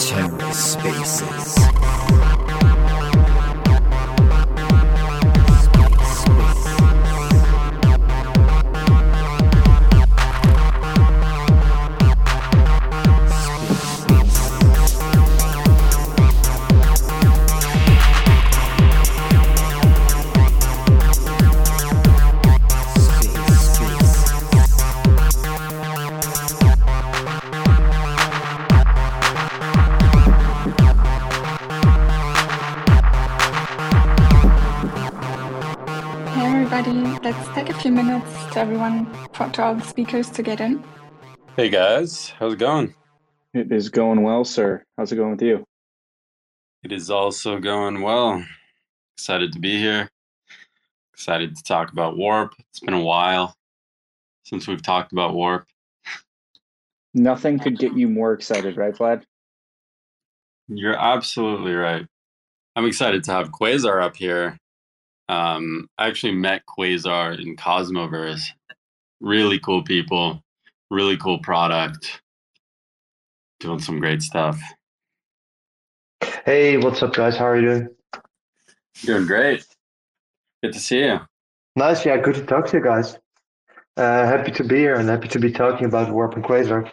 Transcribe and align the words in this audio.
TerraSpaces. 0.00 1.60
To 38.52 39.62
all 39.62 39.74
the 39.74 39.82
speakers 39.82 40.28
to 40.30 40.42
get 40.42 40.60
in. 40.60 40.82
Hey 41.56 41.68
guys, 41.68 42.30
how's 42.38 42.54
it 42.54 42.58
going? 42.58 42.94
It 43.54 43.70
is 43.70 43.88
going 43.88 44.22
well, 44.22 44.44
sir. 44.44 44.84
How's 44.96 45.12
it 45.12 45.16
going 45.16 45.32
with 45.32 45.42
you? 45.42 45.64
It 46.82 46.92
is 46.92 47.10
also 47.10 47.58
going 47.58 48.00
well. 48.00 48.44
Excited 49.16 49.52
to 49.52 49.58
be 49.58 49.78
here. 49.78 50.08
Excited 51.12 51.56
to 51.56 51.62
talk 51.62 51.92
about 51.92 52.16
Warp. 52.16 52.54
It's 52.70 52.80
been 52.80 52.94
a 52.94 53.00
while 53.00 53.54
since 54.44 54.66
we've 54.66 54.82
talked 54.82 55.12
about 55.12 55.34
Warp. 55.34 55.66
Nothing 57.12 57.58
could 57.58 57.78
get 57.78 57.96
you 57.96 58.08
more 58.08 58.32
excited, 58.32 58.76
right, 58.76 58.94
Vlad? 58.94 59.24
You're 60.68 60.98
absolutely 60.98 61.74
right. 61.74 62.06
I'm 62.76 62.86
excited 62.86 63.24
to 63.24 63.32
have 63.32 63.50
Quasar 63.50 64.02
up 64.02 64.16
here. 64.16 64.56
Um, 65.30 65.88
I 65.96 66.08
actually 66.08 66.32
met 66.32 66.62
Quasar 66.66 67.40
in 67.40 67.54
Cosmoverse 67.54 68.42
really 69.20 69.60
cool 69.60 69.84
people, 69.84 70.42
really 70.90 71.16
cool 71.16 71.38
product, 71.38 72.20
doing 73.60 73.78
some 73.78 74.00
great 74.00 74.22
stuff. 74.22 74.60
Hey, 76.44 76.78
what's 76.78 77.00
up, 77.04 77.14
guys? 77.14 77.36
How 77.36 77.46
are 77.46 77.56
you 77.56 77.68
doing? 77.68 77.88
Doing 79.04 79.26
great. 79.26 79.64
Good 80.64 80.72
to 80.72 80.80
see 80.80 81.04
you. 81.04 81.20
Nice. 81.76 82.04
Yeah, 82.04 82.16
good 82.16 82.34
to 82.34 82.44
talk 82.44 82.66
to 82.66 82.78
you 82.78 82.82
guys. 82.82 83.16
Uh, 83.96 84.26
happy 84.26 84.50
to 84.50 84.64
be 84.64 84.78
here 84.78 84.96
and 84.96 85.08
happy 85.08 85.28
to 85.28 85.38
be 85.38 85.52
talking 85.52 85.86
about 85.86 86.10
Warp 86.10 86.34
and 86.34 86.44
Quasar. 86.44 86.90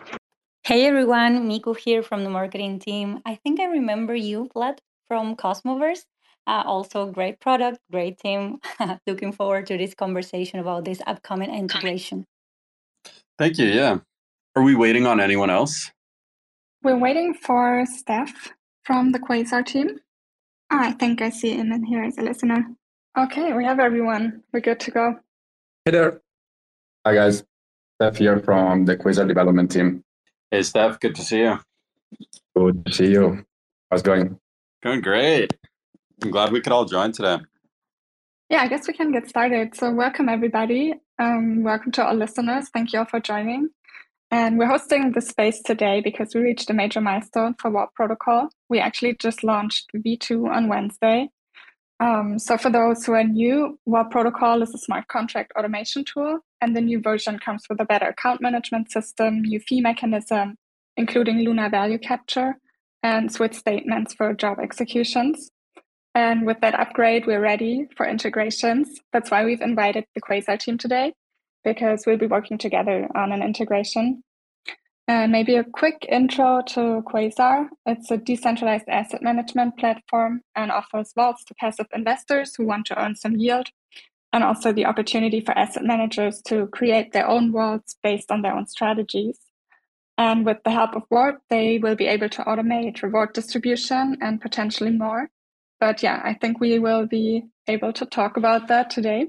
Hey 0.64 0.86
everyone, 0.86 1.48
Miko 1.48 1.74
here 1.74 2.04
from 2.04 2.24
the 2.24 2.30
marketing 2.30 2.78
team. 2.78 3.20
I 3.26 3.34
think 3.34 3.60
I 3.60 3.66
remember 3.66 4.14
you, 4.14 4.48
Vlad, 4.56 4.78
from 5.08 5.36
Cosmoverse. 5.36 6.04
Uh, 6.48 6.64
also, 6.66 7.06
great 7.08 7.42
product, 7.42 7.80
great 7.92 8.18
team. 8.18 8.60
Looking 9.08 9.34
forward 9.34 9.68
to 9.68 9.78
this 9.78 9.94
conversation 9.94 10.60
about 10.60 10.86
this 10.86 11.02
upcoming 11.06 11.54
integration. 11.54 12.26
Thank 13.38 13.58
you. 13.58 13.68
Yeah. 13.68 14.00
Are 14.56 14.64
we 14.64 14.74
waiting 14.74 15.06
on 15.06 15.20
anyone 15.20 15.50
else? 15.50 15.92
We're 16.84 16.98
waiting 16.98 17.34
for 17.34 17.86
Steph 17.86 18.54
from 18.86 19.12
the 19.12 19.20
Quasar 19.20 19.66
team. 19.66 20.00
Oh, 20.72 20.80
I 20.80 20.92
think 20.94 21.22
I 21.22 21.30
see 21.30 21.54
him 21.54 21.72
in 21.74 21.84
here 21.84 22.04
as 22.04 22.18
a 22.18 22.22
listener. 22.22 22.66
Okay, 23.18 23.52
we 23.52 23.66
have 23.66 23.80
everyone. 23.80 24.44
We're 24.54 24.62
good 24.62 24.80
to 24.82 24.92
go. 24.92 25.20
Hey 25.84 25.92
there. 25.92 26.22
Hi, 27.06 27.14
guys. 27.14 27.44
Steph 27.96 28.18
here 28.18 28.40
from 28.40 28.86
the 28.86 28.96
Quasar 28.96 29.28
development 29.28 29.72
team. 29.72 30.04
Hey, 30.50 30.64
Steph. 30.64 31.00
Good 31.00 31.16
to 31.16 31.24
see 31.24 31.40
you. 31.40 31.60
Good 32.56 32.86
to 32.86 32.94
see 32.94 33.12
you. 33.12 33.46
How's 33.92 34.02
it 34.02 34.06
going? 34.06 34.40
Going 34.82 35.02
great. 35.02 35.54
I'm 36.24 36.32
glad 36.32 36.52
we 36.52 36.62
could 36.62 36.74
all 36.74 36.86
join 36.86 37.12
today. 37.12 37.38
Yeah, 38.50 38.62
I 38.62 38.68
guess 38.68 38.88
we 38.88 38.94
can 38.94 39.12
get 39.12 39.28
started. 39.30 39.76
So, 39.76 39.92
welcome 39.92 40.30
everybody. 40.30 40.96
Um, 41.20 41.64
welcome 41.64 41.92
to 41.94 42.04
our 42.04 42.16
listeners. 42.16 42.70
Thank 42.70 42.92
you 42.92 43.00
all 43.00 43.06
for 43.06 43.20
joining. 43.20 43.70
And 44.32 44.58
we're 44.58 44.68
hosting 44.68 45.12
the 45.12 45.22
space 45.22 45.62
today 45.62 46.02
because 46.02 46.34
we 46.34 46.42
reached 46.42 46.70
a 46.70 46.74
major 46.74 47.02
milestone 47.02 47.56
for 47.60 47.70
Warp 47.70 47.94
Protocol. 47.94 48.50
We 48.68 48.80
actually 48.80 49.16
just 49.16 49.44
launched 49.44 49.92
V2 49.96 50.50
on 50.50 50.68
Wednesday. 50.68 51.30
Um, 52.00 52.40
so, 52.40 52.58
for 52.58 52.72
those 52.72 53.06
who 53.06 53.14
are 53.14 53.24
new, 53.24 53.78
Warp 53.86 54.10
Protocol 54.10 54.64
is 54.64 54.74
a 54.74 54.80
smart 54.80 55.08
contract 55.10 55.52
automation 55.56 56.04
tool, 56.04 56.40
and 56.62 56.76
the 56.76 56.82
new 56.82 57.00
version 57.00 57.38
comes 57.38 57.64
with 57.70 57.80
a 57.80 57.86
better 57.86 58.08
account 58.08 58.42
management 58.42 58.92
system, 58.92 59.44
new 59.44 59.60
fee 59.60 59.82
mechanism, 59.82 60.56
including 60.96 61.44
Luna 61.44 61.70
value 61.70 62.00
capture, 62.00 62.56
and 63.04 63.32
switch 63.32 63.54
statements 63.54 64.16
for 64.16 64.34
job 64.34 64.58
executions. 64.60 65.52
And 66.18 66.48
with 66.48 66.62
that 66.62 66.74
upgrade, 66.74 67.28
we're 67.28 67.40
ready 67.40 67.88
for 67.96 68.04
integrations. 68.08 69.02
That's 69.14 69.30
why 69.30 69.46
we've 69.46 69.62
invited 69.62 70.06
the 70.16 70.22
Quasar 70.22 70.58
team 70.58 70.80
today, 70.80 71.14
because 71.64 72.08
we'll 72.08 72.18
be 72.18 72.26
working 72.26 72.58
together 72.58 73.08
on 73.14 73.32
an 73.32 73.44
integration. 73.44 74.24
And 75.08 75.32
maybe 75.32 75.58
a 75.58 75.64
quick 75.64 76.08
intro 76.10 76.64
to 76.70 77.04
Quasar. 77.06 77.68
It's 77.86 78.10
a 78.10 78.18
decentralized 78.18 78.90
asset 78.90 79.22
management 79.22 79.78
platform 79.78 80.42
and 80.56 80.72
offers 80.72 81.14
vaults 81.16 81.44
to 81.46 81.54
passive 81.54 81.86
investors 81.94 82.56
who 82.56 82.66
want 82.66 82.88
to 82.88 83.00
earn 83.00 83.16
some 83.16 83.36
yield, 83.36 83.68
and 84.34 84.44
also 84.44 84.74
the 84.74 84.88
opportunity 84.88 85.40
for 85.40 85.56
asset 85.56 85.84
managers 85.84 86.42
to 86.48 86.66
create 86.66 87.14
their 87.14 87.28
own 87.28 87.52
vaults 87.52 87.96
based 88.02 88.32
on 88.32 88.42
their 88.42 88.56
own 88.56 88.66
strategies. 88.66 89.38
And 90.18 90.48
with 90.48 90.64
the 90.66 90.72
help 90.72 90.96
of 90.96 91.04
Warp, 91.12 91.44
they 91.52 91.78
will 91.78 91.96
be 91.96 92.08
able 92.08 92.30
to 92.30 92.42
automate 92.42 93.04
reward 93.04 93.34
distribution 93.34 94.18
and 94.20 94.42
potentially 94.42 94.90
more. 94.90 95.30
But 95.80 96.02
yeah, 96.02 96.22
I 96.24 96.34
think 96.34 96.60
we 96.60 96.80
will 96.80 97.06
be 97.06 97.44
able 97.68 97.94
to 97.94 98.06
talk 98.06 98.38
about 98.38 98.68
that 98.68 98.90
today. 98.90 99.28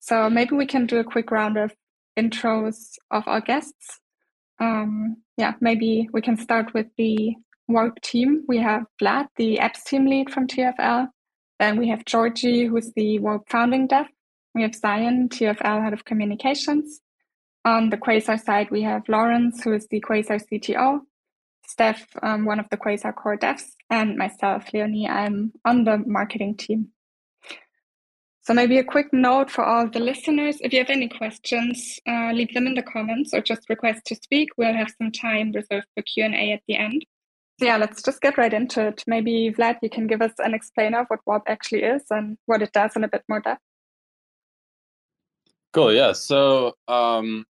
So 0.00 0.30
maybe 0.30 0.54
we 0.54 0.66
can 0.66 0.86
do 0.86 0.98
a 0.98 1.04
quick 1.04 1.30
round 1.30 1.56
of 1.56 1.72
intros 2.18 2.92
of 3.10 3.26
our 3.26 3.40
guests. 3.40 4.00
Um, 4.60 5.16
yeah, 5.36 5.54
maybe 5.60 6.08
we 6.12 6.20
can 6.22 6.36
start 6.36 6.72
with 6.74 6.86
the 6.96 7.34
Warp 7.68 8.00
team. 8.02 8.44
We 8.46 8.58
have 8.58 8.84
Vlad, 9.00 9.28
the 9.36 9.58
apps 9.60 9.84
team 9.84 10.06
lead 10.06 10.30
from 10.30 10.46
TFL. 10.46 11.08
Then 11.58 11.78
we 11.78 11.88
have 11.88 12.04
Djordje, 12.04 12.68
who's 12.68 12.92
the 12.94 13.18
Warp 13.18 13.48
founding 13.48 13.86
dev. 13.86 14.06
We 14.54 14.62
have 14.62 14.74
Zion, 14.74 15.28
TFL 15.28 15.82
head 15.82 15.92
of 15.92 16.04
communications. 16.04 17.00
On 17.64 17.88
the 17.88 17.96
Quasar 17.96 18.38
side, 18.42 18.70
we 18.70 18.82
have 18.82 19.08
Laurens, 19.08 19.62
who 19.62 19.72
is 19.72 19.86
the 19.88 20.00
Quasar 20.00 20.40
CTO. 20.46 21.00
Steph, 21.66 22.06
um, 22.22 22.44
one 22.44 22.60
of 22.60 22.68
the 22.70 22.76
Quasar 22.76 23.14
core 23.14 23.38
devs, 23.38 23.72
and 23.90 24.16
myself, 24.16 24.72
Leonie. 24.72 25.08
I'm 25.08 25.52
on 25.64 25.84
the 25.84 25.98
marketing 25.98 26.56
team. 26.56 26.88
So 28.42 28.52
maybe 28.52 28.76
a 28.78 28.84
quick 28.84 29.10
note 29.10 29.50
for 29.50 29.64
all 29.64 29.88
the 29.88 30.00
listeners. 30.00 30.58
If 30.60 30.72
you 30.72 30.78
have 30.78 30.90
any 30.90 31.08
questions, 31.08 31.98
uh, 32.06 32.30
leave 32.32 32.52
them 32.52 32.66
in 32.66 32.74
the 32.74 32.82
comments 32.82 33.32
or 33.32 33.40
just 33.40 33.70
request 33.70 34.04
to 34.06 34.14
speak. 34.16 34.50
We'll 34.58 34.74
have 34.74 34.92
some 34.98 35.10
time 35.10 35.52
reserved 35.52 35.86
for 35.94 36.02
Q&A 36.02 36.52
at 36.52 36.60
the 36.68 36.76
end. 36.76 37.06
So 37.58 37.66
yeah, 37.66 37.78
let's 37.78 38.02
just 38.02 38.20
get 38.20 38.36
right 38.36 38.52
into 38.52 38.88
it. 38.88 39.02
Maybe 39.06 39.50
Vlad, 39.56 39.78
you 39.80 39.88
can 39.88 40.06
give 40.06 40.20
us 40.20 40.32
an 40.38 40.52
explainer 40.52 41.00
of 41.00 41.06
what 41.08 41.20
Warp 41.24 41.44
actually 41.46 41.84
is 41.84 42.02
and 42.10 42.36
what 42.44 42.60
it 42.60 42.72
does 42.72 42.96
in 42.96 43.04
a 43.04 43.08
bit 43.08 43.22
more 43.28 43.40
depth. 43.40 43.62
Cool. 45.72 45.94
Yeah. 45.94 46.12
So 46.12 46.74
um, 46.86 47.46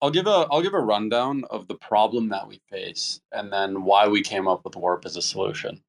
I'll 0.00 0.10
give 0.10 0.26
a 0.26 0.46
I'll 0.50 0.62
give 0.62 0.74
a 0.74 0.80
rundown 0.80 1.44
of 1.50 1.66
the 1.66 1.74
problem 1.74 2.28
that 2.28 2.46
we 2.46 2.60
face 2.70 3.20
and 3.32 3.52
then 3.52 3.84
why 3.84 4.08
we 4.08 4.22
came 4.22 4.46
up 4.46 4.64
with 4.64 4.76
Warp 4.76 5.04
as 5.04 5.16
a 5.16 5.22
solution. 5.22 5.82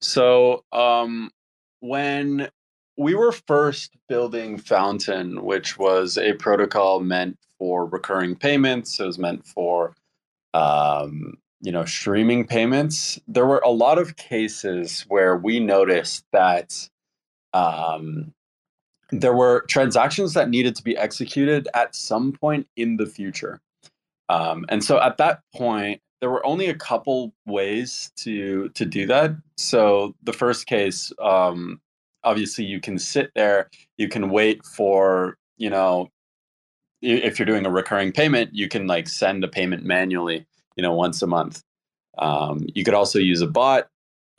So 0.00 0.64
um, 0.72 1.30
when 1.80 2.50
we 2.96 3.14
were 3.14 3.32
first 3.32 3.96
building 4.08 4.58
Fountain, 4.58 5.42
which 5.42 5.78
was 5.78 6.18
a 6.18 6.34
protocol 6.34 7.00
meant 7.00 7.38
for 7.58 7.86
recurring 7.86 8.36
payments, 8.36 9.00
it 9.00 9.06
was 9.06 9.18
meant 9.18 9.46
for 9.46 9.94
um, 10.52 11.38
you 11.62 11.72
know 11.72 11.84
streaming 11.84 12.46
payments. 12.46 13.18
There 13.26 13.46
were 13.46 13.62
a 13.64 13.70
lot 13.70 13.98
of 13.98 14.16
cases 14.16 15.04
where 15.08 15.36
we 15.36 15.60
noticed 15.60 16.24
that 16.32 16.88
um, 17.52 18.34
there 19.12 19.34
were 19.34 19.64
transactions 19.68 20.34
that 20.34 20.48
needed 20.48 20.76
to 20.76 20.82
be 20.82 20.96
executed 20.96 21.68
at 21.74 21.94
some 21.94 22.32
point 22.32 22.66
in 22.76 22.96
the 22.96 23.06
future. 23.06 23.60
Um, 24.28 24.64
and 24.68 24.84
so 24.84 25.00
at 25.00 25.18
that 25.18 25.40
point, 25.54 26.00
there 26.20 26.30
were 26.30 26.44
only 26.46 26.66
a 26.66 26.74
couple 26.74 27.32
ways 27.46 28.12
to 28.16 28.68
to 28.70 28.84
do 28.84 29.06
that. 29.06 29.32
So 29.56 30.14
the 30.22 30.32
first 30.32 30.66
case, 30.66 31.12
um, 31.20 31.80
obviously, 32.24 32.64
you 32.64 32.80
can 32.80 32.98
sit 32.98 33.30
there, 33.34 33.70
you 33.96 34.08
can 34.08 34.30
wait 34.30 34.64
for 34.64 35.36
you 35.60 35.70
know, 35.70 36.08
if 37.02 37.38
you're 37.38 37.46
doing 37.46 37.66
a 37.66 37.70
recurring 37.70 38.12
payment, 38.12 38.50
you 38.52 38.66
can 38.66 38.86
like 38.86 39.08
send 39.08 39.44
a 39.44 39.48
payment 39.48 39.84
manually, 39.84 40.46
you 40.74 40.82
know, 40.82 40.94
once 40.94 41.22
a 41.22 41.26
month. 41.26 41.62
Um, 42.18 42.66
you 42.74 42.82
could 42.82 42.94
also 42.94 43.18
use 43.18 43.42
a 43.42 43.46
bot 43.46 43.88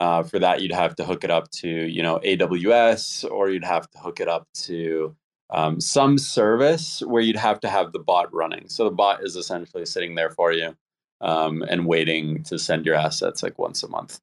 uh, 0.02 0.24
for 0.24 0.40
that, 0.40 0.60
you'd 0.60 0.72
have 0.72 0.96
to 0.96 1.04
hook 1.04 1.22
it 1.22 1.30
up 1.30 1.48
to 1.52 1.68
you 1.68 2.02
know 2.02 2.18
AWS, 2.24 3.30
or 3.30 3.50
you'd 3.50 3.64
have 3.64 3.88
to 3.92 3.98
hook 3.98 4.18
it 4.18 4.26
up 4.26 4.48
to 4.52 5.14
um, 5.50 5.80
some 5.80 6.18
service 6.18 7.04
where 7.06 7.22
you'd 7.22 7.36
have 7.36 7.60
to 7.60 7.68
have 7.68 7.92
the 7.92 8.00
bot 8.00 8.34
running. 8.34 8.68
So 8.68 8.82
the 8.82 8.90
bot 8.90 9.22
is 9.22 9.36
essentially 9.36 9.86
sitting 9.86 10.16
there 10.16 10.30
for 10.30 10.52
you 10.52 10.74
um, 11.20 11.62
and 11.68 11.86
waiting 11.86 12.42
to 12.44 12.58
send 12.58 12.84
your 12.84 12.96
assets 12.96 13.44
like 13.44 13.60
once 13.60 13.84
a 13.84 13.88
month. 13.88 14.18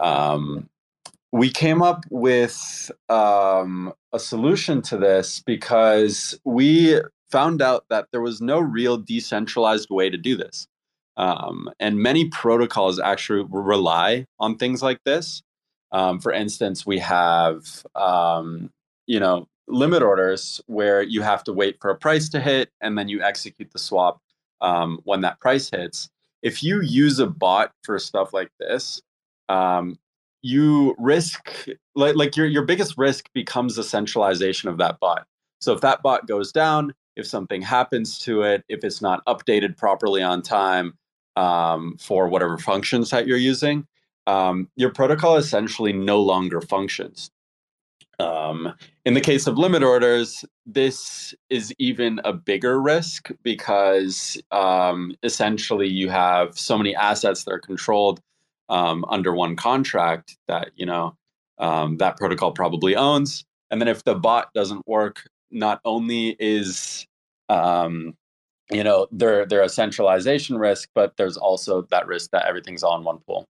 Um, 0.00 0.68
we 1.30 1.48
came 1.48 1.80
up 1.80 2.04
with 2.10 2.90
um, 3.08 3.92
a 4.12 4.18
solution 4.18 4.82
to 4.82 4.96
this 4.96 5.40
because 5.46 6.36
we 6.44 7.00
found 7.30 7.62
out 7.62 7.84
that 7.88 8.08
there 8.10 8.20
was 8.20 8.40
no 8.40 8.58
real 8.58 8.96
decentralized 8.96 9.90
way 9.90 10.10
to 10.10 10.16
do 10.16 10.36
this. 10.36 10.66
Um, 11.20 11.70
and 11.78 11.98
many 11.98 12.28
protocols 12.28 12.98
actually 12.98 13.46
rely 13.50 14.24
on 14.38 14.56
things 14.56 14.82
like 14.82 15.04
this. 15.04 15.42
Um, 15.92 16.18
for 16.18 16.32
instance, 16.32 16.86
we 16.86 16.98
have, 17.00 17.84
um, 17.94 18.70
you 19.06 19.20
know, 19.20 19.46
limit 19.68 20.02
orders 20.02 20.62
where 20.66 21.02
you 21.02 21.20
have 21.20 21.44
to 21.44 21.52
wait 21.52 21.76
for 21.78 21.90
a 21.90 21.94
price 21.94 22.30
to 22.30 22.40
hit 22.40 22.70
and 22.80 22.96
then 22.96 23.10
you 23.10 23.20
execute 23.22 23.70
the 23.70 23.78
swap 23.78 24.18
um, 24.62 24.98
when 25.04 25.20
that 25.20 25.38
price 25.40 25.68
hits. 25.68 26.08
If 26.42 26.62
you 26.62 26.80
use 26.80 27.18
a 27.18 27.26
bot 27.26 27.72
for 27.84 27.98
stuff 27.98 28.32
like 28.32 28.50
this, 28.58 29.02
um, 29.50 29.98
you 30.40 30.96
risk 30.98 31.68
like 31.94 32.16
like 32.16 32.34
your 32.34 32.46
your 32.46 32.64
biggest 32.64 32.96
risk 32.96 33.28
becomes 33.34 33.76
the 33.76 33.84
centralization 33.84 34.70
of 34.70 34.78
that 34.78 34.98
bot. 35.00 35.26
So 35.60 35.74
if 35.74 35.82
that 35.82 36.02
bot 36.02 36.26
goes 36.26 36.50
down, 36.50 36.94
if 37.14 37.26
something 37.26 37.60
happens 37.60 38.18
to 38.20 38.40
it, 38.40 38.64
if 38.70 38.84
it's 38.84 39.02
not 39.02 39.22
updated 39.26 39.76
properly 39.76 40.22
on 40.22 40.40
time 40.40 40.94
um, 41.40 41.96
for 41.98 42.28
whatever 42.28 42.58
functions 42.58 43.08
that 43.10 43.26
you're 43.26 43.38
using, 43.38 43.86
um, 44.26 44.68
your 44.76 44.90
protocol 44.90 45.36
essentially 45.36 45.92
no 45.92 46.20
longer 46.20 46.60
functions. 46.60 47.30
Um, 48.18 48.74
in 49.06 49.14
the 49.14 49.22
case 49.22 49.46
of 49.46 49.56
limit 49.56 49.82
orders, 49.82 50.44
this 50.66 51.34
is 51.48 51.72
even 51.78 52.20
a 52.24 52.34
bigger 52.34 52.78
risk 52.78 53.30
because 53.42 54.38
um, 54.50 55.16
essentially 55.22 55.88
you 55.88 56.10
have 56.10 56.58
so 56.58 56.76
many 56.76 56.94
assets 56.94 57.44
that 57.44 57.52
are 57.52 57.58
controlled 57.58 58.20
um, 58.68 59.06
under 59.08 59.32
one 59.34 59.56
contract 59.56 60.36
that 60.46 60.70
you 60.76 60.84
know 60.84 61.16
um, 61.58 61.96
that 61.96 62.18
protocol 62.18 62.52
probably 62.52 62.94
owns. 62.94 63.46
And 63.70 63.80
then 63.80 63.88
if 63.88 64.04
the 64.04 64.14
bot 64.14 64.52
doesn't 64.52 64.86
work, 64.86 65.22
not 65.50 65.80
only 65.86 66.36
is 66.38 67.06
um, 67.48 68.14
you 68.70 68.84
know 68.84 69.06
there 69.10 69.62
a 69.62 69.68
centralization 69.68 70.58
risk, 70.58 70.88
but 70.94 71.16
there's 71.16 71.36
also 71.36 71.82
that 71.90 72.06
risk 72.06 72.30
that 72.30 72.46
everything's 72.46 72.82
all 72.82 72.96
in 72.96 73.04
one 73.04 73.18
pool. 73.26 73.46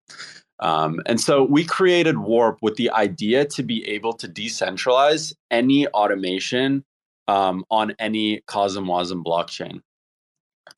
Um, 0.60 1.00
and 1.06 1.20
so 1.20 1.44
we 1.44 1.64
created 1.64 2.18
Warp 2.18 2.58
with 2.60 2.76
the 2.76 2.90
idea 2.90 3.46
to 3.46 3.62
be 3.62 3.86
able 3.88 4.12
to 4.14 4.28
decentralize 4.28 5.32
any 5.50 5.86
automation 5.88 6.84
um, 7.28 7.64
on 7.70 7.94
any 7.98 8.42
CosmWasm 8.42 9.24
blockchain. 9.24 9.80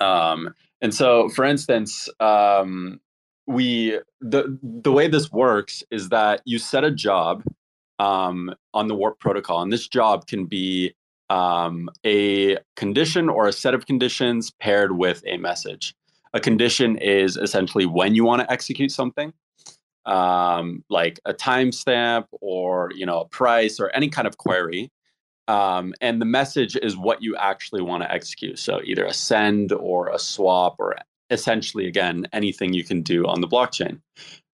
Um, 0.01 0.55
and 0.81 0.95
so, 0.95 1.29
for 1.31 1.45
instance, 1.45 2.09
um, 2.21 3.01
we 3.47 3.99
the 4.21 4.59
the 4.63 4.93
way 4.93 5.09
this 5.09 5.31
works 5.33 5.83
is 5.91 6.09
that 6.11 6.43
you 6.45 6.59
set 6.59 6.85
a 6.85 6.91
job 6.91 7.43
um, 7.99 8.55
on 8.75 8.89
the 8.89 8.95
Warp 8.95 9.19
protocol, 9.19 9.63
and 9.63 9.73
this 9.73 9.89
job 9.89 10.27
can 10.27 10.47
be 10.47 10.95
um, 11.33 11.89
a 12.05 12.59
condition 12.77 13.31
or 13.31 13.49
a 13.49 13.53
set 13.53 13.73
of 13.73 13.87
conditions 13.87 14.51
paired 14.51 14.99
with 14.99 15.23
a 15.27 15.39
message. 15.39 15.95
A 16.35 16.41
condition 16.41 16.97
is 16.99 17.39
essentially 17.39 17.87
when 17.87 18.15
you 18.15 18.23
want 18.23 18.43
to 18.43 18.53
execute 18.53 18.91
something, 18.91 19.33
um, 20.05 20.85
like 20.91 21.21
a 21.25 21.33
timestamp 21.33 22.27
or 22.43 22.91
you 22.95 23.07
know 23.07 23.21
a 23.21 23.29
price 23.29 23.81
or 23.81 23.89
any 23.95 24.11
kind 24.11 24.29
of 24.29 24.37
query. 24.37 24.91
Um, 25.49 25.95
and 26.03 26.21
the 26.21 26.27
message 26.27 26.77
is 26.77 26.97
what 26.97 27.23
you 27.23 27.35
actually 27.37 27.83
want 27.83 28.03
to 28.03 28.13
execute. 28.13 28.59
So 28.59 28.81
either 28.85 29.05
a 29.05 29.15
send 29.15 29.73
or 29.73 30.09
a 30.09 30.19
swap 30.19 30.77
or 30.79 30.97
essentially 31.31 31.87
again 31.87 32.27
anything 32.35 32.75
you 32.75 32.85
can 32.85 33.01
do 33.01 33.27
on 33.27 33.41
the 33.41 33.49
blockchain. 33.49 34.01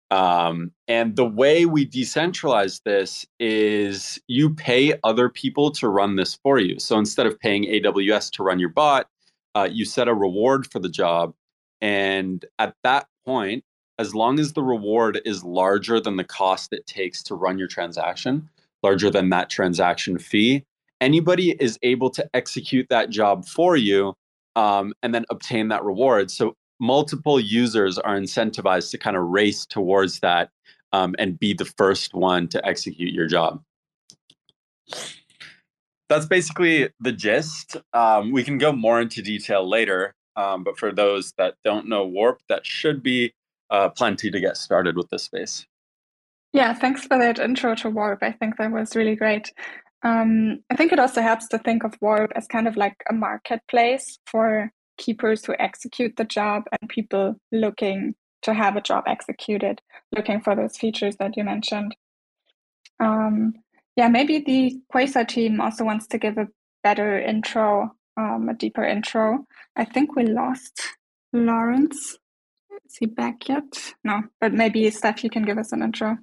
Um, 0.10 0.72
and 0.88 1.16
the 1.16 1.26
way 1.26 1.66
we 1.66 1.86
decentralize 1.86 2.82
this 2.84 3.26
is 3.40 4.20
you 4.28 4.54
pay 4.54 4.94
other 5.04 5.30
people 5.30 5.72
to 5.72 5.90
run 5.90 6.16
this 6.16 6.36
for 6.36 6.60
you. 6.60 6.80
So 6.80 6.98
instead 6.98 7.26
of 7.26 7.40
paying 7.40 7.66
AWS 7.66 8.32
to 8.34 8.44
run 8.44 8.60
your 8.60 8.70
bot, 8.70 9.08
uh, 9.56 9.68
you 9.70 9.86
set 9.86 10.08
a 10.08 10.14
reward 10.14 10.72
for 10.72 10.80
the 10.80 10.90
job. 10.90 11.34
And 11.82 12.46
at 12.58 12.74
that 12.84 13.08
point, 13.26 13.64
as 14.00 14.16
long 14.16 14.40
as 14.40 14.54
the 14.54 14.64
reward 14.64 15.20
is 15.26 15.44
larger 15.44 16.00
than 16.00 16.18
the 16.18 16.24
cost 16.24 16.72
it 16.72 16.86
takes 16.86 17.24
to 17.24 17.36
run 17.36 17.58
your 17.58 17.68
transaction, 17.68 18.50
larger 18.84 19.10
than 19.10 19.30
that 19.30 19.50
transaction 19.50 20.20
fee, 20.20 20.64
anybody 21.02 21.56
is 21.60 21.78
able 21.82 22.10
to 22.12 22.28
execute 22.34 22.88
that 22.90 23.10
job 23.10 23.46
for 23.46 23.76
you 23.76 24.14
um, 24.56 24.94
and 25.04 25.14
then 25.14 25.26
obtain 25.30 25.68
that 25.70 25.84
reward. 25.84 26.32
So 26.32 26.56
multiple 26.80 27.40
users 27.40 27.98
are 27.98 28.18
incentivized 28.18 28.92
to 28.92 28.98
kind 28.98 29.18
of 29.18 29.24
race 29.24 29.66
towards 29.66 30.20
that 30.20 30.50
um, 30.94 31.16
and 31.20 31.40
be 31.40 31.54
the 31.54 31.66
first 31.66 32.14
one 32.14 32.48
to 32.50 32.66
execute 32.66 33.14
your 33.14 33.28
job. 33.28 33.62
That's 36.10 36.26
basically 36.26 36.90
the 37.00 37.12
gist. 37.12 37.78
Um, 37.94 38.32
we 38.32 38.44
can 38.44 38.58
go 38.58 38.72
more 38.72 39.02
into 39.02 39.22
detail 39.22 39.68
later, 39.68 40.16
um, 40.36 40.64
but 40.64 40.80
for 40.80 40.92
those 40.92 41.34
that 41.38 41.56
don't 41.66 41.90
know 41.90 42.06
Warp, 42.06 42.40
that 42.48 42.66
should 42.66 43.04
be 43.04 43.34
uh, 43.70 43.90
plenty 43.90 44.32
to 44.32 44.40
get 44.40 44.56
started 44.56 44.96
with 44.96 45.10
this 45.10 45.24
space. 45.24 45.66
Yeah, 46.54 46.74
thanks 46.74 47.06
for 47.06 47.18
that 47.18 47.40
intro 47.40 47.76
to 47.76 47.90
Warp. 47.90 48.20
I 48.24 48.32
think 48.32 48.58
that 48.58 48.72
was 48.72 48.96
really 48.96 49.16
great. 49.16 49.52
Um, 50.04 50.60
I 50.70 50.76
think 50.76 50.94
it 50.94 51.00
also 51.00 51.22
helps 51.22 51.48
to 51.50 51.58
think 51.58 51.84
of 51.84 51.98
Warp 52.00 52.32
as 52.36 52.48
kind 52.48 52.68
of 52.68 52.78
like 52.78 52.96
a 53.10 53.14
marketplace 53.14 54.20
for 54.26 54.72
keepers 54.98 55.46
who 55.46 55.56
execute 55.60 56.16
the 56.16 56.26
job 56.26 56.64
and 56.80 56.90
people 56.90 57.36
looking 57.52 58.16
to 58.44 58.54
have 58.54 58.76
a 58.76 58.82
job 58.82 59.04
executed, 59.08 59.82
looking 60.16 60.42
for 60.42 60.56
those 60.56 60.78
features 60.78 61.16
that 61.18 61.36
you 61.36 61.44
mentioned. 61.44 61.96
Um, 63.00 63.54
yeah, 63.96 64.08
maybe 64.08 64.40
the 64.40 64.80
Quasar 64.94 65.28
team 65.28 65.60
also 65.60 65.84
wants 65.84 66.08
to 66.08 66.18
give 66.18 66.38
a 66.38 66.48
better 66.84 67.20
intro, 67.20 67.92
um, 68.16 68.50
a 68.50 68.54
deeper 68.54 68.84
intro. 68.84 69.46
I 69.76 69.86
think 69.86 70.16
we 70.16 70.26
lost 70.26 70.82
Laurens. 71.34 72.18
Is 72.86 72.98
he 73.00 73.06
back 73.06 73.50
yet? 73.50 73.94
No, 74.04 74.24
but 74.40 74.54
maybe 74.54 74.90
Steph, 74.92 75.24
you 75.24 75.30
can 75.30 75.44
give 75.44 75.58
us 75.58 75.72
an 75.72 75.82
intro. 75.82 76.18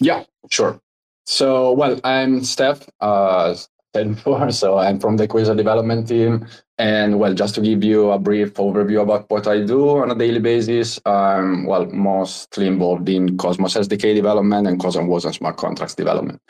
Yeah, 0.00 0.24
sure. 0.50 0.80
So, 1.26 1.72
well, 1.72 2.00
I'm 2.04 2.42
Steph. 2.42 2.88
Uh, 3.00 3.54
So 4.50 4.78
I'm 4.78 5.00
from 5.00 5.16
the 5.16 5.28
Quasar 5.28 5.56
development 5.56 6.08
team. 6.08 6.46
And 6.78 7.18
well, 7.18 7.34
just 7.34 7.54
to 7.56 7.60
give 7.60 7.82
you 7.82 8.10
a 8.10 8.18
brief 8.18 8.54
overview 8.54 9.02
about 9.02 9.28
what 9.30 9.46
I 9.48 9.64
do 9.64 9.98
on 9.98 10.10
a 10.10 10.14
daily 10.14 10.38
basis, 10.38 11.00
I'm 11.04 11.66
well 11.66 11.86
mostly 11.86 12.66
involved 12.66 13.08
in 13.08 13.36
Cosmos 13.36 13.74
SDK 13.74 14.14
development 14.14 14.66
and 14.66 14.80
Cosmos 14.80 15.24
Wasm 15.24 15.34
smart 15.34 15.56
contracts 15.56 15.94
development. 15.94 16.40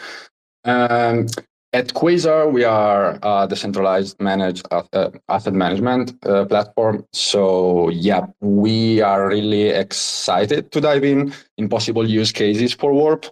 Um, 0.64 1.26
at 1.72 1.88
Quasar, 1.88 2.50
we 2.50 2.64
are 2.64 3.18
a 3.22 3.46
decentralized 3.48 4.20
managed 4.20 4.66
uh, 4.70 5.10
asset 5.28 5.52
management 5.52 6.14
uh, 6.24 6.46
platform. 6.46 7.04
So, 7.12 7.90
yeah, 7.90 8.26
we 8.40 9.02
are 9.02 9.28
really 9.28 9.68
excited 9.68 10.72
to 10.72 10.80
dive 10.80 11.04
in 11.04 11.32
in 11.58 11.68
possible 11.68 12.08
use 12.08 12.32
cases 12.32 12.72
for 12.72 12.94
Warp 12.94 13.26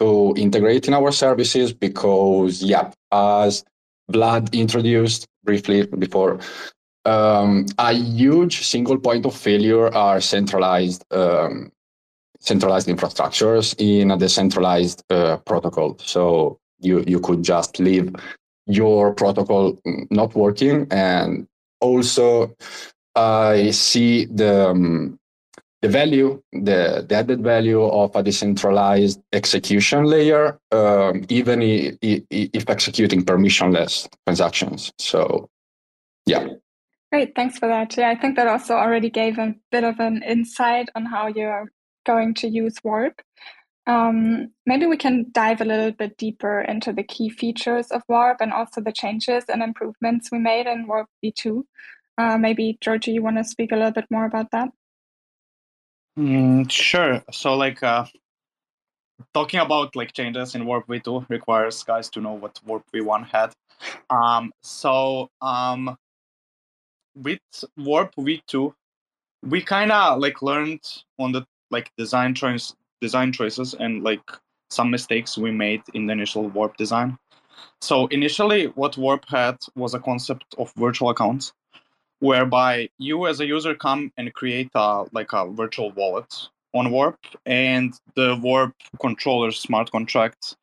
to 0.00 0.34
integrate 0.36 0.88
in 0.88 0.94
our 0.94 1.12
services 1.12 1.72
because, 1.72 2.62
yeah, 2.62 2.90
as 3.12 3.64
Vlad 4.12 4.52
introduced 4.52 5.26
briefly 5.44 5.86
before, 5.86 6.40
um, 7.04 7.66
a 7.78 7.92
huge 7.92 8.66
single 8.66 8.98
point 8.98 9.24
of 9.26 9.34
failure 9.34 9.94
are 9.94 10.20
centralized 10.20 11.04
um, 11.12 11.70
centralized 12.40 12.88
infrastructures 12.88 13.74
in 13.78 14.10
a 14.10 14.16
decentralized 14.16 15.02
uh, 15.10 15.36
protocol. 15.38 15.96
So 16.00 16.58
you 16.80 17.04
you 17.06 17.20
could 17.20 17.42
just 17.42 17.78
leave 17.78 18.14
your 18.66 19.14
protocol 19.14 19.78
not 20.10 20.34
working, 20.34 20.86
and 20.90 21.46
also 21.80 22.54
I 23.14 23.70
see 23.70 24.26
the 24.26 24.70
um, 24.70 25.18
the 25.82 25.88
value, 25.88 26.42
the, 26.52 27.04
the 27.08 27.14
added 27.14 27.42
value 27.42 27.82
of 27.82 28.14
a 28.16 28.22
decentralized 28.22 29.20
execution 29.32 30.04
layer, 30.04 30.58
um, 30.72 31.24
even 31.28 31.62
if, 31.62 31.96
if 32.02 32.68
executing 32.68 33.24
permissionless 33.24 34.08
transactions. 34.26 34.92
So, 34.98 35.48
yeah. 36.24 36.46
Great, 37.12 37.34
thanks 37.36 37.58
for 37.58 37.68
that. 37.68 37.96
Yeah, 37.96 38.10
I 38.10 38.16
think 38.16 38.36
that 38.36 38.48
also 38.48 38.74
already 38.74 39.10
gave 39.10 39.38
a 39.38 39.54
bit 39.70 39.84
of 39.84 40.00
an 40.00 40.22
insight 40.22 40.88
on 40.94 41.06
how 41.06 41.28
you're 41.28 41.70
going 42.04 42.34
to 42.34 42.48
use 42.48 42.76
Warp. 42.82 43.20
Um, 43.86 44.48
maybe 44.64 44.86
we 44.86 44.96
can 44.96 45.26
dive 45.30 45.60
a 45.60 45.64
little 45.64 45.92
bit 45.92 46.16
deeper 46.16 46.60
into 46.62 46.92
the 46.92 47.04
key 47.04 47.28
features 47.28 47.92
of 47.92 48.02
Warp 48.08 48.40
and 48.40 48.52
also 48.52 48.80
the 48.80 48.90
changes 48.90 49.44
and 49.48 49.62
improvements 49.62 50.30
we 50.32 50.38
made 50.38 50.66
in 50.66 50.88
Warp 50.88 51.08
v2. 51.24 51.62
Uh, 52.18 52.38
maybe, 52.38 52.78
Djordje, 52.80 53.12
you 53.12 53.22
want 53.22 53.36
to 53.36 53.44
speak 53.44 53.70
a 53.70 53.76
little 53.76 53.92
bit 53.92 54.06
more 54.10 54.24
about 54.24 54.50
that? 54.50 54.70
Mm, 56.18 56.70
sure. 56.70 57.22
So 57.30 57.54
like 57.54 57.82
uh, 57.82 58.06
talking 59.34 59.60
about 59.60 59.94
like 59.96 60.12
changes 60.12 60.54
in 60.54 60.64
Warp 60.64 60.86
v2 60.86 61.28
requires 61.28 61.82
guys 61.82 62.08
to 62.10 62.20
know 62.20 62.32
what 62.32 62.58
Warp 62.64 62.84
v1 62.94 63.26
had. 63.26 63.52
Um, 64.10 64.52
so 64.62 65.28
um, 65.42 65.96
with 67.14 67.40
Warp 67.76 68.14
V2, 68.16 68.72
we 69.42 69.62
kind 69.62 69.92
of 69.92 70.18
like 70.18 70.42
learned 70.42 70.80
on 71.18 71.32
the 71.32 71.44
like 71.70 71.90
design 71.96 72.34
choice, 72.34 72.74
design 73.00 73.32
choices, 73.32 73.74
and 73.74 74.02
like 74.02 74.22
some 74.70 74.90
mistakes 74.90 75.36
we 75.38 75.50
made 75.50 75.82
in 75.94 76.06
the 76.06 76.12
initial 76.12 76.48
Warp 76.48 76.76
design. 76.76 77.18
So 77.80 78.06
initially, 78.08 78.66
what 78.66 78.96
Warp 78.96 79.24
had 79.28 79.56
was 79.74 79.94
a 79.94 80.00
concept 80.00 80.54
of 80.58 80.72
virtual 80.76 81.10
accounts, 81.10 81.52
whereby 82.20 82.88
you 82.98 83.26
as 83.26 83.40
a 83.40 83.46
user 83.46 83.74
come 83.74 84.12
and 84.16 84.32
create 84.34 84.70
a 84.74 85.04
like 85.12 85.32
a 85.32 85.46
virtual 85.50 85.90
wallet 85.92 86.32
on 86.74 86.90
Warp, 86.90 87.18
and 87.46 87.94
the 88.14 88.38
Warp 88.42 88.74
controller 89.00 89.50
smart 89.50 89.90
contract 89.90 90.56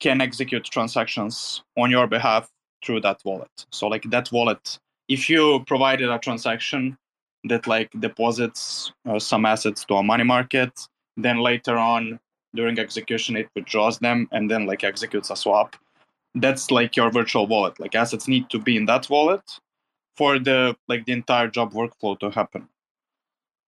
can 0.00 0.20
execute 0.20 0.64
transactions 0.64 1.62
on 1.76 1.90
your 1.90 2.06
behalf 2.06 2.50
through 2.84 3.00
that 3.02 3.20
wallet. 3.24 3.50
So 3.70 3.86
like 3.88 4.04
that 4.10 4.32
wallet, 4.32 4.78
if 5.08 5.28
you 5.28 5.62
provided 5.66 6.08
a 6.08 6.18
transaction 6.18 6.96
that 7.44 7.66
like 7.66 7.90
deposits 8.00 8.92
uh, 9.06 9.18
some 9.18 9.44
assets 9.44 9.84
to 9.86 9.94
a 9.94 10.02
money 10.02 10.24
market, 10.24 10.72
then 11.16 11.38
later 11.38 11.76
on 11.76 12.18
during 12.54 12.78
execution 12.78 13.36
it 13.36 13.48
withdraws 13.54 13.98
them 13.98 14.28
and 14.32 14.50
then 14.50 14.66
like 14.66 14.82
executes 14.82 15.30
a 15.30 15.36
swap. 15.36 15.76
That's 16.34 16.70
like 16.70 16.96
your 16.96 17.10
virtual 17.10 17.46
wallet. 17.46 17.78
Like 17.78 17.94
assets 17.94 18.28
need 18.28 18.48
to 18.50 18.58
be 18.58 18.76
in 18.76 18.86
that 18.86 19.10
wallet 19.10 19.42
for 20.16 20.38
the 20.38 20.76
like 20.88 21.04
the 21.06 21.12
entire 21.12 21.48
job 21.48 21.72
workflow 21.72 22.18
to 22.20 22.30
happen. 22.30 22.68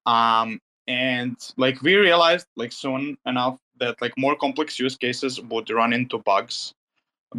Um, 0.06 0.60
and 0.88 1.36
like 1.56 1.80
we 1.82 1.94
realized 1.94 2.46
like 2.56 2.72
soon 2.72 3.16
enough 3.26 3.58
that 3.78 4.00
like 4.00 4.12
more 4.18 4.36
complex 4.36 4.78
use 4.78 4.96
cases 4.96 5.40
would 5.40 5.70
run 5.70 5.92
into 5.92 6.18
bugs 6.18 6.74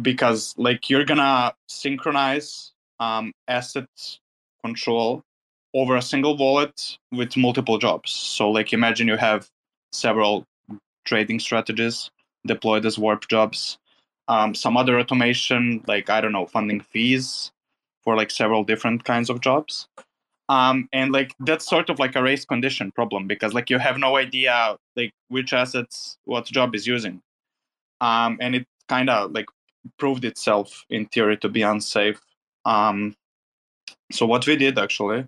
because 0.02 0.54
like 0.56 0.90
you're 0.90 1.04
gonna 1.04 1.54
synchronize 1.68 2.72
um, 3.00 3.32
asset 3.48 3.88
control 4.64 5.22
over 5.74 5.96
a 5.96 6.02
single 6.02 6.36
wallet 6.36 6.98
with 7.12 7.36
multiple 7.36 7.78
jobs 7.78 8.10
so 8.10 8.50
like 8.50 8.72
imagine 8.72 9.08
you 9.08 9.16
have 9.16 9.48
several 9.92 10.46
trading 11.04 11.38
strategies 11.38 12.10
deployed 12.46 12.86
as 12.86 12.98
warp 12.98 13.28
jobs 13.28 13.78
um, 14.28 14.54
some 14.54 14.76
other 14.76 14.98
automation 14.98 15.82
like 15.86 16.08
i 16.08 16.20
don't 16.20 16.32
know 16.32 16.46
funding 16.46 16.80
fees 16.80 17.52
for 18.04 18.16
like 18.16 18.30
several 18.30 18.64
different 18.64 19.04
kinds 19.04 19.30
of 19.30 19.40
jobs. 19.40 19.88
Um, 20.48 20.88
and 20.92 21.10
like 21.10 21.34
that's 21.40 21.66
sort 21.66 21.88
of 21.88 21.98
like 21.98 22.16
a 22.16 22.22
race 22.22 22.44
condition 22.44 22.92
problem 22.92 23.26
because 23.26 23.54
like 23.54 23.70
you 23.70 23.78
have 23.78 23.96
no 23.96 24.16
idea 24.16 24.76
like 24.94 25.12
which 25.28 25.54
assets 25.54 26.18
what 26.24 26.44
job 26.44 26.74
is 26.74 26.86
using. 26.86 27.22
Um, 28.00 28.36
and 28.40 28.54
it 28.54 28.66
kind 28.88 29.08
of 29.08 29.32
like 29.32 29.46
proved 29.98 30.24
itself 30.24 30.84
in 30.90 31.06
theory 31.06 31.38
to 31.38 31.48
be 31.48 31.62
unsafe. 31.62 32.20
Um, 32.66 33.16
so 34.12 34.26
what 34.26 34.46
we 34.46 34.56
did 34.56 34.78
actually 34.78 35.26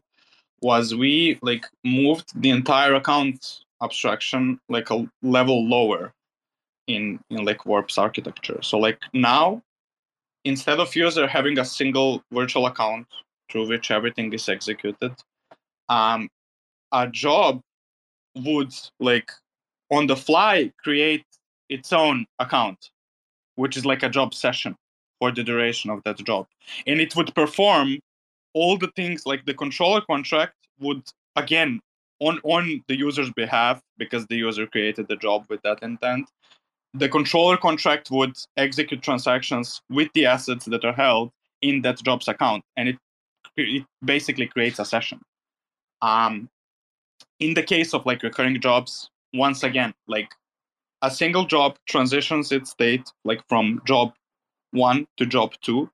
was 0.61 0.95
we 0.95 1.38
like 1.42 1.66
moved 1.85 2.40
the 2.40 2.50
entire 2.50 2.95
account 2.95 3.61
abstraction 3.83 4.59
like 4.68 4.90
a 4.90 5.06
level 5.23 5.66
lower 5.68 6.12
in 6.87 7.21
in 7.30 7.45
like 7.45 7.66
warp's 7.66 7.99
architecture. 7.99 8.61
So 8.62 8.78
like 8.78 8.99
now 9.12 9.62
instead 10.47 10.79
of 10.81 10.95
user 10.97 11.26
having 11.26 11.59
a 11.59 11.65
single 11.65 12.23
virtual 12.33 12.67
account 12.67 13.07
through 13.50 13.67
which 13.69 13.91
everything 13.91 14.33
is 14.33 14.49
executed 14.49 15.12
um, 15.88 16.29
a 16.93 17.07
job 17.09 17.61
would 18.45 18.73
like 19.00 19.31
on 19.91 20.07
the 20.07 20.17
fly 20.17 20.73
create 20.83 21.25
its 21.69 21.93
own 21.93 22.26
account 22.38 22.91
which 23.57 23.76
is 23.76 23.85
like 23.85 24.03
a 24.03 24.09
job 24.09 24.33
session 24.35 24.76
for 25.19 25.33
the 25.33 25.43
duration 25.43 25.91
of 25.91 26.03
that 26.05 26.19
job. 26.19 26.47
And 26.87 27.00
it 27.00 27.17
would 27.17 27.35
perform 27.35 27.99
all 28.55 28.79
the 28.79 28.91
things 28.97 29.26
like 29.26 29.45
the 29.45 29.55
controller 29.55 30.00
contract 30.03 30.55
would 30.79 31.03
again 31.35 31.81
on 32.21 32.38
on 32.45 32.83
the 32.88 32.97
user's 32.97 33.31
behalf 33.33 33.81
because 33.99 34.26
the 34.26 34.37
user 34.37 34.67
created 34.67 35.09
the 35.09 35.17
job 35.17 35.45
with 35.50 35.61
that 35.62 35.83
intent 35.83 36.31
the 36.99 37.09
controller 37.09 37.57
contract 37.57 38.11
would 38.11 38.37
execute 38.57 39.03
transactions 39.03 39.83
with 39.91 40.09
the 40.15 40.26
assets 40.26 40.65
that 40.67 40.85
are 40.85 40.93
held 40.93 41.31
in 41.62 41.83
that 41.83 42.03
job's 42.03 42.29
account 42.29 42.65
and 42.76 42.88
it 42.88 42.97
it 43.57 43.85
basically 44.05 44.47
creates 44.47 44.79
a 44.79 44.85
session. 44.85 45.19
Um, 46.03 46.50
in 47.41 47.55
the 47.55 47.62
case 47.62 47.95
of 47.95 48.05
like 48.05 48.23
recurring 48.23 48.61
jobs, 48.61 49.09
once 49.33 49.62
again, 49.62 49.95
like 50.07 50.31
a 51.00 51.11
single 51.11 51.47
job 51.47 51.76
transitions 51.87 52.53
its 52.53 52.71
state 52.71 53.11
like 53.25 53.41
from 53.49 53.81
job 53.87 54.12
one 54.73 55.07
to 55.17 55.26
job 55.26 55.55
two. 55.62 55.91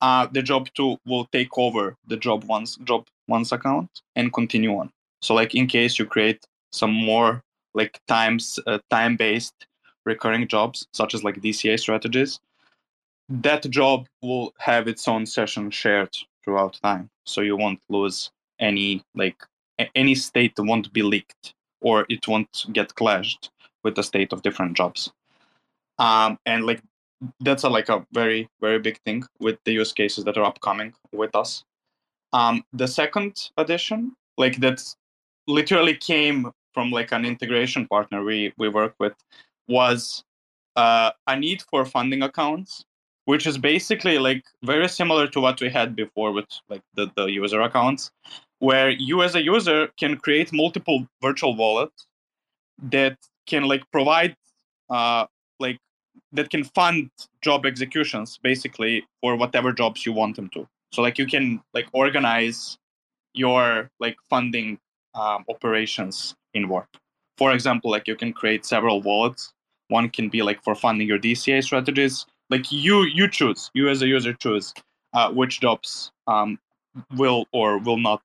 Uh, 0.00 0.26
the 0.32 0.42
job 0.42 0.68
two 0.74 0.98
will 1.04 1.26
take 1.32 1.58
over 1.58 1.96
the 2.06 2.16
job 2.16 2.44
one's 2.44 2.76
job 2.84 3.06
one's 3.28 3.52
account 3.52 4.02
and 4.16 4.32
continue 4.32 4.76
on. 4.76 4.90
So 5.20 5.34
like 5.34 5.54
in 5.54 5.66
case 5.66 5.98
you 5.98 6.06
create 6.06 6.46
some 6.72 6.92
more 6.92 7.42
like 7.74 8.00
times 8.06 8.58
uh, 8.66 8.78
time 8.90 9.16
based 9.16 9.66
recurring 10.14 10.46
jobs 10.48 10.86
such 10.92 11.14
as 11.14 11.24
like 11.24 11.40
DCA 11.40 11.78
strategies, 11.78 12.40
that 13.28 13.62
job 13.70 14.06
will 14.22 14.52
have 14.58 14.88
its 14.88 15.06
own 15.08 15.24
session 15.26 15.70
shared 15.70 16.14
throughout 16.42 16.78
time. 16.82 17.08
So 17.24 17.40
you 17.40 17.56
won't 17.56 17.80
lose 17.88 18.30
any 18.58 19.02
like 19.14 19.38
any 19.94 20.14
state 20.14 20.54
won't 20.58 20.92
be 20.92 21.02
leaked 21.02 21.54
or 21.80 22.06
it 22.08 22.28
won't 22.28 22.66
get 22.72 22.94
clashed 22.94 23.50
with 23.84 23.94
the 23.94 24.02
state 24.02 24.32
of 24.32 24.42
different 24.42 24.76
jobs. 24.76 25.10
Um, 25.98 26.38
and 26.44 26.66
like 26.66 26.82
that's 27.40 27.64
a, 27.64 27.68
like 27.68 27.88
a 27.88 28.04
very 28.12 28.48
very 28.60 28.78
big 28.78 28.98
thing 29.04 29.24
with 29.38 29.58
the 29.64 29.72
use 29.72 29.92
cases 29.92 30.24
that 30.24 30.36
are 30.36 30.44
upcoming 30.44 30.92
with 31.12 31.34
us. 31.34 31.64
Um, 32.32 32.62
the 32.72 32.88
second 32.88 33.50
addition 33.56 34.12
like 34.36 34.56
that 34.60 34.82
literally 35.46 35.96
came 35.96 36.50
from 36.74 36.90
like 36.90 37.12
an 37.12 37.24
integration 37.24 37.86
partner 37.86 38.22
we 38.22 38.52
we 38.58 38.68
work 38.68 38.94
with 38.98 39.14
was 39.70 40.24
uh, 40.76 41.10
a 41.26 41.36
need 41.38 41.62
for 41.70 41.84
funding 41.84 42.22
accounts 42.22 42.84
which 43.30 43.46
is 43.46 43.58
basically 43.58 44.18
like 44.18 44.42
very 44.64 44.88
similar 44.88 45.26
to 45.28 45.40
what 45.40 45.60
we 45.60 45.68
had 45.68 45.94
before 45.94 46.32
with 46.32 46.48
like 46.68 46.82
the, 46.94 47.10
the 47.16 47.26
user 47.26 47.60
accounts 47.60 48.10
where 48.58 48.90
you 48.90 49.22
as 49.22 49.34
a 49.34 49.42
user 49.42 49.88
can 49.98 50.16
create 50.16 50.52
multiple 50.52 51.06
virtual 51.22 51.54
wallets 51.56 52.06
that 52.82 53.16
can 53.46 53.64
like 53.64 53.82
provide 53.92 54.34
uh, 54.90 55.26
like 55.58 55.78
that 56.32 56.50
can 56.50 56.64
fund 56.64 57.10
job 57.40 57.66
executions 57.66 58.38
basically 58.42 59.04
for 59.20 59.36
whatever 59.36 59.72
jobs 59.72 60.04
you 60.04 60.12
want 60.12 60.36
them 60.36 60.48
to. 60.50 60.66
So 60.92 61.02
like 61.02 61.18
you 61.18 61.26
can 61.26 61.62
like 61.72 61.86
organize 61.92 62.78
your 63.34 63.90
like 64.00 64.16
funding 64.28 64.78
um, 65.14 65.44
operations 65.48 66.34
in 66.54 66.68
warp. 66.68 66.88
For 67.38 67.52
example 67.52 67.90
like 67.90 68.08
you 68.08 68.16
can 68.16 68.32
create 68.32 68.66
several 68.66 69.00
wallets 69.02 69.52
one 69.90 70.08
can 70.08 70.28
be 70.28 70.42
like 70.42 70.62
for 70.62 70.74
funding 70.74 71.08
your 71.08 71.18
dca 71.18 71.62
strategies. 71.62 72.26
Like 72.48 72.70
you 72.72 73.02
you 73.02 73.28
choose 73.28 73.70
you 73.74 73.88
as 73.88 74.02
a 74.02 74.06
user 74.06 74.32
choose 74.32 74.72
uh, 75.12 75.30
which 75.30 75.60
jobs 75.60 76.12
um, 76.26 76.58
will 77.16 77.46
or 77.52 77.78
will 77.78 77.98
not 77.98 78.22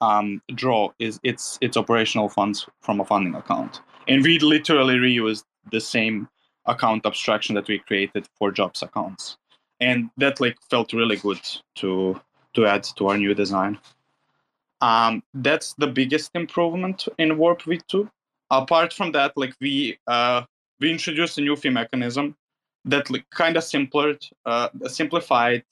um, 0.00 0.42
draw 0.54 0.90
is 0.98 1.18
its 1.22 1.58
its 1.60 1.76
operational 1.76 2.28
funds 2.28 2.66
from 2.80 3.00
a 3.00 3.04
funding 3.04 3.34
account. 3.34 3.80
And 4.06 4.22
we 4.22 4.38
literally 4.38 4.96
reused 4.96 5.44
the 5.70 5.80
same 5.80 6.28
account 6.66 7.06
abstraction 7.06 7.54
that 7.54 7.68
we 7.68 7.78
created 7.78 8.26
for 8.38 8.50
jobs 8.50 8.82
accounts. 8.82 9.36
And 9.80 10.10
that 10.16 10.40
like 10.40 10.56
felt 10.70 10.92
really 10.92 11.16
good 11.16 11.40
to 11.76 12.20
to 12.54 12.66
add 12.66 12.84
to 12.96 13.08
our 13.08 13.18
new 13.18 13.34
design. 13.34 13.78
Um, 14.80 15.22
that's 15.34 15.74
the 15.74 15.88
biggest 15.88 16.30
improvement 16.34 17.08
in 17.18 17.36
warp 17.36 17.62
v2 17.62 18.08
apart 18.50 18.92
from 18.92 19.12
that 19.12 19.32
like 19.36 19.54
we 19.60 19.98
uh, 20.06 20.42
we 20.80 20.90
introduced 20.90 21.38
a 21.38 21.40
new 21.40 21.56
fee 21.56 21.70
mechanism 21.70 22.36
that 22.84 23.08
kind 23.30 23.56
of 23.56 23.64
simpler, 23.64 24.16
uh, 24.46 24.68
simplified 24.86 25.64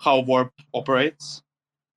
how 0.00 0.20
Warp 0.20 0.52
operates. 0.74 1.42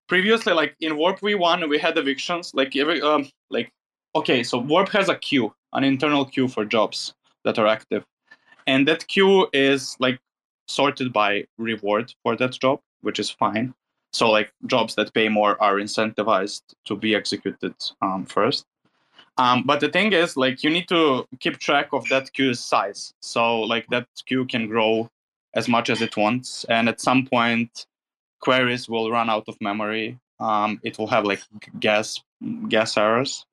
Previously, 0.08 0.54
like 0.54 0.76
in 0.80 0.98
Warp 0.98 1.20
V1, 1.20 1.68
we 1.68 1.80
had 1.80 1.98
evictions. 1.98 2.52
Like 2.54 2.76
every, 2.76 3.02
um, 3.02 3.28
like 3.50 3.72
okay, 4.16 4.44
so 4.44 4.58
Warp 4.60 4.90
has 4.90 5.10
a 5.10 5.16
queue, 5.16 5.54
an 5.74 5.84
internal 5.84 6.26
queue 6.26 6.48
for 6.48 6.64
jobs 6.64 7.14
that 7.44 7.58
are 7.58 7.68
active, 7.68 8.06
and 8.68 8.88
that 8.88 9.08
queue 9.08 9.48
is 9.52 9.96
like 10.00 10.20
sorted 10.68 11.12
by 11.12 11.46
reward 11.58 12.14
for 12.24 12.36
that 12.36 12.52
job, 12.60 12.80
which 13.02 13.20
is 13.20 13.30
fine. 13.30 13.74
So 14.14 14.30
like 14.30 14.54
jobs 14.68 14.96
that 14.96 15.14
pay 15.14 15.28
more 15.28 15.62
are 15.62 15.76
incentivized 15.76 16.62
to 16.86 16.96
be 16.96 17.16
executed 17.16 17.76
um, 18.02 18.26
first. 18.26 18.66
Um, 19.38 19.64
but 19.66 19.80
the 19.80 19.90
thing 19.90 20.14
is, 20.14 20.38
like, 20.38 20.64
you 20.64 20.70
need 20.70 20.88
to 20.88 21.28
keep 21.40 21.58
track 21.60 21.90
of 21.92 22.08
that 22.10 22.32
queue's 22.34 22.60
size. 22.60 23.14
So, 23.22 23.62
like, 23.62 23.88
that 23.90 24.08
queue 24.26 24.46
can 24.46 24.68
grow 24.68 25.10
as 25.54 25.68
much 25.68 25.90
as 25.90 26.02
it 26.02 26.16
wants, 26.18 26.66
and 26.66 26.88
at 26.90 27.02
some 27.02 27.26
point, 27.26 27.86
queries 28.40 28.88
will 28.88 29.10
run 29.10 29.30
out 29.30 29.46
of 29.48 29.60
memory. 29.62 30.20
Um, 30.40 30.80
it 30.84 30.98
will 30.98 31.08
have 31.08 31.26
like 31.26 31.42
gas 31.80 32.22
gas 32.68 32.98
errors 32.98 33.46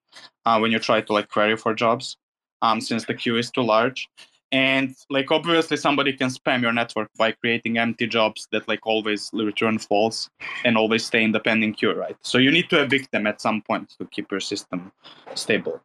uh, 0.45 0.59
when 0.59 0.73
you 0.73 0.79
try 0.79 1.01
to 1.01 1.13
like 1.13 1.29
query 1.29 1.57
for 1.57 1.75
jobs, 1.75 2.17
um, 2.61 2.81
since 2.81 3.05
the 3.05 3.15
queue 3.15 3.37
is 3.37 3.51
too 3.51 3.63
large. 3.63 4.11
And 4.53 4.95
like 5.09 5.31
obviously 5.31 5.79
somebody 5.79 6.13
can 6.13 6.29
spam 6.29 6.61
your 6.61 6.73
network 6.73 7.09
by 7.17 7.33
creating 7.33 7.79
empty 7.79 8.07
jobs 8.07 8.47
that 8.53 8.69
like 8.69 8.87
always 8.87 9.31
return 9.33 9.79
false 9.79 10.29
and 10.65 10.77
always 10.77 11.05
stay 11.05 11.25
in 11.25 11.33
the 11.33 11.41
pending 11.41 11.73
queue 11.73 11.93
right? 11.95 12.17
So 12.21 12.39
you 12.39 12.51
need 12.51 12.69
to 12.71 12.83
evict 12.83 13.11
them 13.11 13.27
at 13.27 13.41
some 13.41 13.63
point 13.63 13.91
to 13.99 14.05
keep 14.07 14.31
your 14.31 14.41
system 14.41 14.93
stable. 15.35 15.83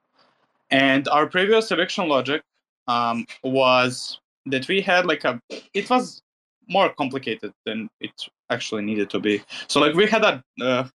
And 0.69 1.07
our 1.07 1.27
previous 1.27 1.71
eviction 1.71 2.09
logic 2.09 2.43
um, 2.87 3.25
was 3.43 4.19
that 4.47 4.67
we 4.67 4.81
had 4.81 5.05
like 5.05 5.23
a 5.23 5.41
it 5.73 5.89
was 5.89 6.21
more 6.69 6.89
complicated 6.93 7.53
than 7.65 7.89
it 8.01 8.11
actually 8.49 8.83
needed 8.83 9.09
to 9.09 9.19
be. 9.19 9.41
So 9.67 9.79
like 9.79 9.95
we 9.95 10.05
had 10.05 10.23
a 10.25 10.43
uh, 10.61 10.87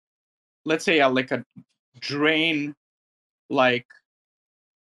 let's 0.65 0.85
say 0.85 0.99
a, 0.99 1.09
like 1.09 1.31
a 1.31 1.45
drain 2.01 2.75
like 3.49 3.87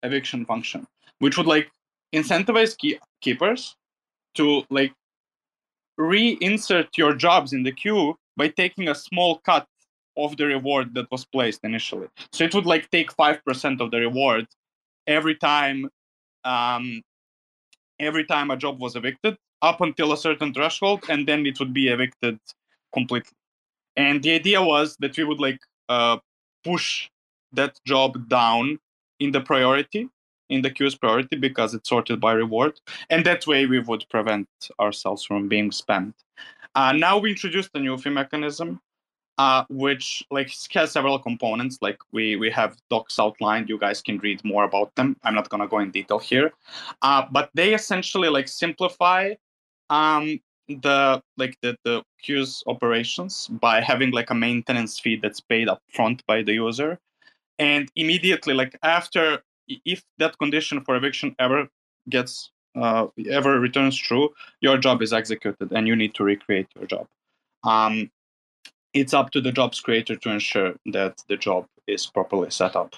eviction 0.04 0.46
function 0.46 0.86
which 1.20 1.38
would 1.38 1.48
like 1.48 1.70
incentivize 2.14 2.78
key- 2.78 3.00
keepers 3.22 3.76
to 4.36 4.64
like 4.70 4.94
reinsert 6.00 6.88
your 6.98 7.14
jobs 7.14 7.54
in 7.54 7.64
the 7.64 7.72
queue 7.72 8.16
by 8.38 8.48
taking 8.48 8.90
a 8.90 8.96
small 8.96 9.40
cut 9.40 9.68
of 10.18 10.38
the 10.38 10.46
reward 10.46 10.94
that 10.94 11.10
was 11.12 11.26
placed 11.26 11.62
initially. 11.64 12.08
So 12.32 12.44
it 12.44 12.54
would 12.54 12.66
like 12.66 12.90
take 12.92 13.12
five 13.12 13.44
percent 13.46 13.82
of 13.82 13.92
the 13.92 14.00
reward 14.00 14.48
every 15.08 15.36
time, 15.36 15.90
um, 16.44 17.02
every 18.00 18.26
time 18.26 18.52
a 18.52 18.58
job 18.58 18.80
was 18.80 18.96
evicted 18.96 19.38
up 19.62 19.82
until 19.82 20.12
a 20.12 20.18
certain 20.18 20.54
threshold, 20.54 21.04
and 21.10 21.28
then 21.28 21.46
it 21.46 21.60
would 21.60 21.74
be 21.74 21.88
evicted 21.88 22.40
completely. 22.94 23.32
And 23.96 24.22
the 24.22 24.34
idea 24.34 24.62
was 24.62 24.96
that 25.00 25.18
we 25.18 25.24
would 25.24 25.40
like 25.40 25.60
uh, 25.90 26.18
push 26.64 27.10
that 27.54 27.80
job 27.86 28.28
down 28.30 28.80
in 29.20 29.32
the 29.32 29.42
priority 29.42 30.10
in 30.50 30.62
the 30.62 30.70
queue's 30.70 30.96
priority 30.96 31.36
because 31.36 31.74
it's 31.74 31.90
sorted 31.90 32.20
by 32.20 32.34
reward. 32.34 32.80
And 33.10 33.26
that 33.26 33.48
way 33.48 33.66
we 33.66 33.80
would 33.80 34.06
prevent 34.10 34.48
ourselves 34.80 35.24
from 35.24 35.48
being 35.48 35.72
spammed. 35.72 36.14
Uh, 36.76 36.92
now 36.92 37.18
we 37.18 37.32
introduced 37.32 37.72
a 37.76 37.80
new 37.80 37.98
fee 37.98 38.10
mechanism, 38.10 38.80
uh, 39.38 39.64
which 39.70 40.24
like 40.32 40.52
has 40.74 40.92
several 40.92 41.20
components. 41.20 41.78
Like 41.82 41.98
we 42.12 42.36
we 42.36 42.50
have 42.50 42.78
docs 42.90 43.20
outlined. 43.20 43.70
You 43.70 43.78
guys 43.78 44.02
can 44.02 44.18
read 44.20 44.44
more 44.44 44.64
about 44.64 44.94
them. 44.96 45.16
I'm 45.24 45.36
not 45.36 45.50
gonna 45.50 45.68
go 45.68 45.80
in 45.80 45.92
detail 45.92 46.20
here, 46.20 46.52
uh, 47.02 47.26
but 47.32 47.50
they 47.54 47.74
essentially 47.74 48.30
like 48.30 48.48
simplify 48.48 49.34
um, 49.90 50.40
the 50.68 51.22
like 51.38 51.58
the 51.62 51.78
the 51.84 52.04
queue's 52.22 52.64
operations 52.68 53.48
by 53.48 53.82
having 53.82 54.12
like 54.12 54.30
a 54.32 54.36
maintenance 54.36 55.00
fee 55.00 55.20
that's 55.22 55.42
paid 55.42 55.70
up 55.70 55.82
front 55.90 56.26
by 56.26 56.42
the 56.42 56.54
user 56.54 57.00
and 57.60 57.90
immediately 57.96 58.54
like 58.54 58.78
after 58.84 59.44
if 59.68 60.04
that 60.18 60.38
condition 60.38 60.82
for 60.82 60.96
eviction 60.96 61.36
ever 61.40 61.68
gets 62.10 62.52
uh, 62.76 63.08
ever 63.30 63.60
returns 63.60 63.98
true, 63.98 64.30
your 64.62 64.78
job 64.78 65.02
is 65.02 65.14
executed 65.14 65.72
and 65.72 65.88
you 65.88 65.96
need 65.96 66.14
to 66.16 66.24
recreate 66.24 66.68
your 66.76 66.86
job. 66.86 67.08
Um, 67.64 68.12
it's 68.94 69.14
up 69.14 69.32
to 69.32 69.42
the 69.42 69.52
job's 69.52 69.80
creator 69.80 70.16
to 70.16 70.30
ensure 70.30 70.76
that 70.88 71.24
the 71.28 71.38
job 71.38 71.68
is 71.88 72.06
properly 72.06 72.50
set 72.50 72.76
up. 72.76 72.96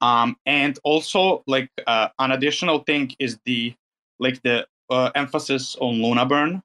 Um, 0.00 0.36
and 0.46 0.78
also, 0.82 1.42
like 1.46 1.70
uh, 1.86 2.08
an 2.18 2.32
additional 2.32 2.80
thing 2.80 3.12
is 3.18 3.38
the 3.44 3.74
like 4.18 4.42
the 4.42 4.66
uh, 4.88 5.10
emphasis 5.14 5.76
on 5.80 6.02
Luna 6.02 6.26
burn. 6.26 6.62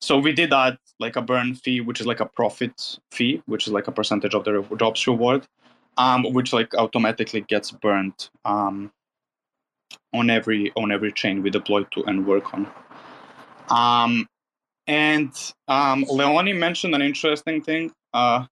So 0.00 0.18
we 0.18 0.32
did 0.32 0.50
that 0.50 0.78
like 0.98 1.16
a 1.16 1.22
burn 1.22 1.54
fee, 1.54 1.80
which 1.80 2.00
is 2.00 2.06
like 2.06 2.20
a 2.20 2.26
profit 2.26 2.98
fee, 3.12 3.42
which 3.46 3.66
is 3.66 3.72
like 3.72 3.88
a 3.88 3.92
percentage 3.92 4.34
of 4.34 4.44
the 4.44 4.62
job's 4.78 5.06
reward 5.06 5.46
um, 5.96 6.24
which 6.32 6.52
like 6.52 6.74
automatically 6.74 7.42
gets 7.42 7.70
burned 7.70 8.28
um, 8.44 8.92
on 10.12 10.30
every 10.30 10.72
on 10.76 10.92
every 10.92 11.12
chain 11.12 11.42
we 11.42 11.50
deploy 11.50 11.84
to 11.84 12.04
and 12.04 12.26
work 12.26 12.52
on. 12.54 12.70
Um, 13.68 14.28
and 14.86 15.32
um, 15.68 16.04
Leonie 16.08 16.52
mentioned 16.52 16.94
an 16.94 17.02
interesting 17.02 17.62
thing, 17.62 17.92
uh, 18.14 18.46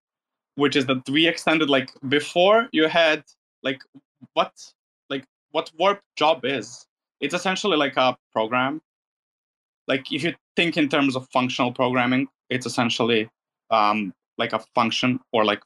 which 0.57 0.77
is 0.77 0.87
that 0.87 1.09
we 1.09 1.27
extended 1.27 1.71
like 1.71 1.91
before 2.09 2.69
you 2.73 2.89
had 2.89 3.23
like 3.63 3.81
what 4.35 4.53
like 5.11 5.25
what 5.53 5.71
warp 5.79 6.01
job 6.17 6.45
is. 6.45 6.87
It's 7.21 7.35
essentially 7.35 7.77
like 7.77 7.97
a 7.97 8.17
program. 8.33 8.83
Like 9.87 10.11
if 10.13 10.23
you 10.25 10.35
think 10.57 10.77
in 10.77 10.89
terms 10.89 11.15
of 11.15 11.29
functional 11.33 11.73
programming, 11.73 12.29
it's 12.51 12.67
essentially 12.67 13.29
um, 13.71 14.13
like 14.39 14.53
a 14.53 14.59
function 14.75 15.21
or 15.33 15.45
like 15.45 15.63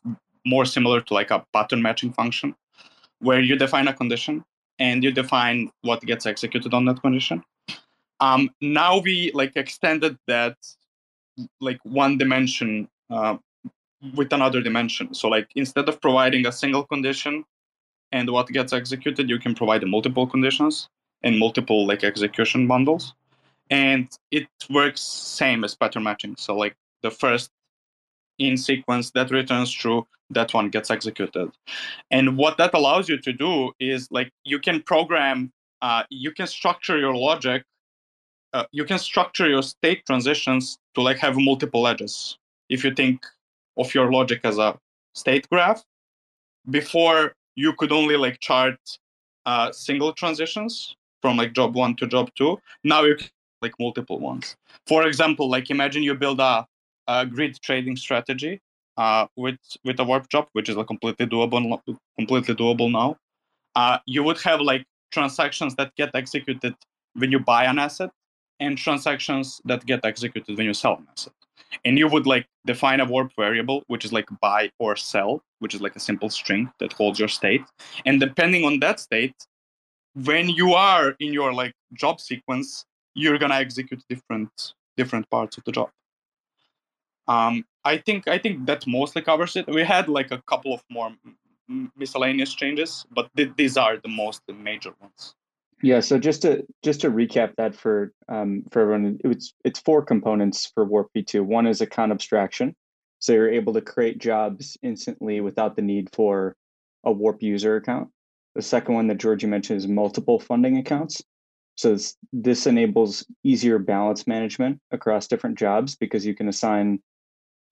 more 0.49 0.65
similar 0.65 1.01
to 1.01 1.15
like 1.15 1.31
a 1.31 1.45
pattern 1.53 1.83
matching 1.83 2.13
function 2.13 2.55
where 3.21 3.41
you 3.41 3.57
define 3.57 3.89
a 3.89 3.93
condition 3.93 4.45
and 4.79 5.03
you 5.05 5.11
define 5.11 5.71
what 5.83 6.01
gets 6.03 6.25
executed 6.27 6.73
on 6.73 6.85
that 6.87 7.01
condition. 7.03 7.43
Um, 8.21 8.51
now 8.61 8.99
we 8.99 9.31
like 9.35 9.57
extended 9.57 10.17
that 10.27 10.57
like 11.61 11.79
one 11.85 12.19
dimension 12.19 12.89
uh, 13.11 13.37
with 14.15 14.33
another 14.33 14.61
dimension. 14.61 15.15
So 15.15 15.29
like 15.29 15.49
instead 15.55 15.89
of 15.89 16.01
providing 16.01 16.47
a 16.47 16.53
single 16.53 16.85
condition 16.85 17.45
and 18.13 18.31
what 18.31 18.49
gets 18.49 18.73
executed, 18.73 19.29
you 19.29 19.39
can 19.39 19.55
provide 19.55 19.87
multiple 19.87 20.27
conditions 20.27 20.89
and 21.23 21.39
multiple 21.39 21.87
like 21.87 22.05
execution 22.05 22.67
bundles. 22.67 23.15
And 23.71 24.09
it 24.31 24.49
works 24.71 25.01
same 25.01 25.63
as 25.65 25.75
pattern 25.75 26.05
matching. 26.05 26.37
So 26.37 26.57
like 26.57 26.77
the 27.03 27.11
first 27.11 27.51
in 28.39 28.57
sequence 28.57 29.11
that 29.13 29.31
returns 29.31 29.71
true 29.71 30.07
that 30.31 30.53
one 30.53 30.69
gets 30.69 30.91
executed. 30.91 31.51
And 32.11 32.37
what 32.37 32.59
that 32.59 32.75
allows 32.75 33.09
you 33.09 33.19
to 33.19 33.33
do 33.33 33.73
is 33.81 34.09
like 34.11 34.31
you 34.45 34.59
can 34.59 34.83
program 34.83 35.53
uh, 35.81 36.03
you 36.11 36.33
can 36.33 36.47
structure 36.47 36.99
your 36.99 37.15
logic 37.15 37.65
uh, 38.55 38.65
you 38.73 38.85
can 38.85 38.99
structure 38.99 39.49
your 39.49 39.63
state 39.63 40.05
transitions 40.07 40.79
to 40.95 41.03
like 41.03 41.19
have 41.19 41.37
multiple 41.37 41.87
edges. 41.87 42.39
If 42.69 42.85
you 42.85 42.95
think 42.95 43.25
of 43.77 43.95
your 43.95 44.11
logic 44.11 44.41
as 44.45 44.59
a 44.59 44.79
state 45.15 45.49
graph 45.51 45.85
before 46.71 47.35
you 47.57 47.73
could 47.75 47.93
only 47.93 48.17
like 48.17 48.41
chart 48.41 48.79
uh, 49.47 49.73
single 49.73 50.13
transitions 50.13 50.97
from 51.21 51.37
like 51.37 51.53
job 51.53 51.75
one 51.75 51.97
to 51.97 52.07
job 52.07 52.31
two 52.37 52.59
now 52.85 53.03
you 53.03 53.17
can 53.17 53.29
like 53.61 53.75
multiple 53.81 54.19
ones. 54.19 54.57
For 54.87 55.07
example 55.07 55.51
like 55.51 55.71
imagine 55.71 56.03
you 56.03 56.15
build 56.15 56.41
a 56.41 56.67
a 57.09 57.27
grid 57.27 57.59
trading 57.63 57.97
strategy 57.97 58.61
uh, 58.97 59.27
with 59.37 59.59
with 59.85 59.99
a 59.99 60.05
warp 60.05 60.29
job, 60.29 60.47
which 60.53 60.69
is 60.69 60.77
a 60.77 60.85
completely 60.85 61.27
doable, 61.27 61.81
completely 62.17 62.55
doable 62.55 62.91
now. 62.91 63.17
Uh, 63.75 63.99
you 64.07 64.23
would 64.23 64.41
have 64.43 64.61
like 64.61 64.85
transactions 65.11 65.75
that 65.77 65.95
get 65.97 66.11
executed 66.15 66.75
when 67.15 67.33
you 67.33 67.39
buy 67.39 67.65
an 67.65 67.79
asset, 67.79 68.11
and 68.61 68.77
transactions 68.77 69.61
that 69.65 69.85
get 69.87 70.05
executed 70.05 70.57
when 70.57 70.67
you 70.67 70.75
sell 70.75 70.97
an 70.97 71.07
asset. 71.11 71.33
And 71.85 71.99
you 71.99 72.09
would 72.09 72.27
like 72.27 72.47
define 72.67 73.01
a 73.01 73.05
warp 73.05 73.33
variable, 73.37 73.83
which 73.89 74.05
is 74.05 74.13
like 74.13 74.27
buy 74.41 74.71
or 74.79 74.97
sell, 74.97 75.43
which 75.59 75.75
is 75.75 75.81
like 75.81 75.97
a 75.97 76.01
simple 76.01 76.31
string 76.31 76.71
that 76.81 76.93
holds 76.93 77.19
your 77.19 77.29
state. 77.29 77.63
And 78.07 78.21
depending 78.21 78.65
on 78.65 78.81
that 78.81 79.01
state, 79.01 79.35
when 80.15 80.49
you 80.49 80.75
are 80.75 81.15
in 81.21 81.33
your 81.33 81.53
like 81.53 81.73
job 81.93 82.21
sequence, 82.21 82.85
you're 83.15 83.39
gonna 83.39 83.57
execute 83.57 84.03
different 84.09 84.51
different 84.97 85.29
parts 85.31 85.57
of 85.57 85.65
the 85.65 85.73
job. 85.73 85.91
Um, 87.29 87.65
I 87.85 87.99
think 87.99 88.27
I 88.27 88.39
think 88.39 88.67
that 88.67 88.87
mostly 88.87 89.23
covers 89.23 89.57
it. 89.57 89.67
We 89.69 89.85
had 89.85 90.09
like 90.09 90.31
a 90.31 90.43
couple 90.43 90.75
of 90.75 90.83
more 90.91 91.11
miscellaneous 91.97 92.55
changes, 92.55 93.05
but 93.11 93.29
th- 93.37 93.53
these 93.57 93.77
are 93.77 93.99
the 93.99 94.09
most 94.09 94.43
major 94.49 94.95
ones. 95.01 95.35
Yeah. 95.83 96.01
So 96.01 96.19
just 96.19 96.43
to 96.43 96.67
just 96.83 97.01
to 97.03 97.11
recap 97.11 97.55
that 97.57 97.77
for 97.77 98.13
um, 98.29 98.65
for 98.73 98.83
everyone, 98.83 99.19
it's 99.25 99.53
it's 99.65 99.79
four 99.81 100.03
components 100.03 100.71
for 100.75 100.85
Warp 100.85 101.11
V2. 101.15 101.45
One 101.45 101.67
is 101.67 101.81
account 101.81 102.13
abstraction, 102.13 102.75
so 103.19 103.33
you're 103.33 103.51
able 103.51 103.75
to 103.75 103.81
create 103.81 104.19
jobs 104.19 104.77
instantly 104.83 105.41
without 105.41 105.77
the 105.77 105.83
need 105.83 106.09
for 106.13 106.57
a 107.05 107.13
Warp 107.13 107.43
user 107.43 107.77
account. 107.77 108.09
The 108.55 108.63
second 108.63 108.95
one 108.95 109.07
that 109.09 109.19
Djordje 109.19 109.49
mentioned 109.49 109.77
is 109.77 109.87
multiple 109.87 110.41
funding 110.41 110.79
accounts. 110.79 111.23
So 111.77 111.93
this, 111.93 112.17
this 112.33 112.67
enables 112.67 113.25
easier 113.45 113.79
balance 113.79 114.27
management 114.27 114.81
across 114.91 115.29
different 115.29 115.57
jobs 115.57 115.95
because 115.95 116.27
you 116.27 116.35
can 116.35 116.49
assign 116.49 117.01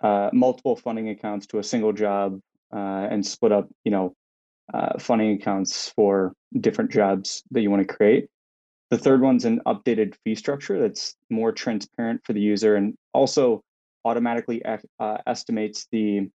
uh, 0.00 0.30
multiple 0.32 0.76
funding 0.76 1.08
accounts 1.08 1.46
to 1.48 1.58
a 1.58 1.62
single 1.62 1.92
job 1.92 2.40
uh, 2.74 3.08
and 3.10 3.26
split 3.26 3.52
up, 3.52 3.68
you 3.84 3.90
know, 3.90 4.14
uh, 4.72 4.98
funding 4.98 5.32
accounts 5.32 5.90
for 5.90 6.32
different 6.60 6.90
jobs 6.90 7.42
that 7.50 7.62
you 7.62 7.70
want 7.70 7.86
to 7.86 7.94
create. 7.94 8.28
The 8.90 8.98
third 8.98 9.20
one's 9.20 9.44
an 9.44 9.60
updated 9.66 10.14
fee 10.24 10.34
structure 10.34 10.80
that's 10.80 11.14
more 11.30 11.52
transparent 11.52 12.22
for 12.24 12.32
the 12.32 12.40
user 12.40 12.76
and 12.76 12.94
also 13.12 13.62
automatically 14.04 14.62
uh, 14.64 15.18
estimates 15.26 15.86
the 15.90 16.28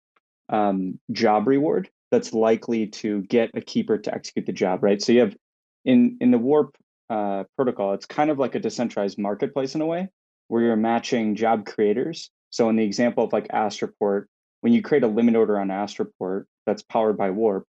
um, 0.48 0.98
job 1.12 1.46
reward 1.46 1.88
that's 2.10 2.32
likely 2.32 2.88
to 2.88 3.22
get 3.22 3.50
a 3.54 3.60
keeper 3.60 3.98
to 3.98 4.12
execute 4.12 4.46
the 4.46 4.52
job, 4.52 4.82
right? 4.82 5.00
So 5.00 5.12
you 5.12 5.20
have 5.20 5.36
in 5.84 6.18
in 6.20 6.32
the 6.32 6.38
Warp 6.38 6.76
uh, 7.08 7.44
protocol, 7.56 7.94
it's 7.94 8.06
kind 8.06 8.30
of 8.30 8.38
like 8.38 8.56
a 8.56 8.58
decentralized 8.58 9.18
marketplace 9.18 9.74
in 9.74 9.80
a 9.80 9.86
way, 9.86 10.08
where 10.48 10.62
you're 10.62 10.76
matching 10.76 11.36
job 11.36 11.66
creators 11.66 12.30
so 12.50 12.68
in 12.68 12.76
the 12.76 12.84
example 12.84 13.24
of 13.24 13.32
like 13.32 13.48
Astroport, 13.48 14.26
when 14.60 14.72
you 14.72 14.82
create 14.82 15.04
a 15.04 15.08
limit 15.08 15.36
order 15.36 15.58
on 15.58 15.68
Astroport 15.68 16.44
that's 16.66 16.82
powered 16.82 17.16
by 17.16 17.30
Warp, 17.30 17.64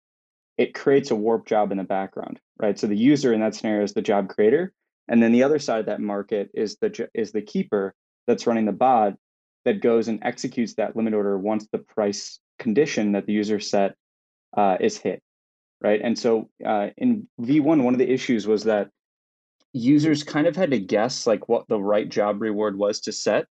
it 0.57 0.73
creates 0.73 1.11
a 1.11 1.15
Warp 1.15 1.45
job 1.45 1.71
in 1.71 1.77
the 1.77 1.83
background, 1.83 2.39
right? 2.59 2.79
So 2.79 2.87
the 2.87 2.95
user 2.95 3.33
in 3.33 3.41
that 3.41 3.55
scenario 3.55 3.83
is 3.83 3.93
the 3.93 4.01
job 4.01 4.29
creator, 4.29 4.73
And 5.07 5.21
then 5.21 5.31
the 5.31 5.43
other 5.43 5.59
side 5.59 5.81
of 5.81 5.85
that 5.87 6.01
market 6.01 6.49
is 6.53 6.77
the 6.77 7.09
is 7.13 7.31
the 7.31 7.41
keeper 7.41 7.93
that's 8.27 8.47
running 8.47 8.65
the 8.65 8.71
bot 8.71 9.15
that 9.65 9.81
goes 9.81 10.07
and 10.07 10.19
executes 10.23 10.75
that 10.75 10.95
limit 10.95 11.13
order 11.13 11.37
once 11.37 11.67
the 11.71 11.77
price 11.79 12.39
condition 12.59 13.11
that 13.13 13.25
the 13.25 13.33
user 13.33 13.59
set 13.59 13.95
uh, 14.55 14.77
is 14.79 14.97
hit, 14.97 15.21
right? 15.81 16.01
And 16.03 16.17
so 16.17 16.49
uh, 16.65 16.89
in 16.97 17.27
V1, 17.41 17.83
one 17.83 17.93
of 17.93 17.99
the 17.99 18.09
issues 18.09 18.47
was 18.47 18.63
that 18.63 18.89
users 19.73 20.23
kind 20.23 20.47
of 20.47 20.55
had 20.55 20.71
to 20.71 20.79
guess 20.79 21.27
like 21.27 21.49
what 21.49 21.67
the 21.67 21.79
right 21.79 22.09
job 22.09 22.41
reward 22.41 22.77
was 22.77 23.01
to 23.01 23.11
set 23.11 23.45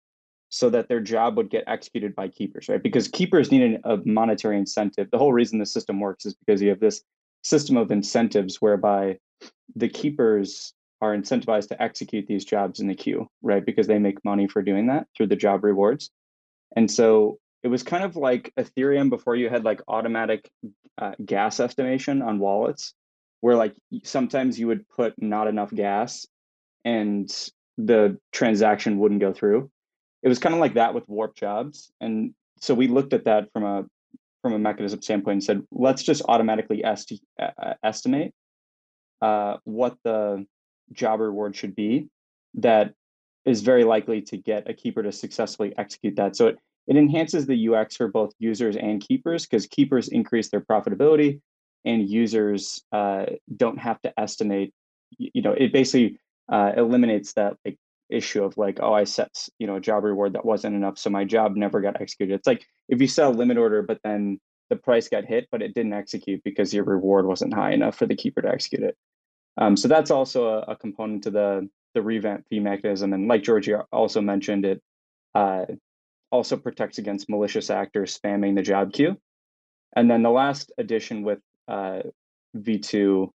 so 0.53 0.69
that 0.69 0.87
their 0.87 0.99
job 0.99 1.35
would 1.35 1.49
get 1.49 1.63
executed 1.65 2.13
by 2.13 2.27
keepers, 2.27 2.69
right? 2.69 2.83
Because 2.83 3.07
keepers 3.07 3.51
need 3.51 3.79
a 3.83 3.97
monetary 4.05 4.55
incentive. 4.55 5.09
The 5.09 5.17
whole 5.17 5.33
reason 5.33 5.57
the 5.57 5.65
system 5.65 5.99
works 5.99 6.27
is 6.27 6.35
because 6.35 6.61
you 6.61 6.69
have 6.69 6.79
this 6.79 7.01
system 7.41 7.75
of 7.75 7.89
incentives 7.89 8.61
whereby 8.61 9.17
the 9.75 9.89
keepers 9.89 10.71
are 11.01 11.17
incentivized 11.17 11.69
to 11.69 11.81
execute 11.81 12.27
these 12.27 12.45
jobs 12.45 12.79
in 12.79 12.87
the 12.87 12.93
queue, 12.93 13.27
right? 13.41 13.65
Because 13.65 13.87
they 13.87 13.97
make 13.97 14.23
money 14.23 14.47
for 14.47 14.61
doing 14.61 14.85
that 14.87 15.07
through 15.17 15.25
the 15.25 15.35
job 15.35 15.63
rewards. 15.63 16.11
And 16.75 16.89
so 16.89 17.39
it 17.63 17.69
was 17.69 17.81
kind 17.81 18.03
of 18.03 18.15
like 18.15 18.53
Ethereum 18.55 19.09
before 19.09 19.35
you 19.35 19.49
had 19.49 19.65
like 19.65 19.81
automatic 19.87 20.51
uh, 20.99 21.13
gas 21.25 21.59
estimation 21.59 22.21
on 22.21 22.37
wallets, 22.37 22.93
where 23.41 23.55
like 23.55 23.73
sometimes 24.03 24.59
you 24.59 24.67
would 24.67 24.87
put 24.89 25.19
not 25.19 25.47
enough 25.47 25.73
gas 25.73 26.27
and 26.85 27.27
the 27.79 28.19
transaction 28.31 28.99
wouldn't 28.99 29.19
go 29.19 29.33
through. 29.33 29.71
It 30.23 30.29
was 30.29 30.39
kind 30.39 30.55
of 30.55 30.61
like 30.61 30.75
that 30.75 30.93
with 30.93 31.07
warp 31.07 31.35
jobs. 31.35 31.91
And 31.99 32.33
so 32.59 32.73
we 32.73 32.87
looked 32.87 33.13
at 33.13 33.25
that 33.25 33.51
from 33.51 33.63
a 33.63 33.85
from 34.41 34.53
a 34.53 34.59
mechanism 34.59 35.01
standpoint 35.01 35.35
and 35.35 35.43
said, 35.43 35.61
let's 35.71 36.03
just 36.03 36.21
automatically 36.27 36.83
esti- 36.83 37.21
uh, 37.41 37.75
estimate 37.81 38.33
uh, 39.21 39.57
what 39.63 39.95
the 40.03 40.45
job 40.91 41.21
reward 41.21 41.55
should 41.55 41.75
be 41.75 42.09
that 42.55 42.93
is 43.45 43.61
very 43.61 43.85
likely 43.85 44.21
to 44.21 44.37
get 44.37 44.69
a 44.69 44.73
keeper 44.73 45.01
to 45.01 45.11
successfully 45.11 45.73
execute 45.77 46.17
that. 46.17 46.35
So 46.35 46.47
it, 46.47 46.57
it 46.87 46.97
enhances 46.97 47.45
the 47.45 47.69
UX 47.69 47.95
for 47.95 48.09
both 48.09 48.33
users 48.37 48.75
and 48.75 49.01
keepers 49.01 49.45
because 49.45 49.65
keepers 49.65 50.09
increase 50.09 50.49
their 50.49 50.61
profitability 50.61 51.39
and 51.85 52.07
users 52.07 52.83
uh, 52.91 53.25
don't 53.55 53.79
have 53.79 54.01
to 54.01 54.19
estimate. 54.19 54.73
You 55.17 55.41
know, 55.41 55.53
it 55.53 55.71
basically 55.71 56.19
uh, 56.51 56.73
eliminates 56.75 57.33
that 57.33 57.55
like 57.65 57.77
issue 58.13 58.43
of 58.43 58.57
like, 58.57 58.79
oh, 58.81 58.93
I 58.93 59.03
set 59.03 59.47
you 59.59 59.67
know 59.67 59.75
a 59.75 59.81
job 59.81 60.03
reward 60.03 60.33
that 60.33 60.45
wasn't 60.45 60.75
enough, 60.75 60.97
so 60.97 61.09
my 61.09 61.23
job 61.25 61.55
never 61.55 61.81
got 61.81 62.01
executed. 62.01 62.35
It's 62.35 62.47
like 62.47 62.65
if 62.89 63.01
you 63.01 63.07
set 63.07 63.27
a 63.27 63.29
limit 63.29 63.57
order, 63.57 63.81
but 63.81 63.99
then 64.03 64.39
the 64.69 64.75
price 64.75 65.09
got 65.09 65.25
hit, 65.25 65.47
but 65.51 65.61
it 65.61 65.73
didn't 65.73 65.93
execute 65.93 66.41
because 66.43 66.73
your 66.73 66.83
reward 66.83 67.25
wasn't 67.25 67.53
high 67.53 67.71
enough 67.71 67.95
for 67.95 68.05
the 68.05 68.15
keeper 68.15 68.41
to 68.41 68.49
execute 68.49 68.83
it. 68.83 68.97
Um, 69.57 69.77
so 69.77 69.87
that's 69.87 70.09
also 70.09 70.47
a, 70.47 70.59
a, 70.71 70.75
component 70.75 71.23
to 71.23 71.31
the 71.31 71.69
the 71.93 72.01
revamp 72.01 72.45
fee 72.49 72.59
mechanism, 72.59 73.13
and 73.13 73.27
like 73.27 73.43
Djordje 73.43 73.83
also 73.91 74.19
mentioned, 74.21 74.65
it 74.65 74.81
uh, 75.35 75.65
also 76.31 76.57
protects 76.57 76.97
against 76.97 77.29
malicious 77.29 77.69
actors 77.69 78.17
spamming 78.17 78.55
the 78.55 78.63
job 78.63 78.93
queue. 78.93 79.17
And 79.95 80.09
then 80.09 80.23
the 80.23 80.31
last 80.31 80.71
addition 80.79 81.21
with 81.21 81.39
uh, 81.67 82.01
V2 82.57 83.29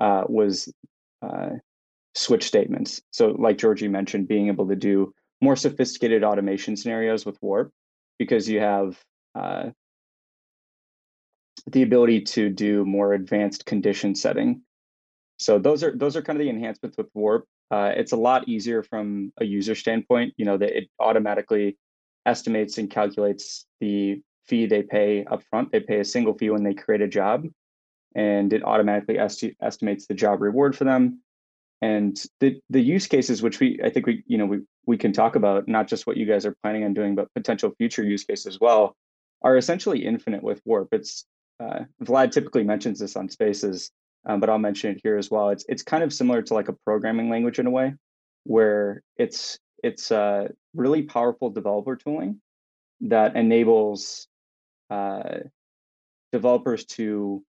uh, 0.00 0.24
was 0.26 0.72
uh, 1.22 1.50
switch 2.14 2.44
statements. 2.44 3.00
So, 3.10 3.36
like 3.38 3.58
Djordje 3.58 3.90
mentioned, 3.90 4.28
being 4.28 4.48
able 4.48 4.68
to 4.68 4.76
do 4.76 5.14
more 5.40 5.56
sophisticated 5.56 6.24
automation 6.24 6.76
scenarios 6.76 7.24
with 7.24 7.38
Warp 7.40 7.72
because 8.18 8.48
you 8.48 8.60
have 8.60 8.98
uh, 9.34 9.70
the 11.66 11.82
ability 11.82 12.22
to 12.22 12.50
do 12.50 12.84
more 12.84 13.14
advanced 13.14 13.66
condition 13.66 14.14
setting 14.14 14.62
so 15.40 15.58
those 15.58 15.82
are 15.82 15.96
those 15.96 16.16
are 16.16 16.22
kind 16.22 16.38
of 16.38 16.44
the 16.44 16.50
enhancements 16.50 16.98
with 16.98 17.08
Warp. 17.14 17.46
Uh, 17.70 17.92
it's 17.96 18.12
a 18.12 18.16
lot 18.16 18.46
easier 18.46 18.82
from 18.82 19.32
a 19.38 19.44
user 19.44 19.74
standpoint. 19.74 20.34
You 20.36 20.44
know 20.44 20.58
that 20.58 20.76
it 20.76 20.90
automatically 21.00 21.78
estimates 22.26 22.76
and 22.76 22.90
calculates 22.90 23.64
the 23.80 24.20
fee 24.46 24.66
they 24.66 24.82
pay 24.82 25.24
upfront. 25.24 25.70
They 25.70 25.80
pay 25.80 26.00
a 26.00 26.04
single 26.04 26.34
fee 26.34 26.50
when 26.50 26.62
they 26.62 26.74
create 26.74 27.00
a 27.00 27.08
job, 27.08 27.46
and 28.14 28.52
it 28.52 28.62
automatically 28.62 29.18
esti- 29.18 29.56
estimates 29.62 30.06
the 30.06 30.14
job 30.14 30.42
reward 30.42 30.76
for 30.76 30.84
them. 30.84 31.22
And 31.82 32.22
the 32.40 32.60
the 32.68 32.80
use 32.80 33.06
cases, 33.06 33.42
which 33.42 33.60
we 33.60 33.80
I 33.82 33.90
think 33.90 34.06
we 34.06 34.22
you 34.26 34.38
know 34.38 34.46
we 34.46 34.60
we 34.86 34.98
can 34.98 35.12
talk 35.12 35.36
about, 35.36 35.68
not 35.68 35.88
just 35.88 36.06
what 36.06 36.16
you 36.16 36.26
guys 36.26 36.44
are 36.44 36.54
planning 36.62 36.84
on 36.84 36.94
doing, 36.94 37.14
but 37.14 37.32
potential 37.34 37.72
future 37.78 38.02
use 38.02 38.24
cases 38.24 38.46
as 38.46 38.60
well, 38.60 38.96
are 39.42 39.56
essentially 39.56 40.04
infinite 40.04 40.42
with 40.42 40.60
Warp. 40.64 40.88
It's 40.92 41.24
uh, 41.58 41.80
Vlad 42.02 42.32
typically 42.32 42.64
mentions 42.64 42.98
this 42.98 43.16
on 43.16 43.28
Spaces 43.28 43.90
um, 44.26 44.40
but 44.40 44.50
I'll 44.50 44.58
mention 44.58 44.92
it 44.92 45.00
here 45.02 45.16
as 45.16 45.30
well. 45.30 45.50
It's 45.50 45.64
it's 45.68 45.82
kind 45.82 46.02
of 46.02 46.12
similar 46.12 46.42
to 46.42 46.54
like 46.54 46.68
a 46.68 46.74
programming 46.84 47.30
language 47.30 47.58
in 47.58 47.66
a 47.66 47.70
way, 47.70 47.94
where 48.44 49.02
it's 49.16 49.58
it's 49.82 50.12
uh, 50.12 50.48
really 50.74 51.02
powerful 51.02 51.50
developer 51.50 51.96
tooling 51.96 52.40
that 53.02 53.34
enables 53.34 54.28
uh, 54.90 55.38
developers 56.32 56.84
to 56.84 57.42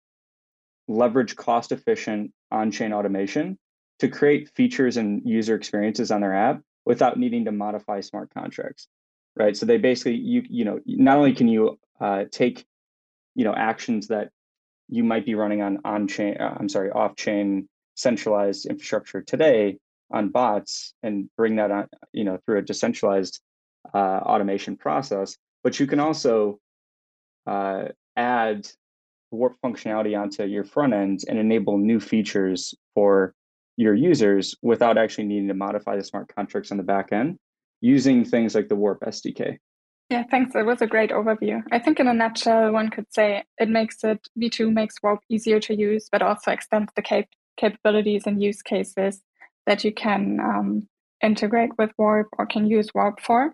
leverage 0.87 1.35
cost 1.35 1.71
efficient 1.71 2.31
on-chain 2.51 2.93
automation 2.93 3.57
to 4.01 4.07
create 4.07 4.49
features 4.55 4.97
and 4.97 5.21
user 5.25 5.55
experiences 5.55 6.11
on 6.11 6.21
their 6.21 6.35
app 6.35 6.61
without 6.85 7.17
needing 7.17 7.45
to 7.45 7.51
modify 7.51 7.99
smart 7.99 8.29
contracts 8.33 8.87
right? 9.37 9.55
So 9.55 9.65
they 9.65 9.77
basically 9.77 10.15
you 10.15 10.43
you 10.49 10.65
know 10.65 10.79
not 10.85 11.17
only 11.17 11.33
can 11.33 11.47
you 11.47 11.79
uh, 11.99 12.25
take 12.31 12.65
you 13.35 13.45
know 13.45 13.53
actions 13.53 14.07
that 14.07 14.29
you 14.89 15.03
might 15.03 15.25
be 15.25 15.35
running 15.35 15.61
on 15.61 15.79
on 15.85 16.07
chain 16.07 16.35
uh, 16.37 16.55
i'm 16.59 16.67
sorry 16.67 16.91
off 16.91 17.15
chain 17.15 17.67
centralized 17.95 18.65
infrastructure 18.65 19.21
today 19.21 19.77
on 20.11 20.29
bots 20.29 20.93
and 21.01 21.29
bring 21.37 21.55
that 21.55 21.71
on 21.71 21.87
you 22.11 22.23
know 22.23 22.37
through 22.45 22.59
a 22.59 22.61
decentralized 22.61 23.41
uh, 23.93 23.97
automation 23.97 24.75
process 24.75 25.37
but 25.63 25.79
you 25.79 25.87
can 25.87 25.99
also 25.99 26.59
uh, 27.47 27.85
add 28.17 28.67
warp 29.31 29.55
functionality 29.63 30.19
onto 30.19 30.43
your 30.43 30.65
front 30.65 30.93
end 30.93 31.21
and 31.27 31.39
enable 31.39 31.77
new 31.77 31.99
features 31.99 32.75
for 32.93 33.33
your 33.77 33.93
users 33.93 34.55
without 34.61 34.97
actually 34.97 35.25
needing 35.25 35.47
to 35.47 35.53
modify 35.53 35.95
the 35.95 36.03
smart 36.03 36.33
contracts 36.35 36.71
on 36.71 36.77
the 36.77 36.83
back 36.83 37.11
end 37.11 37.37
using 37.81 38.23
things 38.23 38.53
like 38.53 38.67
the 38.67 38.75
warp 38.75 38.99
sdk 39.01 39.57
yeah, 40.11 40.23
thanks. 40.29 40.53
It 40.55 40.65
was 40.65 40.81
a 40.81 40.87
great 40.87 41.11
overview. 41.11 41.63
I 41.71 41.79
think 41.79 41.97
in 41.97 42.07
a 42.09 42.13
nutshell, 42.13 42.73
one 42.73 42.89
could 42.89 43.05
say 43.13 43.45
it 43.57 43.69
makes 43.69 44.03
it 44.03 44.19
V2 44.37 44.73
makes 44.73 45.01
Warp 45.01 45.21
easier 45.29 45.61
to 45.61 45.73
use, 45.73 46.09
but 46.11 46.21
also 46.21 46.51
extends 46.51 46.91
the 46.97 47.01
cap- 47.01 47.29
capabilities 47.55 48.23
and 48.25 48.43
use 48.43 48.61
cases 48.61 49.21
that 49.67 49.85
you 49.85 49.93
can 49.93 50.41
um, 50.41 50.89
integrate 51.23 51.77
with 51.77 51.91
Warp 51.97 52.27
or 52.37 52.45
can 52.45 52.65
use 52.65 52.93
Warp 52.93 53.21
for. 53.21 53.53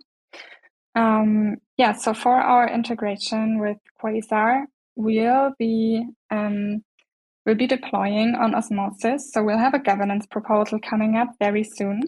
Um, 0.95 1.57
yeah, 1.77 1.91
so 1.91 2.15
for 2.15 2.33
our 2.33 2.67
integration 2.67 3.59
with 3.59 3.77
Quasar, 4.01 4.63
we'll 4.95 5.53
be 5.59 6.03
um, 6.31 6.83
we'll 7.47 7.55
be 7.55 7.65
deploying 7.65 8.35
on 8.35 8.53
Osmosis. 8.53 9.31
So 9.31 9.41
we'll 9.41 9.57
have 9.57 9.73
a 9.73 9.79
governance 9.79 10.27
proposal 10.27 10.79
coming 10.79 11.15
up 11.15 11.29
very 11.39 11.63
soon. 11.63 12.03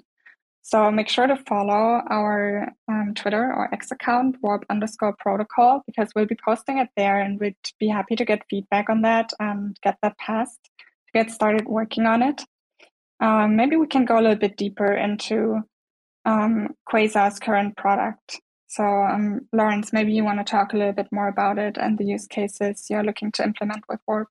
So 0.61 0.91
make 0.91 1.07
sure 1.07 1.25
to 1.25 1.37
follow 1.47 2.01
our 2.09 2.67
um, 2.89 3.13
Twitter 3.15 3.41
or 3.41 3.73
X 3.73 3.89
account, 3.89 4.35
warp 4.41 4.65
underscore 4.69 5.15
protocol, 5.17 5.81
because 5.87 6.09
we'll 6.13 6.25
be 6.25 6.37
posting 6.45 6.77
it 6.77 6.89
there 6.97 7.21
and 7.21 7.39
we'd 7.39 7.55
be 7.79 7.87
happy 7.87 8.17
to 8.17 8.25
get 8.25 8.43
feedback 8.49 8.89
on 8.89 9.01
that 9.03 9.31
and 9.39 9.77
get 9.81 9.97
that 10.03 10.17
passed 10.17 10.59
to 10.65 11.11
get 11.13 11.31
started 11.31 11.65
working 11.65 12.05
on 12.05 12.21
it. 12.21 12.43
Um, 13.21 13.55
maybe 13.55 13.77
we 13.77 13.87
can 13.87 14.05
go 14.05 14.19
a 14.19 14.21
little 14.21 14.35
bit 14.35 14.57
deeper 14.57 14.93
into 14.93 15.61
um, 16.25 16.75
Quasar's 16.87 17.39
current 17.39 17.77
product. 17.77 18.41
So, 18.67 18.83
um, 18.83 19.47
Laurens, 19.53 19.91
maybe 19.93 20.11
you 20.11 20.23
want 20.23 20.45
to 20.45 20.51
talk 20.51 20.73
a 20.73 20.77
little 20.77 20.93
bit 20.93 21.07
more 21.11 21.29
about 21.29 21.57
it 21.57 21.77
and 21.77 21.97
the 21.97 22.05
use 22.05 22.27
cases 22.27 22.85
you're 22.89 23.03
looking 23.03 23.31
to 23.31 23.43
implement 23.43 23.85
with 23.89 23.99
Warp. 24.05 24.27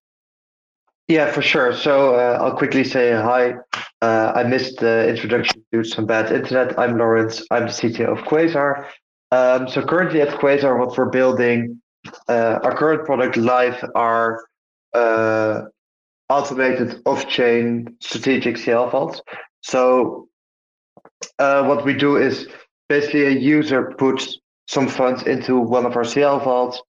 Yeah, 1.08 1.32
for 1.32 1.40
sure. 1.40 1.72
So 1.72 2.16
uh, 2.16 2.38
I'll 2.38 2.54
quickly 2.56 2.84
say 2.84 3.12
hi. 3.12 3.54
Uh, 4.02 4.32
I 4.34 4.42
missed 4.44 4.78
the 4.78 5.08
introduction 5.08 5.64
due 5.72 5.82
to 5.82 5.88
some 5.88 6.04
bad 6.04 6.30
internet. 6.30 6.78
I'm 6.78 6.98
Laurens. 6.98 7.42
I'm 7.50 7.64
the 7.64 7.72
CTO 7.72 8.12
of 8.12 8.18
Quasar. 8.26 8.86
Um, 9.32 9.68
so 9.68 9.82
currently 9.82 10.20
at 10.20 10.38
Quasar, 10.38 10.78
what 10.78 10.96
we're 10.98 11.08
building, 11.08 11.80
uh, 12.28 12.58
our 12.62 12.76
current 12.76 13.06
product 13.06 13.38
live 13.38 13.82
are 13.94 14.44
uh, 14.92 15.62
automated 16.28 17.00
off-chain 17.06 17.96
strategic 18.00 18.58
CL 18.58 18.90
vaults. 18.90 19.22
So 19.62 20.28
uh, 21.38 21.64
what 21.64 21.86
we 21.86 21.94
do 21.94 22.18
is 22.18 22.48
basically 22.90 23.24
a 23.24 23.30
user 23.30 23.94
puts 23.96 24.38
some 24.66 24.88
funds 24.88 25.22
into 25.22 25.58
one 25.58 25.86
of 25.86 25.96
our 25.96 26.04
CL 26.04 26.40
vaults, 26.40 26.82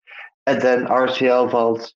and 0.46 0.62
then 0.62 0.88
our 0.88 1.08
CL 1.08 1.48
vaults 1.48 1.94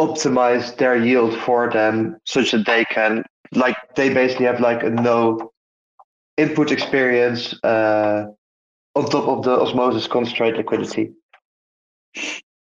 optimize 0.00 0.76
their 0.76 0.96
yield 0.96 1.36
for 1.40 1.70
them 1.70 2.16
such 2.24 2.52
that 2.52 2.66
they 2.66 2.84
can 2.84 3.24
like 3.52 3.76
they 3.96 4.12
basically 4.12 4.46
have 4.46 4.60
like 4.60 4.82
a 4.82 4.90
no 4.90 5.52
input 6.36 6.70
experience 6.70 7.54
uh, 7.64 8.26
on 8.94 9.04
top 9.06 9.28
of 9.28 9.44
the 9.44 9.60
osmosis 9.60 10.06
concentrate 10.06 10.56
liquidity. 10.56 11.12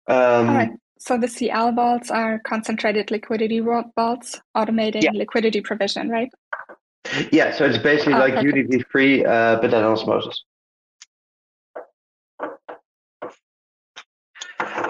Um, 0.08 0.78
So 1.02 1.18
the 1.18 1.30
CL 1.30 1.72
vaults 1.72 2.12
are 2.12 2.40
concentrated 2.40 3.10
liquidity 3.10 3.62
vaults, 3.62 4.42
automating 4.56 5.04
yeah. 5.04 5.12
liquidity 5.14 5.62
provision, 5.62 6.10
right? 6.10 6.30
Yeah, 7.32 7.56
so 7.56 7.66
it's 7.66 7.78
basically 7.78 8.16
oh, 8.16 8.20
like 8.20 8.34
perfect. 8.36 8.70
UDP3, 8.70 9.26
uh, 9.26 9.62
but 9.62 9.72
then 9.72 9.84
osmosis. 9.86 10.44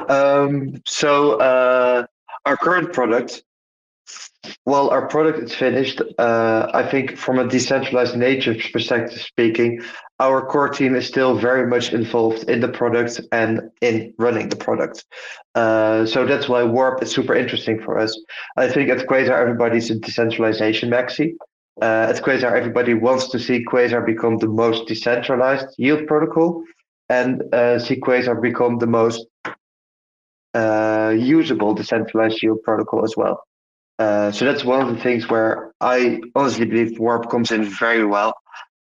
Um, 0.09 0.81
so 0.87 1.39
uh, 1.39 2.07
our 2.49 2.57
current 2.57 2.91
product, 2.93 3.43
well, 4.65 4.89
our 4.89 5.07
product 5.07 5.37
is 5.37 5.53
finished. 5.53 6.01
Uh, 6.17 6.71
I 6.73 6.83
think 6.89 7.15
from 7.15 7.37
a 7.37 7.47
decentralized 7.47 8.17
nature 8.17 8.55
perspective 8.73 9.21
speaking, 9.21 9.81
our 10.19 10.43
core 10.43 10.69
team 10.69 10.95
is 10.95 11.05
still 11.07 11.37
very 11.37 11.67
much 11.67 11.93
involved 11.93 12.49
in 12.49 12.59
the 12.59 12.67
product 12.67 13.21
and 13.31 13.69
in 13.81 14.15
running 14.17 14.49
the 14.49 14.55
product. 14.55 15.05
Uh, 15.53 16.07
so 16.07 16.25
that's 16.25 16.49
why 16.49 16.63
Warp 16.63 17.03
is 17.03 17.11
super 17.11 17.35
interesting 17.35 17.79
for 17.83 17.99
us. 17.99 18.19
I 18.57 18.67
think 18.67 18.89
at 18.89 19.05
Quasar, 19.07 19.39
everybody's 19.39 19.91
a 19.91 19.95
decentralization 19.99 20.89
maxi. 20.89 21.33
Uh, 21.79 22.11
at 22.11 22.23
Quasar, 22.23 22.51
everybody 22.51 22.95
wants 22.95 23.29
to 23.29 23.39
see 23.39 23.63
Quasar 23.63 24.03
become 24.03 24.37
the 24.37 24.47
most 24.47 24.87
decentralized 24.87 25.67
yield 25.77 26.07
protocol 26.07 26.63
and 27.09 27.43
uh, 27.53 27.77
see 27.77 27.99
Quasar 27.99 28.41
become 28.41 28.79
the 28.79 28.87
most 28.87 29.27
uh, 30.53 31.13
usable 31.17 31.73
decentralized 31.73 32.41
yield 32.41 32.61
protocol 32.63 33.03
as 33.03 33.15
well. 33.15 33.43
Uh, 33.99 34.31
so 34.31 34.45
that's 34.45 34.63
one 34.63 34.81
of 34.81 34.95
the 34.95 35.01
things 35.01 35.29
where 35.29 35.73
I 35.81 36.21
honestly 36.33 36.65
believe 36.65 36.99
Warp 36.99 37.29
comes 37.29 37.51
in 37.51 37.65
very 37.65 38.05
well. 38.05 38.33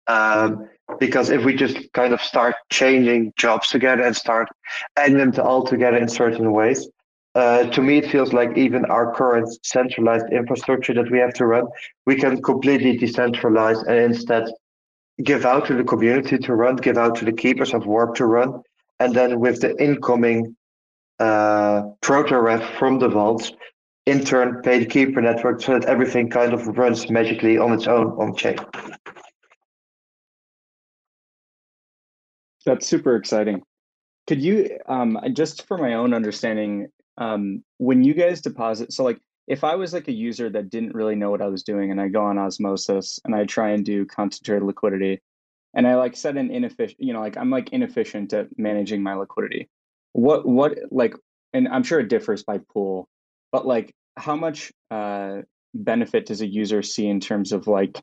Um, 0.06 0.68
because 1.00 1.28
if 1.28 1.44
we 1.44 1.54
just 1.54 1.92
kind 1.92 2.14
of 2.14 2.22
start 2.22 2.54
changing 2.70 3.32
jobs 3.36 3.68
together 3.68 4.02
and 4.02 4.16
start 4.16 4.48
adding 4.96 5.18
them 5.18 5.32
to 5.32 5.42
all 5.42 5.64
together 5.64 5.98
in 5.98 6.08
certain 6.08 6.52
ways, 6.52 6.88
uh, 7.34 7.64
to 7.64 7.82
me 7.82 7.98
it 7.98 8.10
feels 8.10 8.32
like 8.32 8.56
even 8.56 8.84
our 8.86 9.12
current 9.14 9.48
centralized 9.64 10.26
infrastructure 10.32 10.94
that 10.94 11.10
we 11.10 11.18
have 11.18 11.34
to 11.34 11.46
run, 11.46 11.66
we 12.06 12.16
can 12.16 12.40
completely 12.40 12.96
decentralize 12.98 13.86
and 13.86 13.98
instead 13.98 14.48
give 15.24 15.44
out 15.44 15.66
to 15.66 15.74
the 15.74 15.84
community 15.84 16.38
to 16.38 16.54
run, 16.54 16.76
give 16.76 16.96
out 16.96 17.16
to 17.16 17.24
the 17.24 17.32
keepers 17.32 17.74
of 17.74 17.86
Warp 17.86 18.14
to 18.14 18.24
run, 18.24 18.62
and 19.00 19.14
then 19.14 19.40
with 19.40 19.60
the 19.60 19.76
incoming 19.82 20.56
uh, 21.18 21.82
proto 22.00 22.58
from 22.78 22.98
the 22.98 23.08
vaults, 23.08 23.52
in 24.06 24.24
turn 24.24 24.62
pay 24.62 24.78
the 24.78 24.86
keeper 24.86 25.20
network 25.20 25.60
so 25.60 25.78
that 25.78 25.84
everything 25.84 26.30
kind 26.30 26.54
of 26.54 26.66
runs 26.78 27.10
magically 27.10 27.58
on 27.58 27.72
its 27.72 27.86
own 27.86 28.06
on 28.18 28.34
chain. 28.34 28.56
That's 32.64 32.86
super 32.86 33.16
exciting. 33.16 33.62
Could 34.26 34.42
you, 34.42 34.78
um, 34.86 35.18
just 35.32 35.66
for 35.66 35.78
my 35.78 35.94
own 35.94 36.12
understanding, 36.12 36.88
um, 37.16 37.64
when 37.78 38.04
you 38.04 38.14
guys 38.14 38.40
deposit, 38.40 38.92
so 38.92 39.04
like 39.04 39.18
if 39.46 39.64
I 39.64 39.74
was 39.74 39.94
like 39.94 40.08
a 40.08 40.12
user 40.12 40.50
that 40.50 40.70
didn't 40.70 40.94
really 40.94 41.14
know 41.14 41.30
what 41.30 41.40
I 41.40 41.46
was 41.46 41.62
doing 41.62 41.90
and 41.90 42.00
I 42.00 42.08
go 42.08 42.22
on 42.22 42.38
Osmosis 42.38 43.18
and 43.24 43.34
I 43.34 43.44
try 43.44 43.70
and 43.70 43.84
do 43.84 44.04
concentrated 44.04 44.62
liquidity 44.62 45.22
and 45.74 45.86
I 45.86 45.94
like 45.94 46.16
set 46.16 46.36
an 46.36 46.50
inefficient, 46.50 47.00
you 47.00 47.14
know, 47.14 47.20
like 47.20 47.38
I'm 47.38 47.50
like 47.50 47.70
inefficient 47.72 48.32
at 48.34 48.48
managing 48.58 49.02
my 49.02 49.14
liquidity 49.14 49.70
what 50.18 50.44
what 50.46 50.76
like 50.90 51.14
and 51.52 51.68
i'm 51.68 51.84
sure 51.84 52.00
it 52.00 52.08
differs 52.08 52.42
by 52.42 52.58
pool 52.72 53.08
but 53.52 53.64
like 53.66 53.94
how 54.16 54.34
much 54.34 54.72
uh, 54.90 55.36
benefit 55.74 56.26
does 56.26 56.40
a 56.40 56.46
user 56.46 56.82
see 56.82 57.06
in 57.06 57.20
terms 57.20 57.52
of 57.52 57.68
like 57.68 58.00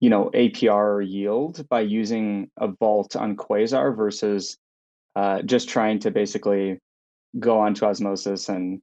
you 0.00 0.08
know 0.08 0.30
apr 0.32 0.72
or 0.72 1.02
yield 1.02 1.68
by 1.68 1.80
using 1.80 2.48
a 2.58 2.68
vault 2.68 3.16
on 3.16 3.36
quasar 3.36 3.94
versus 3.94 4.56
uh, 5.14 5.42
just 5.42 5.68
trying 5.68 5.98
to 5.98 6.10
basically 6.10 6.78
go 7.38 7.60
onto 7.60 7.84
osmosis 7.84 8.48
and 8.48 8.80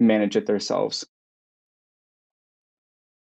manage 0.00 0.36
it 0.36 0.46
themselves 0.46 1.06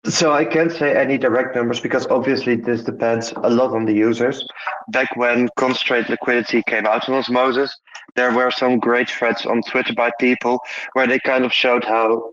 so 0.06 0.32
I 0.32 0.44
can't 0.44 0.70
say 0.70 0.94
any 0.94 1.18
direct 1.18 1.56
numbers 1.56 1.80
because 1.80 2.06
obviously 2.06 2.56
this 2.56 2.82
depends 2.82 3.32
a 3.42 3.50
lot 3.50 3.72
on 3.72 3.84
the 3.84 3.92
users. 3.92 4.46
Back 4.88 5.16
when 5.16 5.48
concentrate 5.56 6.08
liquidity 6.08 6.62
came 6.66 6.86
out 6.86 7.08
on 7.08 7.14
Osmosis, 7.14 7.74
there 8.14 8.32
were 8.32 8.50
some 8.50 8.78
great 8.78 9.08
threads 9.10 9.46
on 9.46 9.62
Twitter 9.62 9.94
by 9.94 10.10
people 10.20 10.60
where 10.92 11.06
they 11.06 11.18
kind 11.20 11.44
of 11.44 11.52
showed 11.52 11.84
how 11.84 12.32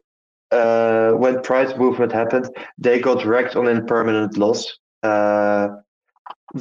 uh, 0.51 1.11
when 1.11 1.41
price 1.41 1.75
movement 1.77 2.11
happened, 2.11 2.49
they 2.77 2.99
got 2.99 3.25
wrecked 3.25 3.55
on 3.55 3.67
impermanent 3.67 4.37
loss 4.37 4.77
uh, 5.03 5.69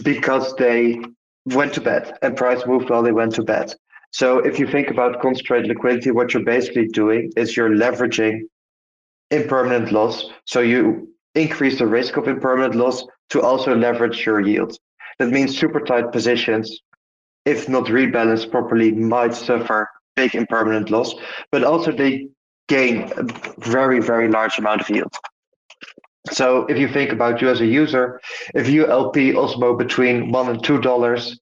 because 0.03 0.55
they 0.57 1.01
went 1.47 1.75
to 1.75 1.81
bed 1.81 2.17
and 2.23 2.37
price 2.37 2.65
moved 2.67 2.89
while 2.89 3.03
they 3.03 3.13
went 3.13 3.35
to 3.35 3.43
bed. 3.43 3.75
So 4.13 4.39
if 4.39 4.59
you 4.59 4.67
think 4.67 4.91
about 4.91 5.21
concentrate 5.21 5.67
liquidity, 5.67 6.11
what 6.11 6.35
you're 6.35 6.45
basically 6.45 6.89
doing 6.89 7.33
is 7.37 7.57
you're 7.57 7.71
leveraging 7.71 8.43
impermanent 9.31 9.93
loss. 9.93 10.27
So 10.45 10.61
you 10.61 11.09
increase 11.35 11.79
the 11.79 11.87
risk 11.87 12.17
of 12.17 12.29
impermanent 12.29 12.75
loss 12.75 13.05
to 13.31 13.41
also 13.41 13.75
leverage 13.75 14.27
your 14.27 14.41
yield. 14.41 14.77
That 15.19 15.31
means 15.31 15.57
super 15.59 15.81
tight 15.81 16.13
positions, 16.13 16.81
if 17.45 17.69
not 17.69 17.85
rebalanced 17.87 18.51
properly, 18.51 18.93
might 18.93 19.35
suffer 19.35 19.89
big 20.17 20.35
impermanent 20.35 20.91
loss, 20.91 21.15
but 21.53 21.63
also 21.65 21.93
they 21.93 22.29
gain 22.69 23.11
a 23.17 23.25
very, 23.59 24.01
very 24.01 24.29
large 24.29 24.59
amount 24.59 24.81
of 24.81 24.91
yield. 24.91 25.13
So 26.31 26.67
if 26.67 26.79
you 26.79 26.89
think 26.89 27.13
about 27.13 27.41
you 27.41 27.49
as 27.49 27.61
a 27.61 27.67
user, 27.67 28.21
if 28.55 28.69
you 28.69 28.87
LP 28.87 29.33
Osmo 29.33 29.77
between 29.77 30.31
one 30.31 30.49
and 30.51 30.63
two 30.63 30.81
dollars, 30.81 31.39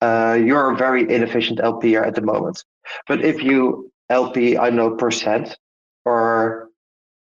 uh, 0.00 0.38
you're 0.42 0.72
a 0.72 0.76
very 0.76 1.02
inefficient 1.14 1.58
LPer 1.60 2.06
at 2.06 2.14
the 2.14 2.22
moment. 2.22 2.64
But 3.06 3.24
if 3.24 3.42
you 3.42 3.92
LP, 4.10 4.58
I 4.58 4.70
know 4.70 4.96
percent 4.96 5.56
or 6.04 6.61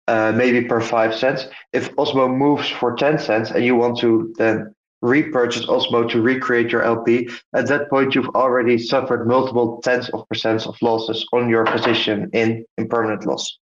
uh, 0.09 0.33
maybe 0.35 0.63
per 0.63 0.81
five 0.81 1.15
cents. 1.15 1.47
If 1.73 1.95
Osmo 1.97 2.35
moves 2.35 2.69
for 2.69 2.95
10 2.95 3.19
cents 3.19 3.51
and 3.51 3.65
you 3.65 3.75
want 3.75 3.99
to 4.01 4.33
then 4.39 4.75
repurchase 5.03 5.67
Osmo 5.67 6.09
to 6.11 6.21
recreate 6.21 6.71
your 6.71 6.83
LP, 6.83 7.29
at 7.55 7.67
that 7.69 7.91
point 7.91 8.15
you've 8.15 8.29
already 8.31 8.79
suffered 8.79 9.27
multiple 9.27 9.81
tens 9.83 10.09
of 10.11 10.27
percents 10.29 10.67
of 10.67 10.77
losses 10.81 11.27
on 11.33 11.49
your 11.49 11.65
position 11.65 12.31
in 12.33 12.65
impermanent 12.79 13.27
loss. 13.27 13.59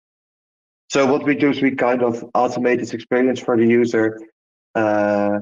So 0.90 1.06
what 1.06 1.24
we 1.24 1.36
do 1.36 1.52
is 1.52 1.62
we 1.62 1.76
kind 1.76 2.02
of 2.02 2.16
automate 2.34 2.80
this 2.80 2.94
experience 2.94 3.40
for 3.40 3.56
the 3.56 3.66
user, 3.66 4.20
uh, 4.74 5.40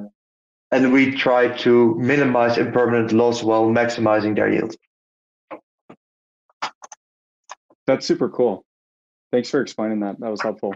and 0.71 0.91
we 0.91 1.11
try 1.15 1.47
to 1.59 1.95
minimize 1.97 2.57
impermanent 2.57 3.13
loss 3.13 3.41
while 3.43 3.65
maximizing 3.65 4.35
their 4.35 4.51
yield. 4.51 4.75
That's 7.85 8.05
super 8.05 8.27
cool. 8.27 8.65
Thanks 9.31 9.49
for 9.49 9.61
explaining 9.61 10.01
that. 10.01 10.19
That 10.19 10.29
was 10.29 10.41
helpful. 10.41 10.73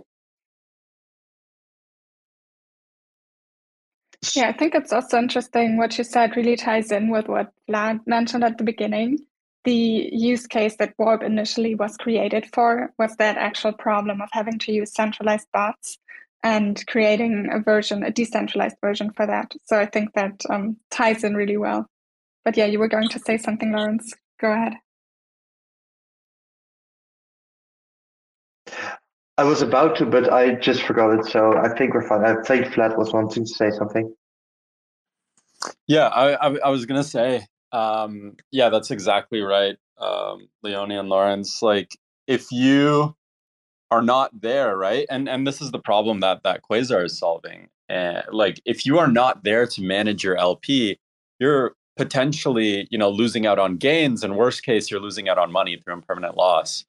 Yeah, 4.36 4.50
I 4.50 4.54
think 4.54 4.76
it's 4.76 4.94
also 4.94 5.18
interesting 5.18 5.78
what 5.78 5.98
you 5.98 6.04
said 6.04 6.36
really 6.36 6.56
ties 6.56 6.92
in 6.92 7.10
with 7.10 7.28
what 7.28 7.52
Vlad 7.70 8.02
mentioned 8.06 8.44
at 8.44 8.58
the 8.58 8.64
beginning. 8.64 9.18
The 9.64 10.10
use 10.12 10.48
case 10.48 10.76
that 10.78 10.94
Warp 10.98 11.24
initially 11.24 11.76
was 11.76 11.98
created 11.98 12.48
for 12.54 12.92
was 12.98 13.16
that 13.18 13.38
actual 13.38 13.74
problem 13.74 14.22
of 14.22 14.30
having 14.32 14.60
to 14.60 14.72
use 14.72 14.94
centralized 14.94 15.48
bots 15.54 15.98
and 16.44 16.84
creating 16.88 17.50
a 17.52 17.60
version, 17.60 18.04
a 18.04 18.12
decentralized 18.12 18.78
version 18.82 19.12
for 19.16 19.28
that. 19.28 19.54
So 19.66 19.80
I 19.80 19.86
think 19.86 20.14
that 20.14 20.42
um, 20.50 20.78
ties 20.90 21.24
in 21.24 21.36
really 21.36 21.58
well. 21.58 21.88
But 22.44 22.58
yeah, 22.58 22.66
you 22.66 22.80
were 22.80 22.88
going 22.88 23.10
to 23.10 23.20
say 23.20 23.38
something, 23.38 23.72
Laurens. 23.72 24.14
Go 24.40 24.52
ahead. 24.52 24.74
I 29.42 29.44
was 29.44 29.64
about 29.64 29.96
to, 29.96 30.06
but 30.06 30.32
I 30.32 30.54
just 30.54 30.84
forgot 30.84 31.18
it. 31.18 31.26
So 31.26 31.58
I 31.58 31.76
think 31.76 31.96
we're 31.96 32.08
fine. 32.08 32.24
I 32.24 32.40
think 32.44 32.68
Vlad 32.68 32.96
was 32.96 33.12
wanting 33.12 33.44
to 33.44 33.50
say 33.52 33.72
something. 33.72 34.14
Yeah, 35.88 36.10
I, 36.10 36.34
I, 36.36 36.58
I 36.66 36.70
was 36.70 36.86
gonna 36.86 37.04
say, 37.04 37.48
um, 37.72 38.36
yeah, 38.52 38.70
that's 38.70 38.92
exactly 38.92 39.42
right, 39.42 39.78
um, 39.98 40.48
Leonie 40.62 40.96
and 40.96 41.10
Laurens. 41.10 41.64
Like, 41.64 41.98
if 42.28 42.52
you 42.52 43.16
are 43.90 44.04
not 44.04 44.30
there, 44.40 44.78
right, 44.78 45.08
and 45.10 45.28
and 45.28 45.48
this 45.48 45.60
is 45.60 45.72
the 45.72 45.80
problem 45.80 46.20
that 46.20 46.44
that 46.44 46.62
Quasar 46.62 47.04
is 47.04 47.18
solving. 47.18 47.68
And 47.90 48.24
like, 48.32 48.62
if 48.66 48.86
you 48.86 49.00
are 49.00 49.08
not 49.08 49.44
there 49.44 49.66
to 49.66 49.82
manage 49.82 50.24
your 50.24 50.38
LP, 50.38 51.00
you're 51.40 51.74
potentially, 51.98 52.88
you 52.92 52.98
know, 53.00 53.10
losing 53.10 53.48
out 53.48 53.58
on 53.58 53.78
gains, 53.78 54.24
and 54.24 54.38
worst 54.38 54.62
case, 54.62 54.92
you're 54.92 55.02
losing 55.02 55.30
out 55.30 55.40
on 55.40 55.52
money 55.52 55.78
through 55.78 55.96
impermanent 55.96 56.38
loss. 56.38 56.86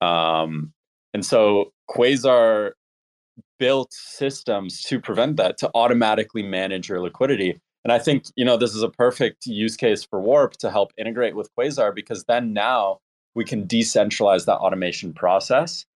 Um, 0.00 0.72
and 1.12 1.26
so 1.26 1.72
Quasar 1.90 2.72
built 3.58 3.92
systems 3.92 4.82
to 4.82 5.00
prevent 5.00 5.36
that, 5.36 5.58
to 5.58 5.70
automatically 5.74 6.42
manage 6.42 6.88
your 6.88 7.00
liquidity. 7.00 7.60
And 7.84 7.92
I 7.92 7.98
think, 7.98 8.24
you 8.36 8.44
know, 8.44 8.56
this 8.56 8.74
is 8.74 8.82
a 8.82 8.90
perfect 8.90 9.46
use 9.46 9.76
case 9.76 10.04
for 10.04 10.20
Warp 10.20 10.52
to 10.58 10.70
help 10.70 10.92
integrate 10.98 11.34
with 11.34 11.50
Quasar 11.58 11.94
because 11.94 12.24
then 12.24 12.52
now 12.52 12.98
we 13.34 13.44
can 13.44 13.66
decentralize 13.66 14.44
that 14.46 14.58
automation 14.58 15.12
process. 15.12 15.86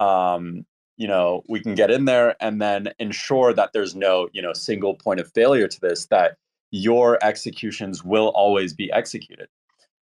Um, 0.00 0.64
you 0.96 1.08
know, 1.08 1.42
we 1.48 1.60
can 1.60 1.74
get 1.74 1.90
in 1.90 2.04
there 2.04 2.36
and 2.40 2.62
then 2.62 2.92
ensure 2.98 3.52
that 3.52 3.70
there's 3.72 3.94
no, 3.94 4.28
you 4.32 4.40
know, 4.40 4.52
single 4.52 4.94
point 4.94 5.20
of 5.20 5.30
failure 5.32 5.68
to 5.68 5.80
this, 5.80 6.06
that 6.06 6.36
your 6.70 7.18
executions 7.22 8.04
will 8.04 8.28
always 8.28 8.72
be 8.72 8.90
executed. 8.92 9.48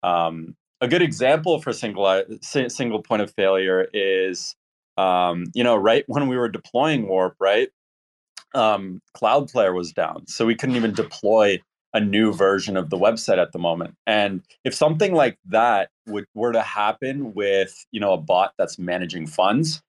Um, 0.03 0.57
a 0.81 0.89
good 0.89 1.03
example 1.03 1.61
for 1.61 1.73
single 1.73 2.23
single 2.43 3.03
point 3.03 3.23
of 3.23 3.33
failure 3.33 3.89
is 3.95 4.55
um, 4.97 5.45
you 5.55 5.65
know 5.65 5.77
right 5.77 6.05
when 6.09 6.29
we 6.29 6.37
were 6.37 6.49
deploying 6.49 7.09
warp 7.09 7.35
right 7.41 7.69
um, 8.55 9.01
cloudflare 9.17 9.75
was 9.75 9.93
down 9.93 10.27
so 10.27 10.47
we 10.47 10.55
couldn't 10.55 10.77
even 10.77 10.93
deploy 10.93 11.61
a 11.93 12.01
new 12.01 12.33
version 12.33 12.77
of 12.77 12.91
the 12.91 12.99
website 12.99 13.39
at 13.39 13.53
the 13.53 13.59
moment 13.59 13.95
and 14.07 14.43
if 14.65 14.75
something 14.75 15.15
like 15.15 15.39
that 15.47 15.91
would 16.07 16.27
were 16.35 16.53
to 16.53 16.63
happen 16.63 17.35
with 17.35 17.87
you 17.91 18.01
know 18.01 18.13
a 18.13 18.19
bot 18.19 18.53
that's 18.59 18.79
managing 18.79 19.27
funds 19.27 19.83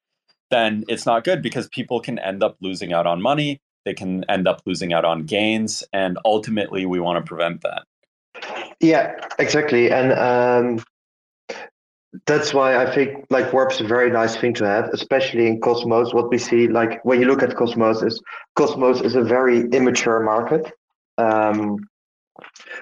then 0.51 0.83
it's 0.87 1.05
not 1.05 1.23
good 1.23 1.41
because 1.41 1.67
people 1.69 1.99
can 1.99 2.19
end 2.19 2.43
up 2.43 2.55
losing 2.61 2.93
out 2.93 3.07
on 3.07 3.21
money 3.21 3.59
they 3.85 3.93
can 3.93 4.23
end 4.29 4.47
up 4.47 4.61
losing 4.65 4.93
out 4.93 5.05
on 5.05 5.23
gains 5.23 5.83
and 5.93 6.17
ultimately 6.25 6.85
we 6.85 6.99
want 6.99 7.23
to 7.23 7.27
prevent 7.27 7.61
that 7.61 7.83
yeah, 8.79 9.15
exactly. 9.39 9.91
And 9.91 10.11
um, 10.13 10.83
that's 12.25 12.53
why 12.53 12.77
I 12.77 12.93
think 12.93 13.25
like 13.29 13.51
warp 13.53 13.71
is 13.71 13.81
a 13.81 13.87
very 13.87 14.09
nice 14.11 14.35
thing 14.35 14.53
to 14.55 14.65
have, 14.65 14.89
especially 14.93 15.47
in 15.47 15.59
Cosmos. 15.61 16.13
What 16.13 16.29
we 16.29 16.37
see, 16.37 16.67
like 16.67 17.03
when 17.03 17.19
you 17.19 17.27
look 17.27 17.43
at 17.43 17.55
Cosmos, 17.55 18.03
is 18.03 18.21
Cosmos 18.55 19.01
is 19.01 19.15
a 19.15 19.23
very 19.23 19.61
immature 19.69 20.19
market. 20.21 20.71
Um, 21.17 21.77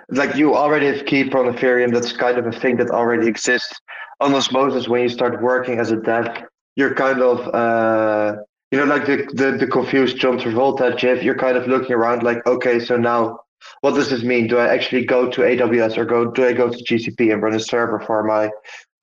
like 0.10 0.36
you 0.36 0.56
already 0.56 0.88
have 0.88 1.06
Keeper 1.06 1.38
on 1.38 1.54
Ethereum, 1.54 1.94
that's 1.94 2.12
kind 2.14 2.38
of 2.38 2.48
a 2.48 2.52
thing 2.52 2.78
that 2.78 2.90
already 2.90 3.28
exists. 3.28 3.80
On 4.20 4.34
Osmosis, 4.34 4.88
when 4.88 5.02
you 5.02 5.10
start 5.10 5.42
working 5.42 5.80
as 5.80 5.92
a 5.92 5.98
dev, 5.98 6.44
you're 6.76 6.96
kind 6.96 7.22
of 7.22 7.48
uh, 7.54 8.36
you 8.72 8.78
know 8.78 8.86
like 8.86 9.06
the, 9.06 9.28
the 9.34 9.58
the 9.58 9.68
confused 9.68 10.18
John 10.18 10.40
Travolta 10.40 10.98
GIF. 10.98 11.24
You're 11.24 11.38
kind 11.38 11.58
of 11.58 11.68
looking 11.68 11.94
around 11.94 12.24
like, 12.24 12.46
okay, 12.46 12.80
so 12.80 12.98
now 12.98 13.40
what 13.82 13.96
does 13.96 14.10
this 14.10 14.24
mean? 14.24 14.48
Do 14.48 14.58
I 14.58 14.68
actually 14.74 15.06
go 15.06 15.30
to 15.30 15.42
AWS 15.42 15.98
or 15.98 16.06
go 16.06 16.32
do 16.32 16.46
I 16.46 16.54
go 16.54 16.70
to 16.70 16.84
GCP 16.84 17.32
and 17.32 17.42
run 17.42 17.54
a 17.54 17.60
server 17.60 18.00
for 18.00 18.24
my 18.24 18.50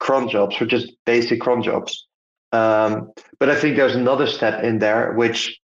cron 0.01 0.27
jobs, 0.27 0.55
for 0.57 0.65
just 0.65 0.91
basic 1.05 1.39
cron 1.39 1.63
jobs? 1.63 2.07
Um, 2.51 3.13
but 3.39 3.49
I 3.49 3.55
think 3.55 3.77
there's 3.77 3.95
another 3.95 4.27
step 4.27 4.63
in 4.63 4.79
there, 4.79 5.13
which 5.13 5.59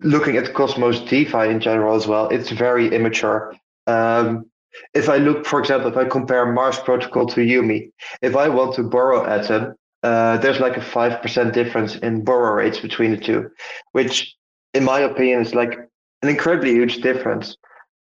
looking 0.00 0.36
at 0.36 0.54
Cosmos 0.54 1.00
DeFi 1.00 1.48
in 1.48 1.60
general 1.60 1.96
as 1.96 2.06
well, 2.06 2.28
it's 2.28 2.50
very 2.50 2.94
immature. 2.94 3.54
Um, 3.86 4.46
if 4.92 5.08
I 5.08 5.16
look, 5.16 5.46
for 5.46 5.58
example, 5.60 5.90
if 5.90 5.96
I 5.96 6.04
compare 6.04 6.52
Mars 6.52 6.78
Protocol 6.78 7.26
to 7.26 7.40
Umee, 7.40 7.90
if 8.22 8.36
I 8.36 8.48
want 8.48 8.74
to 8.76 8.82
borrow 8.82 9.24
Atom, 9.26 9.74
uh, 10.02 10.36
there's 10.38 10.60
like 10.60 10.76
a 10.76 10.80
5% 10.80 11.52
difference 11.52 11.96
in 11.96 12.24
borrow 12.24 12.54
rates 12.54 12.78
between 12.78 13.12
the 13.12 13.16
two, 13.16 13.50
which 13.92 14.36
in 14.74 14.84
my 14.84 15.00
opinion 15.00 15.40
is 15.40 15.54
like 15.54 15.78
an 16.22 16.28
incredibly 16.28 16.72
huge 16.72 16.96
difference 16.98 17.56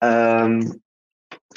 um, 0.02 0.82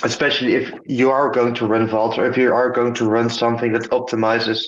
especially 0.02 0.54
if 0.54 0.72
you 0.86 1.10
are 1.10 1.30
going 1.30 1.54
to 1.54 1.66
run 1.66 1.86
Vault 1.86 2.18
or 2.18 2.26
if 2.26 2.36
you 2.36 2.52
are 2.52 2.70
going 2.70 2.94
to 2.94 3.08
run 3.08 3.28
something 3.30 3.72
that 3.72 3.90
optimizes 3.90 4.64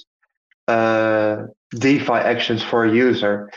uh, 0.69 1.45
DeFi 1.71 2.13
actions 2.13 2.63
for 2.63 2.85
a 2.85 2.93
user, 2.93 3.51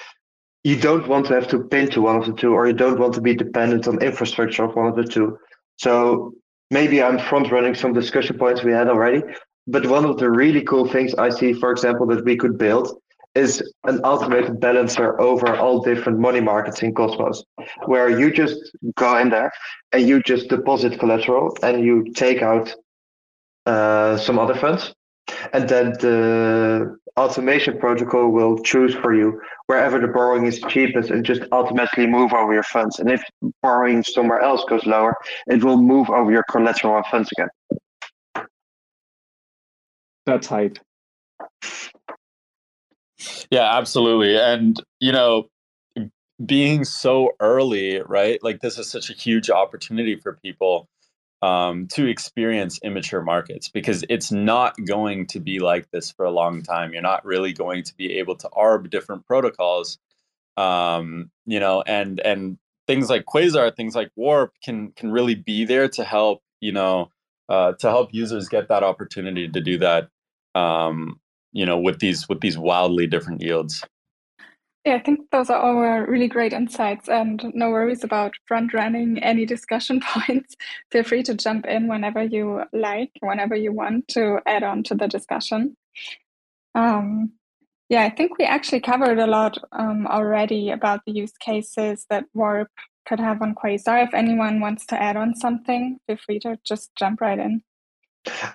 you 0.63 0.75
don't 0.75 1.07
want 1.07 1.27
to 1.27 1.33
have 1.33 1.47
to 1.49 1.63
pin 1.65 1.89
to 1.91 2.01
one 2.01 2.17
of 2.17 2.25
the 2.25 2.33
two, 2.33 2.53
or 2.53 2.67
you 2.67 2.73
don't 2.73 2.99
want 2.99 3.13
to 3.13 3.21
be 3.21 3.35
dependent 3.35 3.87
on 3.87 4.01
infrastructure 4.01 4.63
of 4.63 4.75
one 4.75 4.87
of 4.87 4.95
the 4.95 5.03
two. 5.03 5.37
So 5.77 6.33
maybe 6.71 7.01
I'm 7.01 7.19
front 7.19 7.51
running 7.51 7.75
some 7.75 7.93
discussion 7.93 8.37
points 8.37 8.63
we 8.63 8.73
had 8.73 8.87
already, 8.87 9.21
but 9.67 9.85
one 9.85 10.05
of 10.05 10.17
the 10.17 10.29
really 10.29 10.61
cool 10.61 10.87
things 10.87 11.13
I 11.15 11.29
see, 11.29 11.53
for 11.53 11.71
example, 11.71 12.05
that 12.07 12.25
we 12.25 12.35
could 12.35 12.57
build 12.57 12.99
is 13.37 13.61
an 13.83 13.99
automated 13.99 14.59
balancer 14.59 15.19
over 15.21 15.55
all 15.55 15.81
different 15.81 16.19
money 16.19 16.41
markets 16.41 16.81
in 16.81 16.93
Cosmos, 16.93 17.43
where 17.85 18.09
you 18.19 18.31
just 18.31 18.75
go 18.95 19.17
in 19.17 19.29
there 19.29 19.51
and 19.91 20.07
you 20.07 20.21
just 20.21 20.49
deposit 20.49 20.99
collateral 20.99 21.55
and 21.63 21.85
you 21.85 22.11
take 22.13 22.41
out 22.41 22.73
uh, 23.65 24.17
some 24.17 24.39
other 24.39 24.55
funds. 24.55 24.93
And 25.53 25.67
then 25.69 25.91
the 25.99 26.97
automation 27.17 27.79
protocol 27.79 28.29
will 28.29 28.59
choose 28.59 28.95
for 28.95 29.13
you 29.13 29.41
wherever 29.65 29.99
the 29.99 30.07
borrowing 30.07 30.45
is 30.45 30.61
cheapest 30.69 31.09
and 31.09 31.25
just 31.25 31.41
automatically 31.51 32.07
move 32.07 32.31
over 32.33 32.53
your 32.53 32.63
funds. 32.63 32.99
And 32.99 33.09
if 33.11 33.23
borrowing 33.61 34.03
somewhere 34.03 34.39
else 34.39 34.63
goes 34.69 34.85
lower, 34.85 35.15
it 35.47 35.63
will 35.63 35.81
move 35.81 36.09
over 36.09 36.31
your 36.31 36.43
collateral 36.49 37.03
funds 37.11 37.29
again. 37.37 37.49
That's 40.25 40.47
hype. 40.47 40.77
Yeah, 43.51 43.77
absolutely. 43.77 44.37
And, 44.37 44.81
you 44.99 45.11
know, 45.11 45.49
being 46.45 46.83
so 46.85 47.31
early, 47.39 48.01
right? 48.01 48.41
Like 48.43 48.61
this 48.61 48.77
is 48.77 48.89
such 48.89 49.09
a 49.09 49.13
huge 49.13 49.49
opportunity 49.49 50.15
for 50.15 50.33
people 50.33 50.87
um, 51.41 51.87
to 51.89 52.07
experience 52.07 52.79
immature 52.83 53.21
markets 53.21 53.69
because 53.69 54.03
it's 54.09 54.31
not 54.31 54.75
going 54.85 55.27
to 55.27 55.39
be 55.39 55.59
like 55.59 55.89
this 55.91 56.11
for 56.11 56.25
a 56.25 56.31
long 56.31 56.61
time. 56.63 56.93
You're 56.93 57.01
not 57.01 57.25
really 57.25 57.53
going 57.53 57.83
to 57.83 57.95
be 57.95 58.17
able 58.19 58.35
to 58.37 58.49
arb 58.49 58.89
different 58.89 59.25
protocols, 59.25 59.99
um, 60.57 61.31
you 61.45 61.59
know, 61.59 61.83
and 61.87 62.19
and 62.21 62.57
things 62.87 63.09
like 63.09 63.25
Quasar, 63.25 63.75
things 63.75 63.95
like 63.95 64.11
Warp 64.15 64.53
can 64.63 64.91
can 64.93 65.11
really 65.11 65.35
be 65.35 65.65
there 65.65 65.87
to 65.89 66.03
help, 66.03 66.41
you 66.61 66.71
know, 66.71 67.11
uh, 67.49 67.73
to 67.73 67.89
help 67.89 68.13
users 68.13 68.49
get 68.49 68.69
that 68.69 68.83
opportunity 68.83 69.47
to 69.49 69.61
do 69.61 69.77
that 69.79 70.09
um, 70.55 71.19
you 71.51 71.65
know 71.65 71.77
with 71.77 71.99
these 71.99 72.27
with 72.29 72.41
these 72.41 72.57
wildly 72.57 73.07
different 73.07 73.41
yields. 73.41 73.83
Yeah 74.85 74.95
i 74.95 74.99
think 74.99 75.29
those 75.31 75.49
are 75.49 75.59
all 75.59 76.01
really 76.01 76.27
great 76.27 76.53
insights 76.53 77.09
and 77.09 77.51
no 77.53 77.69
worries 77.69 78.03
about 78.03 78.33
front 78.45 78.73
running 78.73 79.21
any 79.23 79.45
discussion 79.45 80.01
points. 80.13 80.55
Feel 80.91 81.03
free 81.03 81.23
to 81.23 81.33
jump 81.33 81.65
in 81.65 81.87
whenever 81.87 82.23
you 82.23 82.63
like 82.73 83.11
whenever 83.21 83.55
you 83.55 83.71
want 83.71 84.07
to 84.09 84.39
add 84.45 84.63
on 84.63 84.83
to 84.83 84.95
the 84.95 85.07
discussion. 85.07 85.75
Um, 86.75 87.33
yeah 87.89 88.03
i 88.03 88.09
think 88.09 88.37
we 88.37 88.45
actually 88.45 88.81
covered 88.81 89.19
a 89.19 89.27
lot 89.27 89.57
um, 89.71 90.07
already 90.07 90.71
about 90.71 91.01
the 91.05 91.11
use 91.11 91.35
cases 91.39 92.05
that 92.09 92.25
warp 92.33 92.69
could 93.07 93.19
have 93.21 93.41
on 93.41 93.55
quasar. 93.55 94.03
If 94.03 94.13
anyone 94.13 94.59
wants 94.59 94.85
to 94.87 95.01
add 95.01 95.15
on 95.15 95.33
something 95.35 95.97
feel 96.07 96.17
free 96.17 96.39
to 96.39 96.57
just 96.65 96.91
jump 96.95 97.21
right 97.21 97.39
in. 97.39 97.61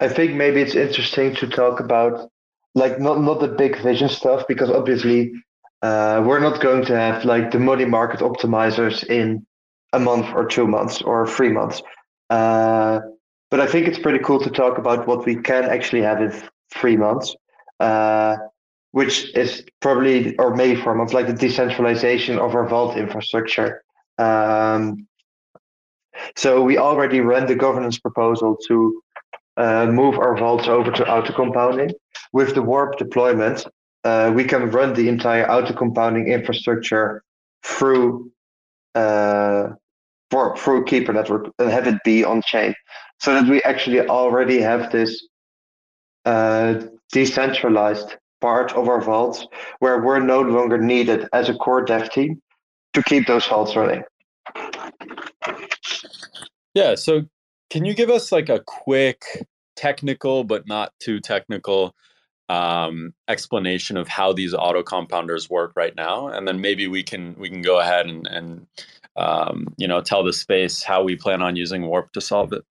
I 0.00 0.08
think 0.08 0.34
maybe 0.34 0.60
it's 0.60 0.74
interesting 0.74 1.34
to 1.36 1.48
talk 1.48 1.80
about 1.80 2.30
like 2.74 2.98
not 2.98 3.20
not 3.20 3.40
the 3.40 3.48
big 3.48 3.80
vision 3.82 4.08
stuff 4.08 4.44
because 4.48 4.70
obviously 4.70 5.32
uh, 5.82 6.22
we're 6.24 6.40
not 6.40 6.60
going 6.60 6.84
to 6.86 6.96
have 6.96 7.24
like 7.24 7.50
the 7.50 7.58
money 7.58 7.84
market 7.84 8.20
optimizers 8.20 9.04
in 9.04 9.44
a 9.92 9.98
month 9.98 10.26
or 10.34 10.46
two 10.46 10.66
months 10.66 11.02
or 11.02 11.26
three 11.26 11.50
months. 11.50 11.82
Uh, 12.30 13.00
but 13.50 13.60
I 13.60 13.66
think 13.66 13.86
it's 13.86 13.98
pretty 13.98 14.20
cool 14.20 14.40
to 14.40 14.50
talk 14.50 14.78
about 14.78 15.06
what 15.06 15.26
we 15.26 15.36
can 15.36 15.64
actually 15.64 16.02
have 16.02 16.22
in 16.22 16.32
three 16.72 16.96
months, 16.96 17.36
uh, 17.80 18.36
which 18.92 19.34
is 19.36 19.64
probably 19.80 20.34
or 20.38 20.54
maybe 20.54 20.80
four 20.80 20.94
months, 20.94 21.12
like 21.12 21.26
the 21.26 21.34
decentralization 21.34 22.38
of 22.38 22.54
our 22.54 22.66
vault 22.66 22.96
infrastructure. 22.96 23.82
Um, 24.18 25.06
so 26.36 26.62
we 26.62 26.78
already 26.78 27.20
ran 27.20 27.46
the 27.46 27.54
governance 27.54 27.98
proposal 27.98 28.56
to 28.68 29.02
move 29.58 30.18
our 30.18 30.36
vaults 30.36 30.68
over 30.68 30.90
to 30.90 31.08
auto 31.08 31.32
compounding. 31.32 31.92
With 32.32 32.54
the 32.54 32.62
Warp 32.62 32.96
deployment, 32.98 33.66
uh, 34.04 34.32
we 34.34 34.44
can 34.44 34.70
run 34.70 34.94
the 34.94 35.08
entire 35.08 35.48
auto 35.50 35.74
compounding 35.74 36.28
infrastructure 36.28 37.22
through 37.62 38.30
uh, 38.94 39.68
Warp, 40.32 40.58
through 40.58 40.84
Keeper 40.84 41.12
Network 41.12 41.52
and 41.58 41.70
have 41.70 41.86
it 41.86 42.02
be 42.04 42.24
on 42.24 42.42
chain, 42.42 42.74
so 43.20 43.34
that 43.34 43.48
we 43.48 43.62
actually 43.62 44.00
already 44.00 44.60
have 44.60 44.90
this 44.90 45.26
uh, 46.24 46.80
decentralized 47.12 48.16
part 48.40 48.72
of 48.72 48.88
our 48.88 49.00
vaults 49.00 49.46
where 49.78 50.02
we're 50.02 50.18
no 50.18 50.40
longer 50.40 50.78
needed 50.78 51.28
as 51.32 51.48
a 51.48 51.54
core 51.54 51.84
dev 51.84 52.10
team 52.10 52.40
to 52.92 53.02
keep 53.02 53.26
those 53.26 53.46
vaults 53.46 53.76
running. 53.76 54.02
Yeah, 56.74 56.94
so 56.94 57.22
can 57.72 57.86
you 57.86 57.94
give 57.94 58.10
us 58.10 58.30
like 58.30 58.50
a 58.50 58.60
quick 58.60 59.24
technical 59.76 60.44
but 60.44 60.68
not 60.68 60.92
too 61.00 61.18
technical 61.18 61.94
um, 62.50 63.14
explanation 63.28 63.96
of 63.96 64.06
how 64.08 64.30
these 64.30 64.52
auto 64.52 64.82
compounders 64.82 65.48
work 65.48 65.72
right 65.74 65.96
now, 65.96 66.28
and 66.28 66.46
then 66.46 66.60
maybe 66.60 66.86
we 66.86 67.02
can 67.02 67.34
we 67.38 67.48
can 67.48 67.62
go 67.62 67.80
ahead 67.80 68.04
and, 68.04 68.26
and 68.26 68.66
um, 69.16 69.68
you 69.78 69.88
know 69.88 70.02
tell 70.02 70.22
the 70.22 70.34
space 70.34 70.82
how 70.82 71.02
we 71.02 71.16
plan 71.16 71.40
on 71.40 71.56
using 71.56 71.86
Warp 71.86 72.12
to 72.12 72.20
solve 72.20 72.52
it. 72.52 72.62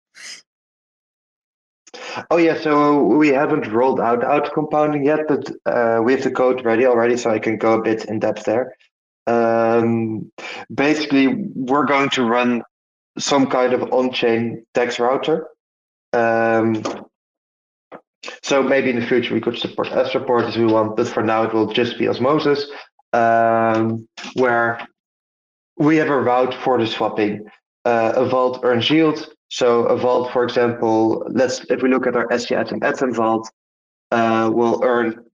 Oh 2.29 2.37
yeah, 2.37 2.61
so 2.61 3.01
we 3.01 3.29
haven't 3.29 3.71
rolled 3.71 3.99
out 3.99 4.23
auto 4.23 4.51
compounding 4.53 5.03
yet, 5.03 5.21
but 5.27 5.49
uh, 5.65 5.99
we 6.03 6.13
have 6.13 6.23
the 6.23 6.29
code 6.29 6.63
ready 6.63 6.85
already, 6.85 7.17
so 7.17 7.31
I 7.31 7.39
can 7.39 7.57
go 7.57 7.73
a 7.73 7.81
bit 7.81 8.05
in 8.05 8.19
depth 8.19 8.43
there. 8.43 8.75
Um, 9.25 10.31
basically, 10.71 11.27
we're 11.55 11.85
going 11.85 12.09
to 12.11 12.23
run 12.23 12.61
some 13.17 13.47
kind 13.47 13.73
of 13.73 13.91
on-chain 13.93 14.65
DEX 14.73 14.99
router. 14.99 15.47
Um, 16.13 16.83
so 18.43 18.61
maybe 18.61 18.89
in 18.89 18.99
the 18.99 19.05
future 19.05 19.33
we 19.33 19.41
could 19.41 19.57
support 19.57 19.87
Astroport 19.89 20.47
as 20.47 20.57
we 20.57 20.65
want, 20.65 20.95
but 20.95 21.07
for 21.07 21.23
now 21.23 21.43
it 21.43 21.53
will 21.53 21.71
just 21.71 21.97
be 21.97 22.07
osmosis, 22.07 22.65
um, 23.13 24.07
where 24.35 24.79
we 25.77 25.97
have 25.97 26.09
a 26.09 26.21
route 26.21 26.53
for 26.53 26.77
the 26.77 26.87
swapping. 26.87 27.45
Uh, 27.83 28.13
a 28.15 28.25
vault 28.29 28.59
earns 28.63 28.89
yield, 28.91 29.27
So 29.49 29.85
a 29.85 29.97
vault, 29.97 30.31
for 30.31 30.43
example, 30.43 31.25
let's 31.29 31.65
if 31.69 31.81
we 31.81 31.89
look 31.89 32.05
at 32.05 32.15
our 32.15 32.27
ST 32.37 32.51
Atom 32.57 32.79
Atom 32.83 33.13
vault, 33.13 33.49
uh, 34.11 34.51
will 34.53 34.81
earn 34.83 35.25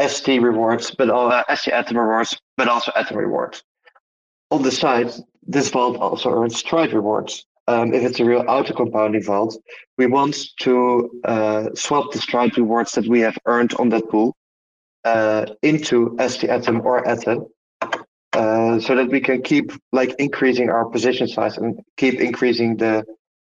ST 0.00 0.40
rewards, 0.40 0.90
but 0.90 1.10
uh, 1.10 1.44
ST 1.54 1.74
Atom 1.74 1.98
rewards, 1.98 2.40
but 2.56 2.68
also 2.68 2.90
Atom 2.96 3.18
rewards. 3.18 3.62
On 4.50 4.62
the 4.62 4.70
side, 4.70 5.12
this 5.46 5.70
vault 5.70 5.96
also 5.96 6.30
earns 6.30 6.56
Stride 6.56 6.92
rewards. 6.92 7.44
Um, 7.68 7.94
if 7.94 8.02
it's 8.02 8.20
a 8.20 8.24
real 8.24 8.44
auto 8.48 8.74
compounding 8.74 9.22
vault, 9.22 9.56
we 9.96 10.06
want 10.06 10.36
to 10.60 11.10
uh, 11.24 11.68
swap 11.74 12.12
the 12.12 12.18
Stride 12.18 12.56
rewards 12.58 12.92
that 12.92 13.06
we 13.06 13.20
have 13.20 13.38
earned 13.46 13.74
on 13.74 13.88
that 13.90 14.08
pool 14.08 14.36
uh, 15.04 15.46
into 15.62 16.16
ST 16.26 16.50
Atom 16.50 16.80
or 16.80 17.06
Atom, 17.06 17.46
uh, 18.32 18.80
so 18.80 18.96
that 18.96 19.08
we 19.08 19.20
can 19.20 19.42
keep 19.42 19.72
like 19.92 20.14
increasing 20.18 20.70
our 20.70 20.86
position 20.86 21.28
size 21.28 21.56
and 21.56 21.80
keep 21.96 22.20
increasing 22.20 22.76
the 22.76 23.04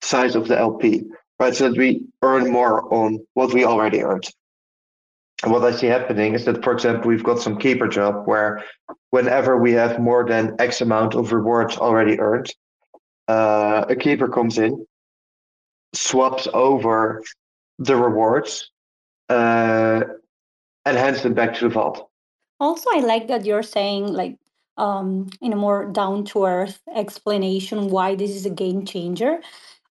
size 0.00 0.34
of 0.34 0.48
the 0.48 0.58
LP, 0.58 1.04
right? 1.38 1.54
So 1.54 1.68
that 1.68 1.78
we 1.78 2.06
earn 2.22 2.50
more 2.50 2.92
on 2.92 3.18
what 3.34 3.52
we 3.52 3.64
already 3.64 4.02
earned. 4.02 4.28
What 5.44 5.62
I 5.62 5.70
see 5.70 5.86
happening 5.86 6.34
is 6.34 6.44
that, 6.46 6.64
for 6.64 6.72
example, 6.72 7.08
we've 7.08 7.22
got 7.22 7.38
some 7.38 7.58
keeper 7.58 7.86
job 7.86 8.26
where 8.26 8.64
whenever 9.10 9.56
we 9.56 9.72
have 9.72 10.00
more 10.00 10.26
than 10.26 10.56
X 10.58 10.80
amount 10.80 11.14
of 11.14 11.32
rewards 11.32 11.76
already 11.76 12.18
earned, 12.18 12.52
uh, 13.28 13.84
a 13.88 13.94
keeper 13.94 14.28
comes 14.28 14.58
in, 14.58 14.84
swaps 15.94 16.48
over 16.52 17.22
the 17.78 17.94
rewards, 17.94 18.70
uh, 19.28 20.02
and 20.84 20.96
hands 20.96 21.22
them 21.22 21.34
back 21.34 21.54
to 21.54 21.68
the 21.68 21.74
vault. 21.74 22.08
Also, 22.58 22.90
I 22.92 23.00
like 23.00 23.28
that 23.28 23.44
you're 23.44 23.62
saying 23.62 24.12
like 24.12 24.36
um, 24.76 25.28
in 25.40 25.52
a 25.52 25.56
more 25.56 25.86
down 25.86 26.24
to 26.26 26.46
earth 26.46 26.80
explanation 26.94 27.90
why 27.90 28.14
this 28.14 28.30
is 28.30 28.46
a 28.46 28.50
game 28.50 28.84
changer. 28.84 29.40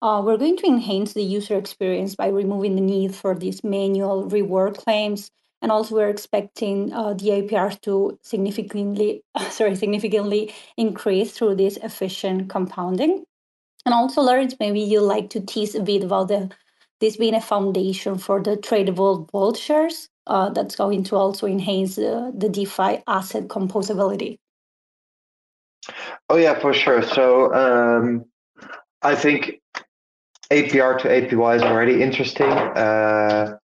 Uh, 0.01 0.21
we're 0.23 0.37
going 0.37 0.57
to 0.57 0.67
enhance 0.67 1.13
the 1.13 1.23
user 1.23 1.57
experience 1.57 2.15
by 2.15 2.27
removing 2.27 2.75
the 2.75 2.81
need 2.81 3.15
for 3.15 3.33
these 3.33 3.63
manual 3.63 4.25
reward 4.25 4.77
claims, 4.77 5.31
and 5.61 5.71
also 5.71 5.95
we're 5.95 6.09
expecting 6.09 6.93
uh, 6.93 7.13
the 7.15 7.29
APRs 7.29 7.81
to 7.81 8.17
significantly, 8.21 9.23
sorry, 9.49 9.75
significantly 9.75 10.53
increase 10.77 11.31
through 11.31 11.55
this 11.55 11.77
efficient 11.77 12.49
compounding. 12.49 13.23
And 13.85 13.93
also, 13.93 14.21
Laurens, 14.21 14.55
maybe 14.59 14.81
you'd 14.81 15.01
like 15.01 15.29
to 15.31 15.39
tease 15.39 15.73
a 15.73 15.81
bit 15.81 16.03
about 16.03 16.27
the 16.27 16.49
this 16.99 17.17
being 17.17 17.35
a 17.35 17.41
foundation 17.41 18.17
for 18.17 18.41
the 18.41 18.57
tradable 18.57 19.29
vault 19.31 19.55
shares 19.57 20.09
uh, 20.25 20.49
that's 20.49 20.75
going 20.75 21.03
to 21.03 21.15
also 21.15 21.45
enhance 21.45 21.95
the 21.95 22.49
DeFi 22.51 23.03
asset 23.07 23.47
composability. 23.47 24.37
Oh 26.29 26.37
yeah, 26.37 26.59
for 26.59 26.73
sure. 26.73 27.01
So 27.03 27.53
um, 27.53 28.25
I 29.01 29.15
think 29.15 29.61
APR 30.51 30.99
to 31.01 31.07
APY 31.07 31.55
is 31.55 31.61
already 31.63 32.01
interesting. 32.01 32.51
Uh, 32.51 33.57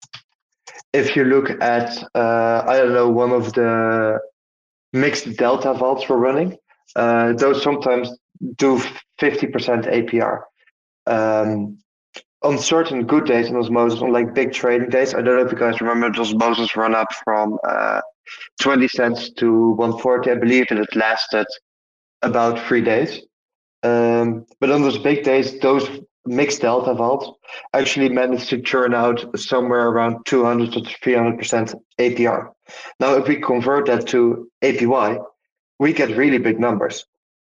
if 0.92 1.14
you 1.14 1.24
look 1.24 1.50
at, 1.62 2.02
uh, 2.14 2.64
I 2.66 2.78
don't 2.78 2.94
know, 2.94 3.08
one 3.08 3.32
of 3.32 3.52
the 3.52 4.18
mixed 4.92 5.36
delta 5.36 5.74
vaults 5.74 6.08
we're 6.08 6.16
running, 6.16 6.56
uh, 6.96 7.32
those 7.34 7.62
sometimes 7.62 8.10
do 8.56 8.78
50% 9.20 9.86
APR. 9.86 10.42
Um, 11.06 11.78
on 12.42 12.58
certain 12.58 13.06
good 13.06 13.26
days 13.26 13.48
in 13.48 13.56
osmosis, 13.56 14.00
on 14.00 14.12
like 14.12 14.34
big 14.34 14.52
trading 14.52 14.88
days, 14.88 15.14
I 15.14 15.20
don't 15.20 15.36
know 15.36 15.44
if 15.44 15.52
you 15.52 15.58
guys 15.58 15.80
remember 15.80 16.08
osmosis 16.18 16.74
run 16.74 16.94
up 16.94 17.08
from 17.24 17.58
uh, 17.68 18.00
20 18.60 18.88
cents 18.88 19.30
to 19.34 19.72
140. 19.72 20.30
I 20.30 20.34
believe 20.36 20.66
and 20.70 20.80
it 20.80 20.96
lasted 20.96 21.46
about 22.22 22.58
three 22.66 22.80
days. 22.82 23.20
Um, 23.82 24.46
but 24.58 24.70
on 24.70 24.82
those 24.82 24.98
big 24.98 25.22
days, 25.24 25.58
those 25.60 25.88
mixed 26.26 26.60
delta 26.62 26.94
vaults 26.94 27.30
actually 27.74 28.08
managed 28.08 28.48
to 28.50 28.60
churn 28.60 28.94
out 28.94 29.38
somewhere 29.38 29.88
around 29.88 30.24
200 30.26 30.72
to 30.72 30.80
300% 30.80 31.74
APR. 31.98 32.50
Now, 32.98 33.14
if 33.14 33.26
we 33.26 33.40
convert 33.40 33.86
that 33.86 34.06
to 34.08 34.50
APY, 34.62 35.24
we 35.78 35.92
get 35.92 36.16
really 36.16 36.38
big 36.38 36.60
numbers. 36.60 37.04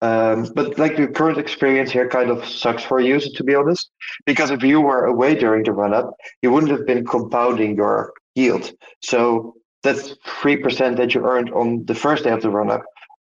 Um, 0.02 0.52
but 0.54 0.78
like 0.78 0.96
the 0.96 1.06
current 1.06 1.38
experience 1.38 1.90
here 1.90 2.08
kind 2.08 2.30
of 2.30 2.44
sucks 2.46 2.82
for 2.82 2.98
a 2.98 3.04
user, 3.04 3.30
to 3.34 3.44
be 3.44 3.54
honest, 3.54 3.90
because 4.26 4.50
if 4.50 4.62
you 4.62 4.80
were 4.80 5.06
away 5.06 5.34
during 5.34 5.64
the 5.64 5.72
run 5.72 5.94
up, 5.94 6.14
you 6.42 6.52
wouldn't 6.52 6.72
have 6.72 6.86
been 6.86 7.06
compounding 7.06 7.76
your 7.76 8.12
yield. 8.34 8.70
So 9.02 9.54
that's 9.82 10.14
3% 10.26 10.96
that 10.96 11.14
you 11.14 11.24
earned 11.24 11.50
on 11.52 11.86
the 11.86 11.94
first 11.94 12.24
day 12.24 12.30
of 12.30 12.42
the 12.42 12.50
run 12.50 12.70
up. 12.70 12.82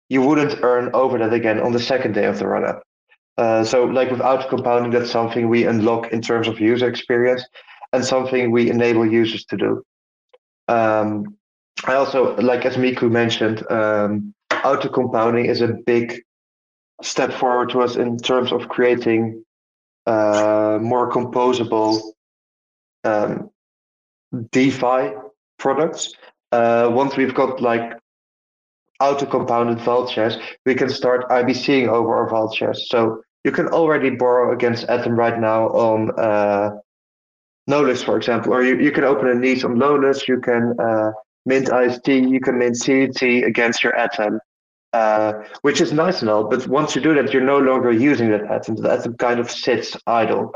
You 0.07 0.21
wouldn't 0.21 0.63
earn 0.63 0.91
over 0.93 1.17
that 1.17 1.33
again 1.33 1.59
on 1.59 1.73
the 1.73 1.79
second 1.79 2.13
day 2.13 2.25
of 2.25 2.39
the 2.39 2.47
run 2.47 2.63
up. 2.63 2.83
Uh, 3.37 3.63
so, 3.63 3.85
like 3.85 4.11
without 4.11 4.47
compounding, 4.49 4.91
that's 4.91 5.11
something 5.11 5.49
we 5.49 5.65
unlock 5.65 6.11
in 6.11 6.21
terms 6.21 6.47
of 6.47 6.59
user 6.59 6.87
experience 6.87 7.43
and 7.91 8.05
something 8.05 8.51
we 8.51 8.69
enable 8.69 9.05
users 9.05 9.45
to 9.45 9.57
do. 9.57 9.83
Um, 10.67 11.37
I 11.85 11.95
also, 11.95 12.35
like 12.37 12.65
as 12.65 12.75
Miku 12.75 13.09
mentioned, 13.09 13.69
um, 13.71 14.33
auto 14.63 14.89
compounding 14.89 15.45
is 15.45 15.61
a 15.61 15.67
big 15.67 16.21
step 17.01 17.33
forward 17.33 17.69
to 17.71 17.81
us 17.81 17.95
in 17.95 18.17
terms 18.17 18.51
of 18.51 18.69
creating 18.69 19.43
uh, 20.05 20.79
more 20.81 21.11
composable 21.11 22.01
um, 23.03 23.49
DeFi 24.51 25.13
products. 25.57 26.13
Uh, 26.51 26.89
once 26.91 27.17
we've 27.17 27.33
got 27.33 27.61
like 27.61 27.93
auto 28.99 29.25
compounded 29.25 29.79
vault 29.79 30.09
shares, 30.09 30.37
we 30.65 30.75
can 30.75 30.89
start 30.89 31.27
IBCing 31.29 31.87
over 31.87 32.15
our 32.15 32.29
vault 32.29 32.55
shares. 32.55 32.87
So 32.89 33.21
you 33.43 33.51
can 33.51 33.67
already 33.67 34.09
borrow 34.09 34.53
against 34.53 34.85
Atom 34.85 35.15
right 35.15 35.39
now 35.39 35.67
on 35.69 36.11
uh, 36.19 36.71
Nolus, 37.67 38.03
for 38.03 38.17
example, 38.17 38.53
or 38.53 38.63
you, 38.63 38.77
you 38.79 38.91
can 38.91 39.03
open 39.03 39.29
a 39.29 39.35
niche 39.35 39.63
on 39.63 39.77
Nolus, 39.77 40.27
you 40.27 40.39
can 40.39 40.75
uh, 40.79 41.11
mint 41.45 41.69
IST, 41.69 42.07
you 42.07 42.39
can 42.39 42.57
mint 42.57 42.75
CDT 42.75 43.45
against 43.45 43.83
your 43.83 43.95
Atom. 43.95 44.39
Uh, 44.93 45.43
which 45.63 45.81
is 45.81 45.91
nice 45.91 46.21
and 46.21 46.29
all, 46.29 46.43
but 46.43 46.67
once 46.67 46.95
you 46.95 47.01
do 47.01 47.15
that, 47.15 47.33
you're 47.33 47.41
no 47.41 47.57
longer 47.57 47.91
using 47.91 48.29
that 48.29 48.43
atom. 48.51 48.75
That 48.75 48.99
atom 48.99 49.17
kind 49.17 49.39
of 49.39 49.49
sits 49.49 49.97
idle. 50.05 50.53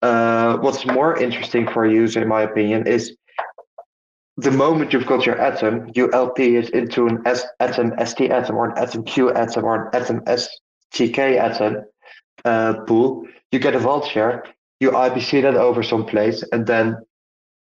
Uh, 0.00 0.56
what's 0.56 0.86
more 0.86 1.18
interesting 1.18 1.68
for 1.68 1.84
a 1.84 1.92
user, 1.92 2.22
in 2.22 2.28
my 2.28 2.40
opinion, 2.40 2.86
is 2.86 3.14
the 4.36 4.50
moment 4.50 4.92
you've 4.92 5.06
got 5.06 5.26
your 5.26 5.40
atom, 5.40 5.90
you 5.94 6.10
LP 6.12 6.56
it 6.56 6.70
into 6.70 7.06
an 7.06 7.22
S- 7.24 7.46
atom 7.60 7.92
ST 8.04 8.30
atom 8.30 8.56
or 8.56 8.70
an 8.70 8.78
atom 8.78 9.04
Q 9.04 9.32
atom 9.32 9.64
or 9.64 9.86
an 9.86 10.00
atom 10.02 10.20
STK 10.22 11.38
atom 11.38 11.84
uh, 12.44 12.74
pool. 12.86 13.26
You 13.52 13.58
get 13.60 13.74
a 13.74 13.78
vault 13.78 14.06
share, 14.06 14.44
you 14.80 14.90
IBC 14.90 15.42
that 15.42 15.54
over 15.54 15.82
someplace, 15.82 16.42
and 16.52 16.66
then 16.66 16.96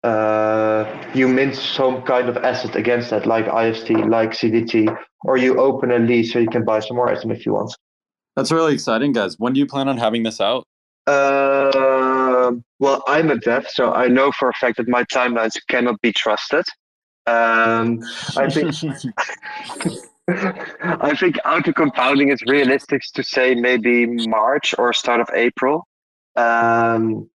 uh, 0.03 1.11
you 1.15 1.29
mint 1.29 1.55
some 1.55 2.03
kind 2.03 2.29
of 2.29 2.37
asset 2.39 2.75
against 2.75 3.11
that, 3.11 3.27
like 3.27 3.47
IST, 3.47 3.91
like 3.91 4.31
CDT, 4.31 4.97
or 5.25 5.37
you 5.37 5.61
open 5.61 5.91
a 5.93 5.99
lease 5.99 6.33
so 6.33 6.39
you 6.41 6.49
can 6.49 6.65
buy 6.65 6.81
some 6.81 6.97
more 6.97 7.09
item 7.09 7.31
if 7.31 7.47
you 7.47 7.55
want. 7.55 7.77
That's 8.35 8.53
really 8.53 8.75
exciting, 8.75 9.13
guys. 9.13 9.39
When 9.39 9.53
do 9.53 9.61
you 9.61 9.67
plan 9.67 9.89
on 9.89 9.99
having 9.99 10.25
this 10.25 10.41
out? 10.41 10.67
Uh, 11.07 11.71
well, 12.79 13.03
I'm 13.07 13.31
a 13.31 13.37
dev, 13.37 13.67
so 13.69 13.93
I 13.93 14.09
know 14.09 14.33
for 14.33 14.49
a 14.49 14.53
fact 14.55 14.77
that 14.79 14.89
my 14.89 15.05
timelines 15.05 15.57
cannot 15.69 16.01
be 16.01 16.13
trusted. 16.13 16.65
Um, 17.27 18.01
I 18.37 18.49
think 18.49 18.75
I 20.29 21.15
think 21.17 21.37
auto 21.45 21.73
compounding 21.73 22.31
is 22.31 22.41
realistic 22.47 23.03
to 23.15 23.23
say 23.23 23.55
maybe 23.55 24.07
March 24.29 24.75
or 24.79 24.93
start 24.93 25.21
of 25.21 25.29
April. 25.35 25.87
Um, 26.37 27.31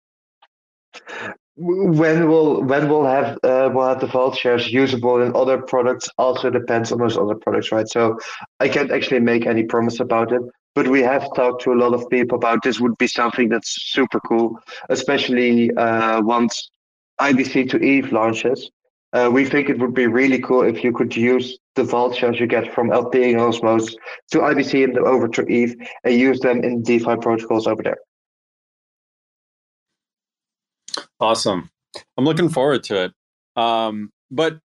when 1.61 2.29
we'll 2.29 2.63
when 2.63 2.87
we'll 2.87 3.05
have 3.05 3.37
uh, 3.43 3.69
we'll 3.73 3.89
have 3.89 3.99
the 3.99 4.07
vault 4.07 4.37
shares 4.37 4.71
usable 4.71 5.21
in 5.21 5.35
other 5.35 5.61
products 5.61 6.07
also 6.17 6.49
depends 6.49 6.91
on 6.93 6.99
those 6.99 7.17
other 7.17 7.35
products 7.35 7.71
right 7.71 7.89
so 7.89 8.17
i 8.61 8.67
can't 8.69 8.91
actually 8.91 9.19
make 9.19 9.45
any 9.45 9.63
promise 9.63 9.99
about 9.99 10.31
it 10.31 10.41
but 10.73 10.87
we 10.87 11.01
have 11.01 11.27
talked 11.35 11.61
to 11.61 11.73
a 11.73 11.81
lot 11.83 11.93
of 11.93 12.09
people 12.09 12.37
about 12.37 12.63
this 12.63 12.79
would 12.79 12.97
be 12.97 13.07
something 13.07 13.49
that's 13.49 13.91
super 13.91 14.21
cool 14.21 14.57
especially 14.87 15.69
uh, 15.75 16.21
once 16.21 16.71
ibc 17.19 17.69
to 17.69 17.83
eth 17.83 18.13
launches 18.13 18.71
uh, 19.11 19.29
we 19.33 19.43
think 19.43 19.69
it 19.69 19.79
would 19.79 19.93
be 19.93 20.07
really 20.07 20.39
cool 20.39 20.61
if 20.61 20.81
you 20.83 20.93
could 20.93 21.13
use 21.13 21.57
the 21.75 21.83
vault 21.83 22.15
shares 22.15 22.39
you 22.39 22.45
get 22.45 22.71
from 22.75 22.91
LP 22.91 23.31
and 23.31 23.39
Osmos 23.39 23.95
to 24.29 24.37
IBC 24.37 24.83
and 24.83 24.99
over 24.99 25.27
to 25.27 25.51
Eth 25.51 25.75
and 26.03 26.13
use 26.13 26.39
them 26.41 26.63
in 26.63 26.83
DeFi 26.83 27.15
protocols 27.15 27.65
over 27.65 27.81
there. 27.81 27.97
Awesome. 31.19 31.69
I'm 32.17 32.25
looking 32.25 32.49
forward 32.49 32.83
to 32.85 33.05
it. 33.05 33.13
Um, 33.55 34.11
but 34.31 34.59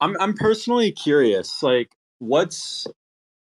I'm 0.00 0.16
I'm 0.20 0.34
personally 0.34 0.92
curious, 0.92 1.62
like 1.62 1.90
what's 2.18 2.86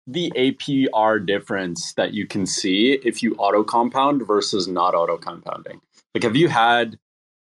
the 0.07 0.31
APR 0.35 1.25
difference 1.25 1.93
that 1.93 2.13
you 2.13 2.27
can 2.27 2.45
see 2.45 2.99
if 3.03 3.23
you 3.23 3.35
auto 3.35 3.63
compound 3.63 4.27
versus 4.27 4.67
not 4.67 4.93
auto 4.93 5.17
compounding? 5.17 5.81
Like 6.13 6.23
have 6.23 6.35
you 6.35 6.49
had 6.49 6.97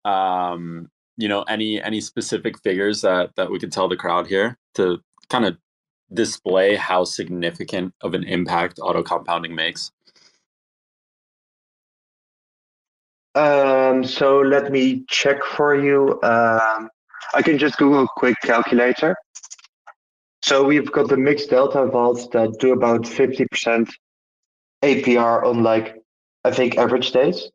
um, 0.06 0.90
you 1.18 1.28
know, 1.28 1.44
any 1.44 1.82
any 1.82 2.02
specific 2.02 2.60
figures 2.62 3.02
that 3.02 3.36
that 3.36 3.52
we 3.52 3.60
could 3.60 3.72
tell 3.72 3.88
the 3.88 3.98
crowd 3.98 4.28
here 4.28 4.58
to 4.76 5.00
kind 5.30 5.46
of 5.46 5.58
display 6.14 6.76
how 6.76 7.04
significant 7.04 7.94
of 8.02 8.14
an 8.14 8.24
impact 8.24 8.80
auto 8.82 9.04
compounding 9.04 9.56
makes? 9.56 9.92
Um, 13.36 14.04
so 14.04 14.40
let 14.40 14.72
me 14.72 15.04
check 15.10 15.44
for 15.44 15.76
you. 15.76 16.14
Um, 16.24 16.90
I 17.34 17.42
can 17.44 17.58
just 17.58 17.78
Google 17.78 18.04
a 18.04 18.08
quick 18.16 18.38
calculator. 18.42 19.16
So 20.42 20.64
we've 20.64 20.92
got 20.92 21.10
the 21.10 21.18
mixed 21.18 21.50
delta 21.50 21.86
vaults 21.86 22.28
that 22.34 22.60
do 22.60 22.72
about 22.72 23.02
50% 23.02 23.92
APR 24.84 25.44
on 25.44 25.64
like, 25.64 25.96
I 26.44 26.52
think 26.52 26.78
average 26.78 27.12
days. 27.12 27.50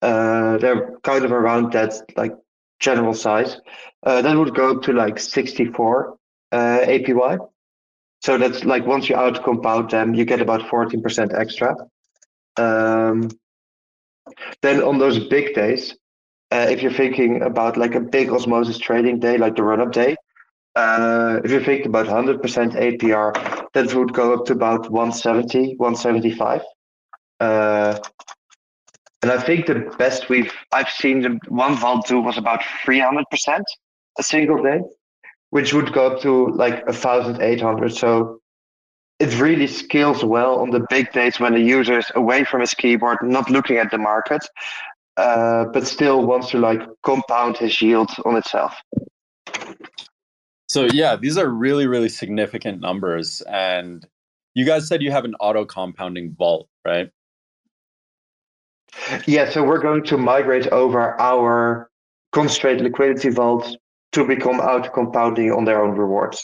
Uh, 0.00 0.56
they're 0.58 0.96
kind 1.02 1.24
of 1.24 1.32
around 1.32 1.72
that 1.72 1.92
like 2.16 2.32
general 2.78 3.12
size. 3.12 3.58
Uh, 4.02 4.22
that 4.22 4.36
would 4.36 4.54
go 4.54 4.76
up 4.76 4.82
to 4.84 4.92
like 4.92 5.18
64 5.18 6.16
uh, 6.52 6.56
APY. 6.56 7.38
So 8.22 8.38
that's 8.38 8.64
like 8.64 8.86
once 8.86 9.08
you 9.08 9.16
out 9.16 9.42
compound 9.42 9.90
them, 9.90 10.14
you 10.14 10.24
get 10.24 10.40
about 10.40 10.62
14% 10.62 11.38
extra. 11.38 11.74
Um, 12.56 13.30
then 14.62 14.82
on 14.82 14.98
those 14.98 15.18
big 15.18 15.54
days, 15.54 15.96
uh, 16.52 16.66
if 16.68 16.82
you're 16.82 16.92
thinking 16.92 17.42
about 17.42 17.76
like 17.76 17.94
a 17.94 18.00
big 18.00 18.30
osmosis 18.30 18.78
trading 18.78 19.20
day, 19.20 19.38
like 19.38 19.56
the 19.56 19.62
run 19.62 19.80
up 19.80 19.92
day, 19.92 20.16
uh, 20.76 21.40
if 21.44 21.50
you 21.50 21.60
think 21.60 21.86
about 21.86 22.06
100% 22.06 22.40
APR, 22.40 23.66
that 23.72 23.94
would 23.94 24.12
go 24.12 24.34
up 24.34 24.46
to 24.46 24.52
about 24.52 24.90
170, 24.90 25.76
175. 25.76 26.62
Uh, 27.40 27.98
and 29.22 29.30
I 29.30 29.38
think 29.38 29.66
the 29.66 29.92
best 29.98 30.28
we've 30.28 30.52
I've 30.72 30.88
seen 30.88 31.20
the 31.22 31.38
one 31.48 31.76
vault 31.76 32.06
do 32.06 32.20
was 32.20 32.38
about 32.38 32.62
300% 32.86 33.24
a 34.18 34.22
single 34.22 34.62
day, 34.62 34.80
which 35.50 35.74
would 35.74 35.92
go 35.92 36.12
up 36.12 36.22
to 36.22 36.48
like 36.48 36.86
1,800. 36.86 37.94
So 37.94 38.39
it 39.20 39.38
really 39.38 39.66
scales 39.66 40.24
well 40.24 40.58
on 40.60 40.70
the 40.70 40.84
big 40.88 41.12
days 41.12 41.38
when 41.38 41.52
the 41.52 41.60
user 41.60 41.98
is 41.98 42.10
away 42.14 42.42
from 42.42 42.62
his 42.62 42.72
keyboard, 42.72 43.18
not 43.22 43.50
looking 43.50 43.76
at 43.76 43.90
the 43.90 43.98
market, 43.98 44.42
uh, 45.18 45.66
but 45.66 45.86
still 45.86 46.24
wants 46.26 46.50
to 46.50 46.58
like 46.58 46.80
compound 47.02 47.58
his 47.58 47.80
yield 47.82 48.10
on 48.24 48.36
itself. 48.36 48.74
So 50.68 50.86
yeah, 50.86 51.16
these 51.16 51.36
are 51.36 51.48
really, 51.48 51.86
really 51.86 52.08
significant 52.08 52.80
numbers. 52.80 53.42
And 53.42 54.06
you 54.54 54.64
guys 54.64 54.88
said 54.88 55.02
you 55.02 55.10
have 55.10 55.26
an 55.26 55.34
auto 55.38 55.66
compounding 55.66 56.34
vault, 56.34 56.68
right? 56.86 57.10
Yeah, 59.26 59.50
so 59.50 59.62
we're 59.62 59.82
going 59.82 60.04
to 60.04 60.16
migrate 60.16 60.66
over 60.68 61.20
our 61.20 61.90
concentrated 62.32 62.82
liquidity 62.82 63.28
vault 63.28 63.76
to 64.12 64.26
become 64.26 64.60
auto 64.60 64.88
compounding 64.88 65.52
on 65.52 65.66
their 65.66 65.84
own 65.84 65.96
rewards. 65.96 66.42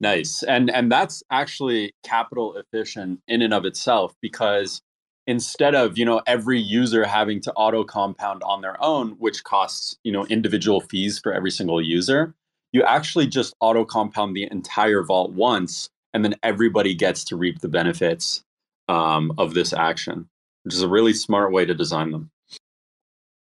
Nice. 0.00 0.42
And 0.42 0.70
and 0.70 0.90
that's 0.90 1.22
actually 1.30 1.92
capital 2.02 2.56
efficient 2.56 3.20
in 3.28 3.42
and 3.42 3.52
of 3.52 3.66
itself 3.66 4.14
because 4.22 4.80
instead 5.26 5.74
of, 5.74 5.98
you 5.98 6.04
know, 6.04 6.22
every 6.26 6.58
user 6.58 7.04
having 7.04 7.40
to 7.42 7.52
auto 7.52 7.84
compound 7.84 8.42
on 8.42 8.62
their 8.62 8.82
own, 8.82 9.10
which 9.18 9.44
costs, 9.44 9.98
you 10.02 10.10
know, 10.10 10.26
individual 10.26 10.80
fees 10.80 11.18
for 11.18 11.32
every 11.32 11.50
single 11.50 11.82
user, 11.82 12.34
you 12.72 12.82
actually 12.82 13.26
just 13.26 13.54
auto 13.60 13.84
compound 13.84 14.34
the 14.34 14.48
entire 14.50 15.02
vault 15.02 15.32
once, 15.32 15.90
and 16.14 16.24
then 16.24 16.34
everybody 16.42 16.94
gets 16.94 17.22
to 17.24 17.36
reap 17.36 17.60
the 17.60 17.68
benefits 17.68 18.42
um, 18.88 19.32
of 19.38 19.54
this 19.54 19.72
action, 19.72 20.28
which 20.64 20.74
is 20.74 20.82
a 20.82 20.88
really 20.88 21.12
smart 21.12 21.52
way 21.52 21.66
to 21.66 21.74
design 21.74 22.10
them. 22.10 22.30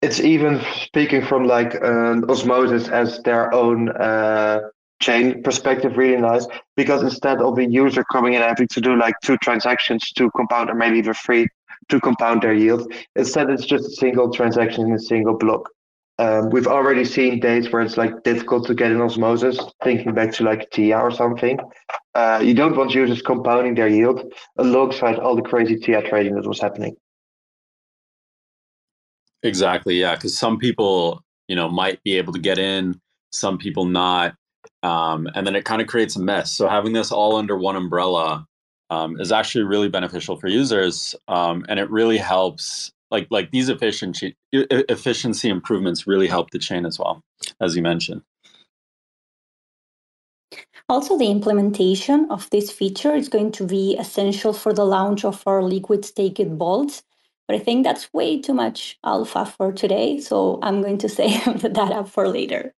It's 0.02 0.20
even 0.20 0.62
speaking 0.82 1.26
from 1.26 1.46
like 1.46 1.82
osmosis 1.82 2.90
as 2.90 3.24
their 3.24 3.54
own 3.54 3.90
uh, 3.90 4.60
chain 5.04 5.44
perspective, 5.44 5.98
really 5.98 6.22
nice 6.32 6.48
because 6.78 7.04
instead 7.04 7.40
of 7.42 7.58
a 7.58 7.66
user 7.66 8.04
coming 8.12 8.34
in 8.34 8.42
having 8.42 8.68
to 8.70 8.82
do 8.82 8.96
like 8.96 9.16
two 9.24 9.38
transactions 9.38 10.12
to 10.14 10.32
compound, 10.32 10.70
or 10.70 10.76
maybe 10.76 10.98
even 10.98 11.14
three 11.14 11.48
to 11.90 12.00
compound 12.00 12.42
their 12.42 12.54
yield, 12.54 12.92
instead 13.16 13.50
it's 13.50 13.66
just 13.66 13.86
a 13.86 13.92
single 13.92 14.32
transaction 14.32 14.86
in 14.88 14.94
a 14.94 15.00
single 15.00 15.38
block. 15.38 15.70
Um, 16.20 16.52
we've 16.52 16.68
already 16.68 17.06
seen 17.06 17.40
days 17.40 17.72
where 17.72 17.82
it's 17.82 17.98
like 17.98 18.24
difficult 18.24 18.68
to 18.68 18.76
get 18.76 18.92
an 18.92 19.02
osmosis, 19.02 19.60
thinking 19.84 20.14
back 20.14 20.32
to 20.34 20.44
like 20.44 20.70
TIA 20.70 21.00
or 21.00 21.12
something. 21.12 21.60
Uh, 22.14 22.40
you 22.44 22.54
don't 22.54 22.78
want 22.78 22.94
users 22.94 23.22
compounding 23.22 23.76
their 23.76 23.88
yield 23.88 24.32
alongside 24.58 25.18
all 25.18 25.36
the 25.36 25.42
crazy 25.42 25.76
TIA 25.76 26.08
trading 26.08 26.36
that 26.36 26.48
was 26.48 26.62
happening. 26.62 26.96
Exactly, 29.42 29.96
yeah, 30.00 30.16
because 30.16 30.38
some 30.38 30.58
people, 30.58 31.22
you 31.48 31.56
know, 31.56 31.68
might 31.68 32.02
be 32.04 32.18
able 32.18 32.32
to 32.32 32.40
get 32.40 32.60
in, 32.60 33.02
some 33.32 33.58
people 33.58 33.86
not, 33.86 34.36
um, 34.84 35.28
and 35.34 35.48
then 35.48 35.56
it 35.56 35.66
kind 35.66 35.82
of 35.82 35.88
creates 35.88 36.16
a 36.16 36.22
mess. 36.22 36.52
So 36.52 36.68
having 36.68 36.94
this 36.94 37.12
all 37.12 37.36
under 37.36 37.58
one 37.58 37.76
umbrella 37.76 38.46
um, 38.90 39.20
is 39.20 39.32
actually 39.32 39.64
really 39.64 39.90
beneficial 39.90 40.38
for 40.38 40.48
users, 40.48 41.16
um, 41.28 41.66
and 41.70 41.80
it 41.80 41.90
really 41.90 42.18
helps 42.18 42.92
like 43.10 43.28
like 43.32 43.52
these 43.52 43.70
efficiency 43.70 44.36
efficiency 44.52 45.50
improvements 45.50 46.06
really 46.06 46.28
help 46.28 46.52
the 46.52 46.60
chain 46.60 46.86
as 46.86 47.00
well, 47.00 47.24
as 47.62 47.76
you 47.76 47.82
mentioned. 47.82 48.22
Also, 50.90 51.18
the 51.18 51.32
implementation 51.32 52.28
of 52.30 52.50
this 52.50 52.70
feature 52.70 53.16
is 53.16 53.30
going 53.30 53.52
to 53.54 53.66
be 53.66 53.96
essential 53.98 54.52
for 54.54 54.74
the 54.74 54.86
launch 54.86 55.24
of 55.24 55.42
our 55.48 55.64
liquid 55.64 56.04
staked 56.04 56.48
vaults. 56.48 57.04
But 57.48 57.56
I 57.56 57.60
think 57.60 57.84
that's 57.84 58.14
way 58.14 58.42
too 58.42 58.54
much 58.54 58.98
alpha 59.04 59.46
for 59.46 59.72
today. 59.72 60.20
So 60.20 60.60
I'm 60.62 60.82
going 60.82 60.98
to 61.00 61.10
save 61.20 61.62
that 61.62 61.92
up 61.92 62.10
for 62.10 62.28
later. 62.28 62.74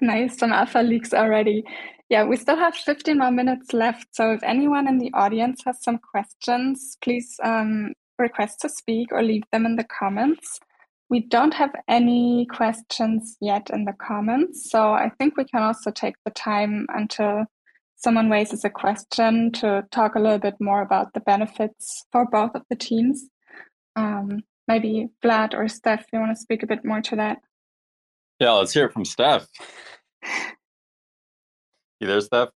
Nice, 0.00 0.38
some 0.38 0.52
alpha 0.52 0.78
leaks 0.78 1.12
already. 1.12 1.64
Yeah, 2.08 2.24
we 2.24 2.36
still 2.36 2.56
have 2.56 2.74
15 2.74 3.18
more 3.18 3.30
minutes 3.30 3.72
left. 3.72 4.06
So 4.12 4.32
if 4.32 4.42
anyone 4.42 4.88
in 4.88 4.98
the 4.98 5.10
audience 5.12 5.62
has 5.66 5.82
some 5.82 5.98
questions, 5.98 6.96
please 7.02 7.38
um, 7.42 7.92
request 8.18 8.60
to 8.60 8.68
speak 8.68 9.08
or 9.12 9.22
leave 9.22 9.42
them 9.52 9.66
in 9.66 9.76
the 9.76 9.84
comments. 9.84 10.60
We 11.10 11.20
don't 11.20 11.54
have 11.54 11.72
any 11.88 12.46
questions 12.46 13.36
yet 13.40 13.70
in 13.70 13.84
the 13.84 13.92
comments. 13.92 14.70
So 14.70 14.92
I 14.92 15.10
think 15.18 15.36
we 15.36 15.44
can 15.44 15.62
also 15.62 15.90
take 15.90 16.14
the 16.24 16.30
time 16.30 16.86
until 16.90 17.44
someone 17.96 18.30
raises 18.30 18.64
a 18.64 18.70
question 18.70 19.50
to 19.52 19.84
talk 19.90 20.14
a 20.14 20.20
little 20.20 20.38
bit 20.38 20.54
more 20.60 20.82
about 20.82 21.12
the 21.12 21.20
benefits 21.20 22.04
for 22.12 22.26
both 22.26 22.54
of 22.54 22.62
the 22.70 22.76
teams. 22.76 23.28
Um, 23.96 24.42
maybe 24.68 25.08
Vlad 25.24 25.54
or 25.54 25.66
Steph, 25.66 26.06
you 26.12 26.20
want 26.20 26.36
to 26.36 26.40
speak 26.40 26.62
a 26.62 26.66
bit 26.66 26.84
more 26.84 27.00
to 27.00 27.16
that? 27.16 27.38
Yeah, 28.40 28.52
let's 28.52 28.72
hear 28.72 28.86
it 28.86 28.92
from 28.92 29.04
Steph. 29.04 29.46
You 32.00 32.06
there, 32.06 32.20
Steph? 32.20 32.50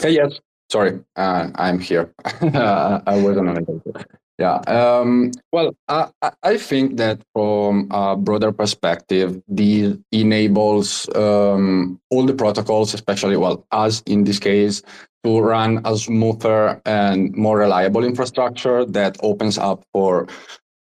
Hey, 0.00 0.10
yes. 0.10 0.40
Sorry, 0.70 1.00
uh, 1.16 1.50
I'm 1.54 1.78
here. 1.78 2.12
uh, 2.24 3.00
I 3.06 3.20
wasn't 3.20 3.48
available. 3.50 3.94
Yeah. 4.38 4.56
Um, 4.66 5.32
well, 5.52 5.74
I, 5.88 6.08
I 6.42 6.56
think 6.58 6.96
that 6.96 7.22
from 7.32 7.88
a 7.90 8.16
broader 8.16 8.52
perspective, 8.52 9.40
this 9.48 9.96
enables 10.12 11.08
um, 11.14 12.00
all 12.10 12.26
the 12.26 12.34
protocols, 12.34 12.92
especially, 12.94 13.36
well, 13.36 13.66
us 13.70 14.02
in 14.06 14.24
this 14.24 14.38
case, 14.38 14.82
to 15.24 15.40
run 15.40 15.80
a 15.84 15.96
smoother 15.96 16.80
and 16.84 17.34
more 17.34 17.58
reliable 17.58 18.04
infrastructure 18.04 18.84
that 18.84 19.16
opens 19.22 19.56
up 19.56 19.84
for 19.92 20.26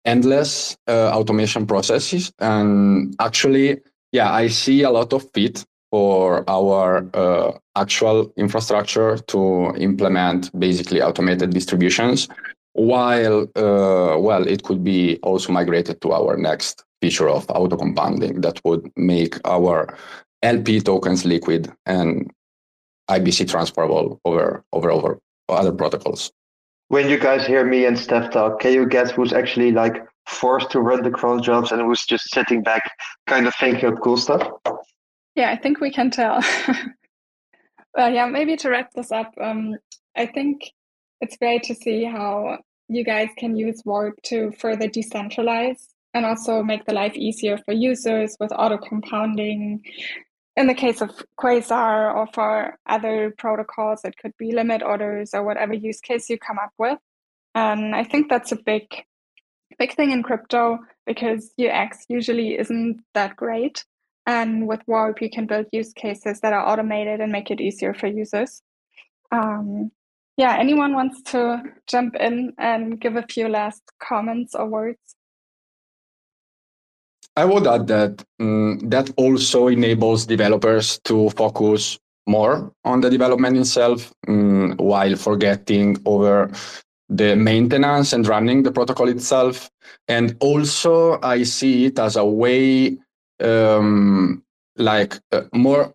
endless 0.05 0.77
uh, 0.87 1.11
automation 1.13 1.67
processes. 1.67 2.33
And 2.39 3.15
actually, 3.21 3.81
yeah, 4.13 4.33
I 4.33 4.49
see 4.49 4.83
a 4.83 4.91
lot 4.91 5.13
of 5.13 5.29
fit 5.33 5.65
for 5.91 6.45
our 6.49 7.09
uh, 7.15 7.53
actual 7.77 8.33
infrastructure 8.37 9.19
to 9.19 9.75
implement 9.77 10.51
basically 10.59 11.01
automated 11.01 11.51
distributions 11.51 12.29
while 12.75 13.43
uh, 13.55 14.19
well 14.19 14.47
it 14.47 14.65
could 14.65 14.83
be 14.83 15.19
also 15.23 15.53
migrated 15.53 16.01
to 16.01 16.13
our 16.13 16.37
next 16.37 16.85
feature 17.01 17.29
of 17.29 17.47
auto 17.49 17.77
compounding 17.77 18.41
that 18.41 18.61
would 18.65 18.91
make 18.97 19.39
our 19.45 19.97
lp 20.43 20.81
tokens 20.81 21.25
liquid 21.25 21.73
and 21.87 22.33
ibc 23.09 23.49
transferable 23.49 24.21
over 24.25 24.65
over 24.73 24.91
over 24.91 25.19
other 25.49 25.73
protocols 25.73 26.33
when 26.89 27.09
you 27.09 27.19
guys 27.19 27.47
hear 27.47 27.65
me 27.65 27.87
and 27.87 27.99
Steph 27.99 28.31
talk 28.31 28.61
can 28.61 28.73
you 28.73 28.87
guess 28.87 29.11
who's 29.11 29.33
actually 29.33 29.73
like 29.73 30.03
forced 30.27 30.71
to 30.71 30.81
run 30.81 31.03
the 31.03 31.11
cron 31.11 31.43
jobs 31.43 31.73
and 31.73 31.83
who's 31.83 32.05
just 32.07 32.33
sitting 32.33 32.63
back 32.63 32.91
kind 33.27 33.47
of 33.47 33.55
thinking 33.57 33.85
of 33.85 34.01
cool 34.01 34.17
stuff 34.17 34.49
yeah, 35.35 35.51
I 35.51 35.57
think 35.57 35.81
we 35.81 35.91
can 35.91 36.11
tell. 36.11 36.41
well, 37.97 38.13
yeah, 38.13 38.27
maybe 38.27 38.57
to 38.59 38.71
wrap 38.71 38.93
this 38.95 39.11
up, 39.11 39.33
um, 39.41 39.77
I 40.17 40.27
think 40.27 40.71
it's 41.21 41.37
great 41.37 41.65
to 41.65 41.75
see 41.75 42.05
how 42.05 42.59
you 42.89 43.05
guys 43.05 43.29
can 43.37 43.57
use 43.57 43.83
Warp 43.85 44.15
to 44.25 44.53
further 44.53 44.89
decentralize 44.89 45.89
and 46.13 46.25
also 46.25 46.63
make 46.63 46.85
the 46.85 46.95
life 46.95 47.15
easier 47.17 47.59
for 47.59 47.73
users 47.73 48.37
with 48.39 48.53
auto 48.53 48.79
compounding. 48.79 49.83
In 50.57 50.67
the 50.69 50.75
case 50.75 51.01
of 51.01 51.11
Quasar 51.39 52.15
or 52.15 52.29
for 52.33 52.79
other 52.87 53.35
protocols, 53.37 54.01
it 54.05 54.17
could 54.17 54.33
be 54.39 54.53
limit 54.53 54.83
orders 54.83 55.35
or 55.35 55.43
whatever 55.43 55.75
use 55.75 56.01
case 56.01 56.31
you 56.31 56.39
come 56.39 56.59
up 56.59 56.73
with. 56.79 56.99
And 57.55 57.95
I 57.95 58.05
think 58.05 58.29
that's 58.29 58.53
a 58.53 58.57
big, 58.57 58.85
big 59.79 59.95
thing 59.95 60.13
in 60.13 60.23
crypto 60.23 60.79
because 61.07 61.53
UX 61.61 62.05
usually 62.09 62.59
isn't 62.59 63.01
that 63.15 63.37
great. 63.37 63.85
And 64.27 64.67
with 64.67 64.81
Warp, 64.87 65.21
you 65.21 65.29
can 65.29 65.47
build 65.47 65.67
use 65.73 65.93
cases 65.93 66.41
that 66.41 66.53
are 66.53 66.67
automated 66.67 67.21
and 67.21 67.33
make 67.33 67.51
it 67.51 67.61
easier 67.61 67.93
for 67.93 68.07
users. 68.07 68.63
Um, 69.33 69.91
yeah, 70.37 70.57
anyone 70.59 70.95
wants 70.95 71.23
to 71.33 71.63
jump 71.87 72.17
in 72.17 72.55
and 72.59 73.01
give 73.01 73.17
a 73.17 73.27
few 73.29 73.49
last 73.49 73.83
comments 74.03 74.55
or 74.55 74.67
words? 74.67 75.17
I 77.37 77.45
would 77.45 77.67
add 77.67 77.87
that 77.89 78.25
um, 78.39 78.79
that 78.85 79.11
also 79.17 79.67
enables 79.67 80.27
developers 80.27 81.01
to 81.05 81.31
focus 81.31 81.99
more 82.27 82.73
on 82.85 83.01
the 83.01 83.11
development 83.11 83.57
itself 83.57 84.13
um, 84.29 84.75
while 84.77 85.17
forgetting 85.17 85.99
over 86.07 86.51
the 87.09 87.37
maintenance 87.37 88.13
and 88.13 88.27
running 88.27 88.63
the 88.63 88.73
protocol 88.73 89.09
itself. 89.09 89.71
And 90.09 90.37
also, 90.41 91.21
I 91.23 91.43
see 91.43 91.87
it 91.87 91.99
as 91.99 92.17
a 92.17 92.25
way 92.25 92.99
um, 93.41 94.43
like 94.77 95.19
uh, 95.33 95.43
more, 95.53 95.93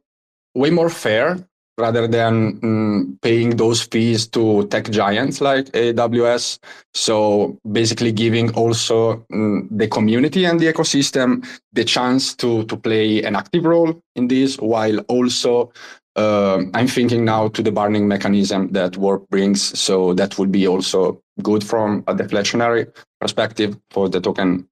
way 0.56 0.70
more 0.70 0.90
fair 0.90 1.38
rather 1.80 2.08
than 2.08 2.60
um, 2.64 3.18
paying 3.22 3.56
those 3.58 3.82
fees 3.82 4.28
to 4.28 4.68
tech 4.68 4.90
giants 4.92 5.42
like 5.42 5.66
AWS. 5.72 6.60
So 6.94 7.58
basically 7.72 8.12
giving 8.12 8.54
also 8.54 9.26
um, 9.34 9.68
the 9.72 9.88
community 9.88 10.46
and 10.46 10.60
the 10.60 10.72
ecosystem 10.72 11.48
the 11.74 11.84
chance 11.84 12.36
to, 12.36 12.66
to 12.66 12.78
play 12.78 13.24
an 13.24 13.36
active 13.36 13.66
role 13.66 14.02
in 14.16 14.28
this 14.28 14.58
while 14.58 15.00
also 15.08 15.72
uh, 16.16 16.64
I'm 16.74 16.88
thinking 16.88 17.24
now 17.24 17.48
to 17.50 17.64
the 17.64 17.72
burning 17.72 18.08
mechanism 18.08 18.72
that 18.74 18.98
Warp 18.98 19.30
brings. 19.30 19.80
So 19.80 20.14
that 20.16 20.38
would 20.38 20.52
be 20.52 20.68
also 20.68 21.22
good 21.42 21.64
from 21.64 22.04
a 22.08 22.14
deflationary 22.14 22.92
perspective 23.22 23.78
for 23.92 24.10
the 24.10 24.20
token 24.20 24.68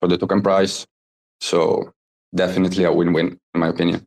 for 0.00 0.08
the 0.08 0.18
token 0.18 0.42
price. 0.42 0.86
So 1.40 1.92
definitely 2.34 2.84
a 2.84 2.92
win-win 2.92 3.38
in 3.54 3.60
my 3.60 3.68
opinion. 3.68 4.06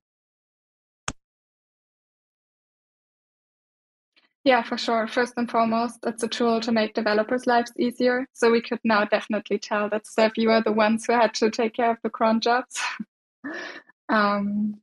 Yeah, 4.45 4.61
for 4.61 4.77
sure. 4.77 5.07
First 5.07 5.33
and 5.37 5.49
foremost, 5.49 5.99
it's 6.05 6.21
a 6.21 6.27
tool 6.27 6.61
to 6.61 6.71
make 6.71 6.93
developers' 6.93 7.47
lives 7.47 7.73
easier. 7.79 8.27
So 8.33 8.51
we 8.51 8.61
could 8.61 8.79
now 8.83 9.03
definitely 9.03 9.57
tell 9.57 9.89
that 9.89 10.05
Steph, 10.05 10.37
you 10.37 10.51
are 10.51 10.61
the 10.61 10.71
ones 10.71 11.05
who 11.05 11.13
had 11.13 11.33
to 11.35 11.49
take 11.49 11.73
care 11.73 11.89
of 11.89 11.97
the 12.03 12.11
cron 12.11 12.41
jobs. 12.41 12.79
um, 14.09 14.75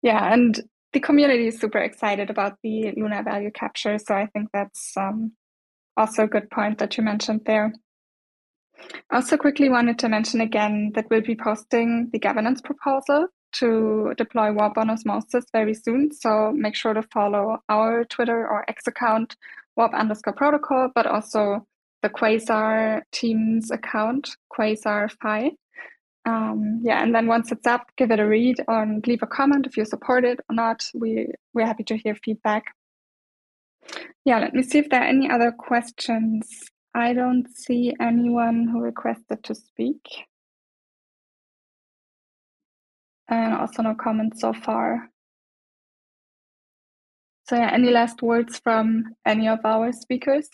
yeah, 0.00 0.32
and 0.32 0.60
the 0.92 1.00
community 1.00 1.48
is 1.48 1.58
super 1.58 1.78
excited 1.78 2.30
about 2.30 2.58
the 2.62 2.92
Luna 2.96 3.24
value 3.24 3.50
capture. 3.50 3.98
So 3.98 4.14
I 4.14 4.26
think 4.26 4.50
that's 4.52 4.96
um, 4.96 5.32
also 5.96 6.24
a 6.24 6.28
good 6.28 6.48
point 6.48 6.78
that 6.78 6.96
you 6.96 7.02
mentioned 7.02 7.42
there. 7.46 7.72
Also, 9.12 9.36
quickly 9.36 9.68
wanted 9.68 9.98
to 9.98 10.08
mention 10.08 10.40
again 10.40 10.92
that 10.94 11.06
we'll 11.10 11.20
be 11.20 11.34
posting 11.34 12.10
the 12.12 12.18
governance 12.20 12.60
proposal 12.60 13.26
to 13.52 14.14
deploy 14.16 14.52
warp 14.52 14.78
on 14.78 14.90
osmosis 14.90 15.44
very 15.52 15.74
soon. 15.74 16.12
So 16.12 16.52
make 16.52 16.74
sure 16.74 16.94
to 16.94 17.02
follow 17.02 17.58
our 17.68 18.04
Twitter 18.04 18.46
or 18.48 18.64
X 18.68 18.86
account, 18.86 19.36
warp 19.76 19.94
underscore 19.94 20.34
protocol, 20.34 20.90
but 20.94 21.06
also 21.06 21.66
the 22.02 22.08
Quasar 22.08 23.02
team's 23.12 23.70
account, 23.70 24.36
Quasar 24.52 25.10
Fi. 25.22 25.52
Um, 26.26 26.80
yeah, 26.82 27.02
and 27.02 27.14
then 27.14 27.26
once 27.26 27.50
it's 27.50 27.66
up, 27.66 27.86
give 27.96 28.10
it 28.10 28.20
a 28.20 28.26
read 28.26 28.56
and 28.68 29.06
leave 29.06 29.22
a 29.22 29.26
comment 29.26 29.66
if 29.66 29.76
you 29.76 29.84
support 29.84 30.24
it 30.24 30.38
or 30.48 30.54
not. 30.54 30.84
We 30.94 31.28
we're 31.54 31.66
happy 31.66 31.84
to 31.84 31.96
hear 31.96 32.14
feedback. 32.14 32.64
Yeah, 34.24 34.38
let 34.38 34.54
me 34.54 34.62
see 34.62 34.78
if 34.78 34.90
there 34.90 35.00
are 35.00 35.08
any 35.08 35.30
other 35.30 35.50
questions. 35.50 36.48
I 36.94 37.14
don't 37.14 37.48
see 37.48 37.94
anyone 38.00 38.68
who 38.68 38.80
requested 38.80 39.42
to 39.44 39.54
speak. 39.54 40.02
And 43.30 43.54
also 43.54 43.82
no 43.82 43.94
comments 43.94 44.40
so 44.40 44.52
far. 44.52 45.08
So 47.48 47.56
yeah, 47.56 47.70
any 47.72 47.90
last 47.90 48.22
words 48.22 48.60
from 48.62 49.14
any 49.24 49.48
of 49.48 49.60
our 49.64 49.92
speakers? 49.92 50.48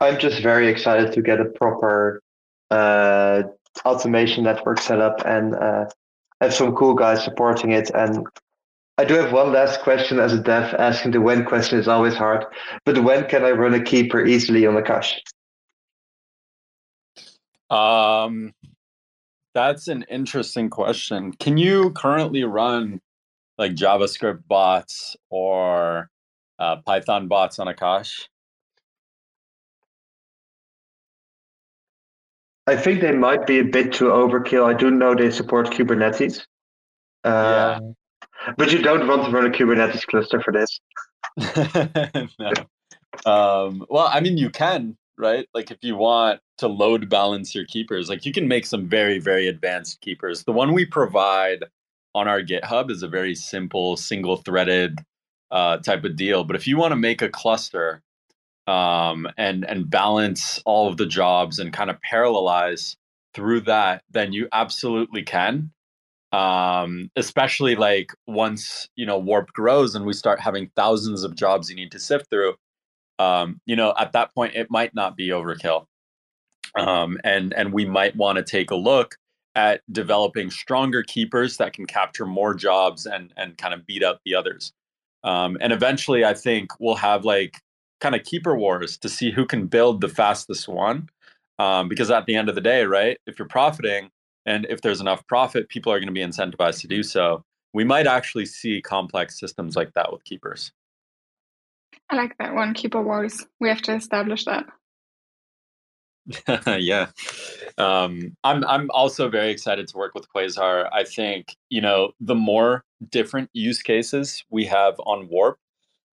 I'm 0.00 0.18
just 0.18 0.42
very 0.42 0.68
excited 0.68 1.12
to 1.12 1.22
get 1.22 1.40
a 1.40 1.44
proper 1.44 2.22
uh, 2.70 3.42
automation 3.84 4.44
network 4.44 4.80
set 4.80 5.00
up 5.00 5.22
and 5.24 5.54
uh, 5.54 5.86
have 6.40 6.54
some 6.54 6.74
cool 6.74 6.94
guys 6.94 7.24
supporting 7.24 7.72
it. 7.72 7.90
And 7.94 8.26
I 8.98 9.04
do 9.04 9.14
have 9.14 9.32
one 9.32 9.52
last 9.52 9.80
question 9.82 10.18
as 10.20 10.32
a 10.32 10.40
dev. 10.40 10.74
Asking 10.74 11.10
the 11.10 11.20
when 11.20 11.44
question 11.44 11.78
is 11.78 11.88
always 11.88 12.14
hard, 12.14 12.44
but 12.84 13.02
when 13.02 13.26
can 13.26 13.44
I 13.44 13.50
run 13.50 13.74
a 13.74 13.82
keeper 13.82 14.24
easily 14.24 14.66
on 14.66 14.74
Akash? 14.74 15.12
Um, 17.70 18.52
that's 19.54 19.88
an 19.88 20.04
interesting 20.10 20.68
question. 20.68 21.32
Can 21.32 21.56
you 21.56 21.90
currently 21.92 22.44
run 22.44 23.00
like 23.58 23.72
JavaScript 23.74 24.42
bots 24.48 25.16
or 25.30 26.10
uh, 26.58 26.76
Python 26.84 27.28
bots 27.28 27.58
on 27.58 27.68
Akash? 27.68 28.28
I 32.66 32.76
think 32.76 33.00
they 33.00 33.12
might 33.12 33.46
be 33.46 33.58
a 33.58 33.64
bit 33.64 33.92
too 33.92 34.06
overkill. 34.06 34.64
I 34.64 34.76
do 34.76 34.90
know 34.90 35.14
they 35.14 35.30
support 35.30 35.66
Kubernetes. 35.66 36.46
Uh, 37.22 37.78
yeah. 37.80 38.52
But 38.56 38.72
you 38.72 38.82
don't 38.82 39.06
want 39.06 39.24
to 39.24 39.30
run 39.30 39.46
a 39.46 39.50
Kubernetes 39.50 40.06
cluster 40.06 40.40
for 40.40 40.52
this. 40.52 40.80
no. 42.38 42.52
Um, 43.30 43.84
well, 43.88 44.08
I 44.12 44.20
mean, 44.20 44.38
you 44.38 44.50
can, 44.50 44.96
right? 45.16 45.46
Like 45.54 45.70
if 45.70 45.78
you 45.82 45.96
want 45.96 46.40
to 46.58 46.68
load 46.68 47.08
balance 47.08 47.54
your 47.54 47.64
keepers, 47.66 48.08
like 48.08 48.24
you 48.24 48.32
can 48.32 48.48
make 48.48 48.66
some 48.66 48.88
very, 48.88 49.18
very 49.18 49.48
advanced 49.48 50.00
keepers. 50.00 50.44
The 50.44 50.52
one 50.52 50.72
we 50.72 50.84
provide 50.84 51.64
on 52.14 52.28
our 52.28 52.42
GitHub 52.42 52.90
is 52.90 53.02
a 53.02 53.08
very 53.08 53.34
simple 53.34 53.96
single 53.96 54.36
threaded 54.36 55.00
uh, 55.50 55.78
type 55.78 56.04
of 56.04 56.16
deal. 56.16 56.44
But 56.44 56.56
if 56.56 56.66
you 56.66 56.76
want 56.76 56.92
to 56.92 56.96
make 56.96 57.22
a 57.22 57.28
cluster 57.28 58.02
um, 58.66 59.28
and 59.36 59.64
and 59.64 59.90
balance 59.90 60.60
all 60.64 60.88
of 60.88 60.96
the 60.96 61.06
jobs 61.06 61.58
and 61.58 61.72
kind 61.72 61.90
of 61.90 61.98
parallelize 62.10 62.96
through 63.34 63.62
that, 63.62 64.02
then 64.10 64.32
you 64.32 64.48
absolutely 64.52 65.22
can. 65.22 65.70
Um, 66.32 67.10
especially 67.14 67.76
like 67.76 68.12
once 68.26 68.88
you 68.96 69.06
know 69.06 69.18
warp 69.18 69.52
grows 69.52 69.94
and 69.94 70.04
we 70.04 70.12
start 70.12 70.40
having 70.40 70.70
thousands 70.74 71.22
of 71.22 71.36
jobs 71.36 71.70
you 71.70 71.76
need 71.76 71.92
to 71.92 72.00
sift 72.00 72.28
through 72.30 72.54
um, 73.18 73.60
you 73.66 73.76
know, 73.76 73.94
at 73.98 74.12
that 74.12 74.34
point 74.34 74.54
it 74.54 74.70
might 74.70 74.94
not 74.94 75.16
be 75.16 75.28
overkill. 75.28 75.86
Um, 76.76 77.18
and 77.24 77.52
and 77.54 77.72
we 77.72 77.84
might 77.84 78.16
want 78.16 78.36
to 78.36 78.44
take 78.44 78.70
a 78.70 78.76
look 78.76 79.16
at 79.54 79.80
developing 79.92 80.50
stronger 80.50 81.02
keepers 81.02 81.56
that 81.58 81.72
can 81.72 81.86
capture 81.86 82.26
more 82.26 82.54
jobs 82.54 83.06
and 83.06 83.32
and 83.36 83.56
kind 83.58 83.74
of 83.74 83.86
beat 83.86 84.02
up 84.02 84.20
the 84.24 84.34
others. 84.34 84.72
Um, 85.22 85.56
and 85.60 85.72
eventually, 85.72 86.24
I 86.24 86.34
think 86.34 86.70
we'll 86.80 86.96
have 86.96 87.24
like 87.24 87.60
kind 88.00 88.14
of 88.14 88.24
keeper 88.24 88.56
wars 88.56 88.98
to 88.98 89.08
see 89.08 89.30
who 89.30 89.46
can 89.46 89.66
build 89.66 90.00
the 90.00 90.08
fastest 90.08 90.68
one. 90.68 91.08
Um, 91.58 91.88
because 91.88 92.10
at 92.10 92.26
the 92.26 92.34
end 92.34 92.48
of 92.48 92.56
the 92.56 92.60
day, 92.60 92.84
right, 92.84 93.16
if 93.26 93.38
you're 93.38 93.46
profiting 93.46 94.10
and 94.44 94.66
if 94.68 94.80
there's 94.80 95.00
enough 95.00 95.26
profit, 95.28 95.68
people 95.68 95.92
are 95.92 95.98
going 95.98 96.08
to 96.08 96.12
be 96.12 96.20
incentivized 96.20 96.80
to 96.80 96.88
do 96.88 97.02
so. 97.02 97.44
We 97.72 97.84
might 97.84 98.06
actually 98.06 98.46
see 98.46 98.82
complex 98.82 99.38
systems 99.38 99.76
like 99.76 99.92
that 99.94 100.12
with 100.12 100.24
keepers. 100.24 100.72
I 102.10 102.16
like 102.16 102.36
that 102.38 102.54
one. 102.54 102.74
Keeper 102.74 103.02
wars. 103.02 103.46
We 103.60 103.68
have 103.68 103.82
to 103.82 103.94
establish 103.94 104.44
that. 104.44 104.66
yeah. 106.78 107.08
Um, 107.76 108.36
I'm 108.44 108.64
I'm 108.64 108.90
also 108.90 109.28
very 109.28 109.50
excited 109.50 109.88
to 109.88 109.96
work 109.96 110.14
with 110.14 110.26
Quasar. 110.34 110.88
I 110.92 111.04
think, 111.04 111.56
you 111.68 111.80
know, 111.80 112.12
the 112.20 112.34
more 112.34 112.84
different 113.10 113.50
use 113.52 113.82
cases 113.82 114.44
we 114.50 114.64
have 114.66 114.94
on 115.00 115.28
Warp, 115.28 115.58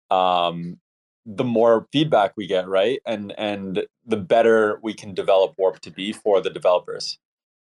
um, 0.09 0.79
the 1.25 1.43
more 1.43 1.87
feedback 1.93 2.33
we 2.35 2.47
get, 2.47 2.67
right? 2.67 2.99
And 3.05 3.33
and 3.37 3.85
the 4.05 4.17
better 4.17 4.79
we 4.83 4.93
can 4.93 5.13
develop 5.13 5.53
Warp 5.57 5.79
to 5.81 5.91
be 5.91 6.11
for 6.13 6.41
the 6.41 6.49
developers. 6.49 7.17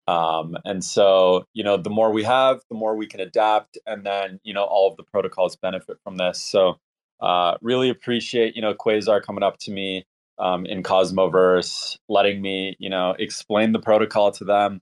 Um, 0.08 0.56
and 0.64 0.84
so, 0.84 1.44
you 1.52 1.62
know, 1.62 1.76
the 1.76 1.90
more 1.90 2.10
we 2.10 2.24
have, 2.24 2.62
the 2.68 2.74
more 2.74 2.96
we 2.96 3.06
can 3.06 3.20
adapt, 3.20 3.78
and 3.86 4.04
then 4.04 4.40
you 4.42 4.52
know 4.54 4.64
all 4.64 4.90
of 4.90 4.96
the 4.96 5.04
protocols 5.04 5.56
benefit 5.56 5.98
from 6.02 6.16
this. 6.16 6.42
So 6.42 6.80
uh, 7.20 7.56
really 7.62 7.90
appreciate 7.90 8.56
you 8.56 8.62
know 8.62 8.74
Quasar 8.74 9.22
coming 9.22 9.44
up 9.44 9.58
to 9.60 9.70
me 9.70 10.04
um, 10.40 10.66
in 10.66 10.82
Cosmoverse, 10.82 11.98
letting 12.08 12.42
me 12.42 12.76
you 12.78 12.90
know 12.90 13.14
explain 13.18 13.72
the 13.72 13.80
protocol 13.80 14.32
to 14.32 14.44
them, 14.44 14.80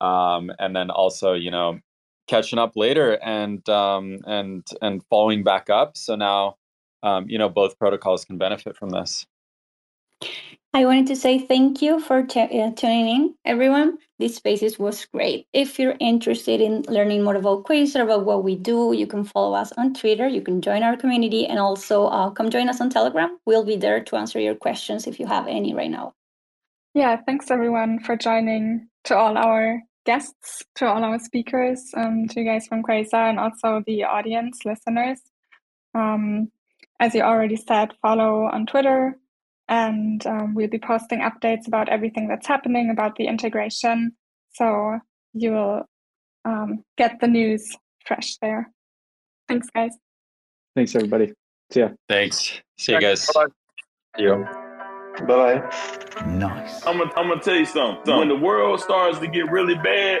um, 0.00 0.52
and 0.58 0.76
then 0.76 0.90
also 0.90 1.32
you 1.32 1.50
know 1.50 1.78
catching 2.28 2.58
up 2.58 2.76
later 2.76 3.18
and 3.22 3.68
um, 3.68 4.18
and 4.26 4.66
and 4.82 5.02
following 5.10 5.42
back 5.44 5.70
up. 5.70 5.96
So 5.96 6.16
now 6.16 6.56
um, 7.02 7.28
you 7.28 7.38
know 7.38 7.48
both 7.48 7.78
protocols 7.78 8.24
can 8.24 8.38
benefit 8.38 8.76
from 8.76 8.90
this. 8.90 9.26
I 10.72 10.84
wanted 10.84 11.08
to 11.08 11.16
say 11.16 11.38
thank 11.38 11.82
you 11.82 11.98
for 11.98 12.22
t- 12.22 12.40
uh, 12.40 12.70
tuning 12.76 13.08
in, 13.08 13.34
everyone. 13.44 13.98
This 14.20 14.36
spaces 14.36 14.78
was 14.78 15.04
great. 15.06 15.48
If 15.52 15.80
you're 15.80 15.96
interested 15.98 16.60
in 16.60 16.82
learning 16.88 17.24
more 17.24 17.34
about 17.34 17.64
Quasar, 17.64 18.04
about 18.04 18.24
what 18.24 18.44
we 18.44 18.54
do, 18.54 18.92
you 18.92 19.06
can 19.06 19.24
follow 19.24 19.54
us 19.54 19.72
on 19.72 19.94
Twitter. 19.94 20.28
You 20.28 20.42
can 20.42 20.62
join 20.62 20.84
our 20.84 20.96
community 20.96 21.44
and 21.46 21.58
also 21.58 22.06
uh, 22.06 22.30
come 22.30 22.50
join 22.50 22.68
us 22.68 22.80
on 22.80 22.88
Telegram. 22.88 23.36
We'll 23.46 23.64
be 23.64 23.76
there 23.76 24.04
to 24.04 24.16
answer 24.16 24.38
your 24.38 24.54
questions 24.54 25.08
if 25.08 25.18
you 25.18 25.26
have 25.26 25.48
any 25.48 25.74
right 25.74 25.90
now. 25.90 26.14
Yeah, 26.94 27.16
thanks 27.26 27.50
everyone 27.50 28.00
for 28.00 28.16
joining. 28.16 28.86
To 29.04 29.16
all 29.16 29.38
our 29.38 29.80
guests, 30.04 30.62
to 30.76 30.86
all 30.86 31.02
our 31.02 31.18
speakers, 31.18 31.90
um, 31.96 32.28
to 32.28 32.40
you 32.40 32.46
guys 32.46 32.66
from 32.66 32.82
Quasar, 32.82 33.28
and 33.30 33.40
also 33.40 33.82
the 33.86 34.04
audience 34.04 34.60
listeners. 34.64 35.20
Um, 35.94 36.52
as 37.00 37.14
you 37.14 37.22
already 37.22 37.56
said, 37.56 37.94
follow 38.02 38.44
on 38.44 38.66
Twitter, 38.66 39.16
and 39.70 40.26
um, 40.26 40.52
we'll 40.52 40.68
be 40.68 40.78
posting 40.78 41.20
updates 41.20 41.66
about 41.66 41.88
everything 41.88 42.26
that's 42.28 42.46
happening 42.46 42.90
about 42.90 43.16
the 43.16 43.26
integration. 43.26 44.12
So 44.52 44.98
you 45.32 45.52
will 45.52 45.82
um, 46.44 46.84
get 46.98 47.20
the 47.20 47.28
news 47.28 47.76
fresh 48.04 48.36
there. 48.42 48.70
Thanks, 49.48 49.68
guys. 49.74 49.92
Thanks, 50.74 50.94
everybody. 50.94 51.32
See 51.72 51.80
ya. 51.80 51.90
Thanks. 52.08 52.60
See 52.78 52.92
you 52.92 53.00
guys. 53.00 53.22
See 53.22 53.32
you. 54.18 54.44
Bye 55.20 55.26
bye. 55.26 56.24
Nice. 56.26 56.84
I'm 56.86 56.98
gonna, 56.98 57.12
I'm 57.16 57.28
gonna 57.28 57.40
tell 57.40 57.56
you 57.56 57.64
something. 57.64 58.16
When 58.16 58.28
the 58.28 58.36
world 58.36 58.80
starts 58.80 59.18
to 59.20 59.28
get 59.28 59.50
really 59.50 59.74
bad 59.76 60.20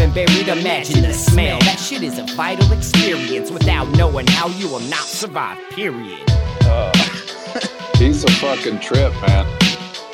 and 0.00 0.14
buried. 0.14 0.48
Imagine 0.48 1.02
the 1.02 1.12
smell. 1.12 1.58
That 1.60 1.78
shit 1.78 2.02
is 2.02 2.18
a 2.18 2.24
vital 2.34 2.72
experience. 2.72 3.50
Without 3.50 3.88
knowing 3.96 4.26
how, 4.26 4.48
you 4.48 4.68
will 4.68 4.80
not 4.80 5.04
survive. 5.04 5.58
Period. 5.70 6.22
Uh, 6.62 6.92
he's 7.96 8.24
a 8.24 8.30
fucking 8.32 8.80
trip, 8.80 9.12
man. 9.26 9.46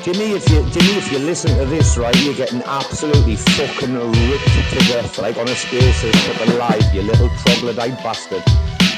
Jimmy, 0.03 0.33
if 0.33 0.49
you 0.51 0.61
Jimmy, 0.71 0.99
if 0.99 1.11
you 1.11 1.19
listen 1.19 1.57
to 1.57 1.65
this, 1.65 1.97
right, 1.97 2.15
you're 2.23 2.35
getting 2.35 2.63
absolutely 2.65 3.37
fucking 3.37 3.95
ripped 3.95 4.71
to 4.71 4.79
death, 4.93 5.19
like 5.19 5.39
on 5.39 5.49
a 5.49 5.55
spaceship, 5.55 6.15
fucking 6.15 6.59
live, 6.59 6.95
you 6.95 7.03
little 7.03 7.31
troglodyte 7.45 7.97
bastard. 8.03 8.43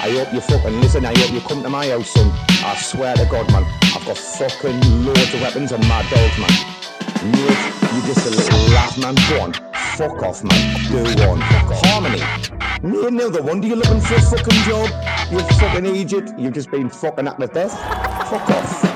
I 0.02 0.10
hope 0.10 0.32
you 0.32 0.40
fucking 0.40 0.80
listen. 0.80 1.04
I 1.04 1.16
hope 1.16 1.32
you 1.32 1.40
come 1.40 1.62
to 1.62 1.70
my 1.70 1.88
house, 1.88 2.10
son. 2.10 2.30
I 2.64 2.76
swear 2.76 3.14
to 3.14 3.24
God, 3.26 3.50
man, 3.52 3.64
I've 3.94 4.04
got 4.04 4.18
fucking 4.18 5.04
loads 5.04 5.32
of 5.32 5.40
weapons 5.42 5.70
and 5.72 5.86
mad 5.86 6.10
dogs, 6.10 6.38
man. 6.38 6.76
Mate, 7.30 7.94
you 7.94 8.02
just 8.06 8.26
a 8.26 8.30
little 8.30 8.74
rat, 8.74 8.98
man. 8.98 9.14
Go 9.30 9.40
on, 9.42 9.52
fuck 9.96 10.22
off, 10.22 10.44
man. 10.44 10.90
Do 10.90 11.26
one. 11.26 11.40
Harmony. 11.40 12.20
No, 12.82 13.08
no, 13.08 13.30
the 13.30 13.42
wonder 13.42 13.66
you're 13.66 13.78
looking 13.78 14.00
for 14.00 14.16
a 14.16 14.20
fucking 14.20 14.62
job. 14.64 14.90
You 15.30 15.38
fucking 15.56 15.86
idiot. 15.86 16.32
You've 16.38 16.52
just 16.52 16.70
been 16.70 16.90
fucking 16.90 17.26
at 17.26 17.38
the 17.38 17.46
death. 17.46 17.72
Fuck 18.28 18.50
off. 18.50 18.95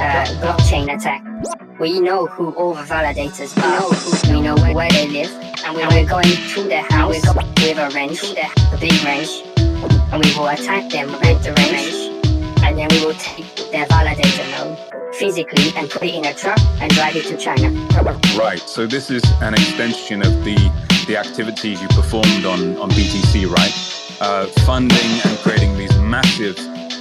uh, 0.00 0.24
blockchain 0.40 0.94
attack. 0.94 1.22
We 1.78 2.00
know 2.00 2.26
who 2.26 2.50
all 2.54 2.74
the 2.74 2.82
validators 2.82 3.56
are. 3.58 4.32
We 4.32 4.40
know 4.40 4.56
where 4.56 4.90
they 4.90 5.08
live, 5.08 5.30
and 5.64 5.76
we're 5.76 6.06
going 6.06 6.24
to 6.24 6.62
their 6.64 6.84
house 6.90 7.20
with 7.34 7.78
a 7.78 7.90
wrench, 7.94 8.22
a 8.24 8.76
big 8.78 8.94
wrench, 9.04 9.42
and 10.12 10.24
we 10.24 10.34
will 10.36 10.48
attack 10.48 10.90
them 10.90 11.10
with 11.12 11.42
the 11.42 11.52
wrench, 11.52 12.64
and 12.64 12.78
then 12.78 12.88
we 12.90 13.04
will 13.04 13.14
take 13.14 13.70
their 13.70 13.86
validator 13.86 14.50
node 14.52 15.14
physically 15.14 15.72
and 15.76 15.90
put 15.90 16.02
it 16.02 16.14
in 16.14 16.24
a 16.24 16.34
truck 16.34 16.58
and 16.80 16.92
drive 16.92 17.14
it 17.16 17.24
to 17.26 17.36
China. 17.36 17.70
Right. 18.36 18.60
So 18.60 18.86
this 18.86 19.10
is 19.10 19.22
an 19.40 19.54
extension 19.54 20.22
of 20.22 20.44
the 20.44 20.56
the 21.06 21.16
activities 21.16 21.82
you 21.82 21.88
performed 21.88 22.46
on 22.46 22.76
on 22.78 22.90
BTC, 22.90 23.50
right? 23.50 23.74
Uh, 24.20 24.46
funding 24.64 25.10
and 25.24 25.38
creating 25.38 25.76
these 25.76 25.96
massive 25.98 26.56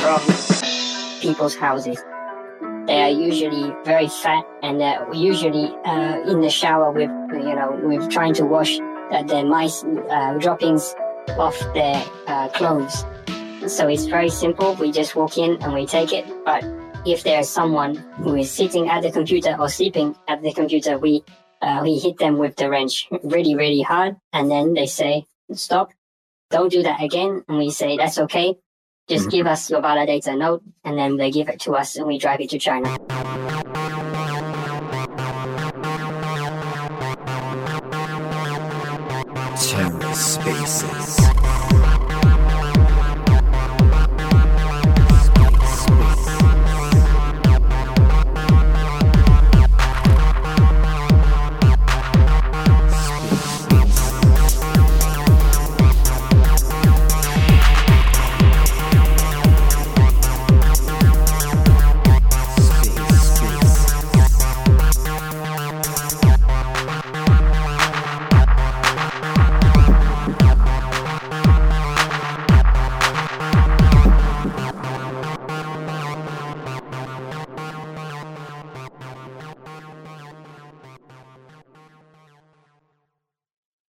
from 0.00 0.20
people's 1.20 1.56
houses. 1.56 1.98
They 2.86 3.02
are 3.02 3.10
usually 3.10 3.74
very 3.84 4.08
fat, 4.08 4.44
and 4.62 4.80
they're 4.80 5.06
usually 5.12 5.66
uh, 5.84 6.22
in 6.30 6.40
the 6.40 6.50
shower 6.50 6.90
with, 6.90 7.10
you 7.32 7.54
know, 7.54 7.78
with 7.82 8.10
trying 8.10 8.34
to 8.34 8.44
wash 8.44 8.78
uh, 9.12 9.22
their 9.24 9.44
mice 9.44 9.84
uh, 9.84 10.38
droppings 10.38 10.94
off 11.38 11.58
their 11.74 12.02
uh, 12.26 12.48
clothes. 12.48 13.04
So 13.66 13.88
it's 13.88 14.06
very 14.06 14.30
simple. 14.30 14.74
We 14.74 14.90
just 14.90 15.14
walk 15.16 15.36
in 15.36 15.62
and 15.62 15.74
we 15.74 15.84
take 15.84 16.12
it. 16.12 16.24
But 16.44 16.64
if 17.04 17.24
there's 17.24 17.48
someone 17.48 17.96
who 18.22 18.36
is 18.36 18.50
sitting 18.50 18.88
at 18.88 19.02
the 19.02 19.10
computer 19.10 19.54
or 19.58 19.68
sleeping 19.68 20.16
at 20.26 20.42
the 20.42 20.52
computer, 20.52 20.98
we 20.98 21.22
uh, 21.60 21.80
we 21.82 21.98
hit 21.98 22.18
them 22.18 22.38
with 22.38 22.56
the 22.56 22.70
wrench 22.70 23.08
really, 23.24 23.54
really 23.54 23.82
hard, 23.82 24.16
and 24.32 24.50
then 24.50 24.74
they 24.74 24.86
say, 24.86 25.26
"Stop! 25.52 25.92
Don't 26.50 26.70
do 26.70 26.82
that 26.84 27.02
again." 27.02 27.44
And 27.48 27.58
we 27.58 27.70
say, 27.70 27.96
"That's 27.96 28.18
okay. 28.18 28.56
Just 29.08 29.28
mm-hmm. 29.28 29.36
give 29.36 29.46
us 29.46 29.70
your 29.70 29.80
validator 29.80 30.36
node," 30.36 30.62
and 30.84 30.98
then 30.98 31.16
they 31.16 31.30
give 31.30 31.48
it 31.48 31.60
to 31.60 31.72
us, 31.72 31.96
and 31.96 32.06
we 32.06 32.18
drive 32.18 32.40
it 32.40 32.50
to 32.50 32.58
China. 32.58 32.98
TerraSpaces. 39.56 41.47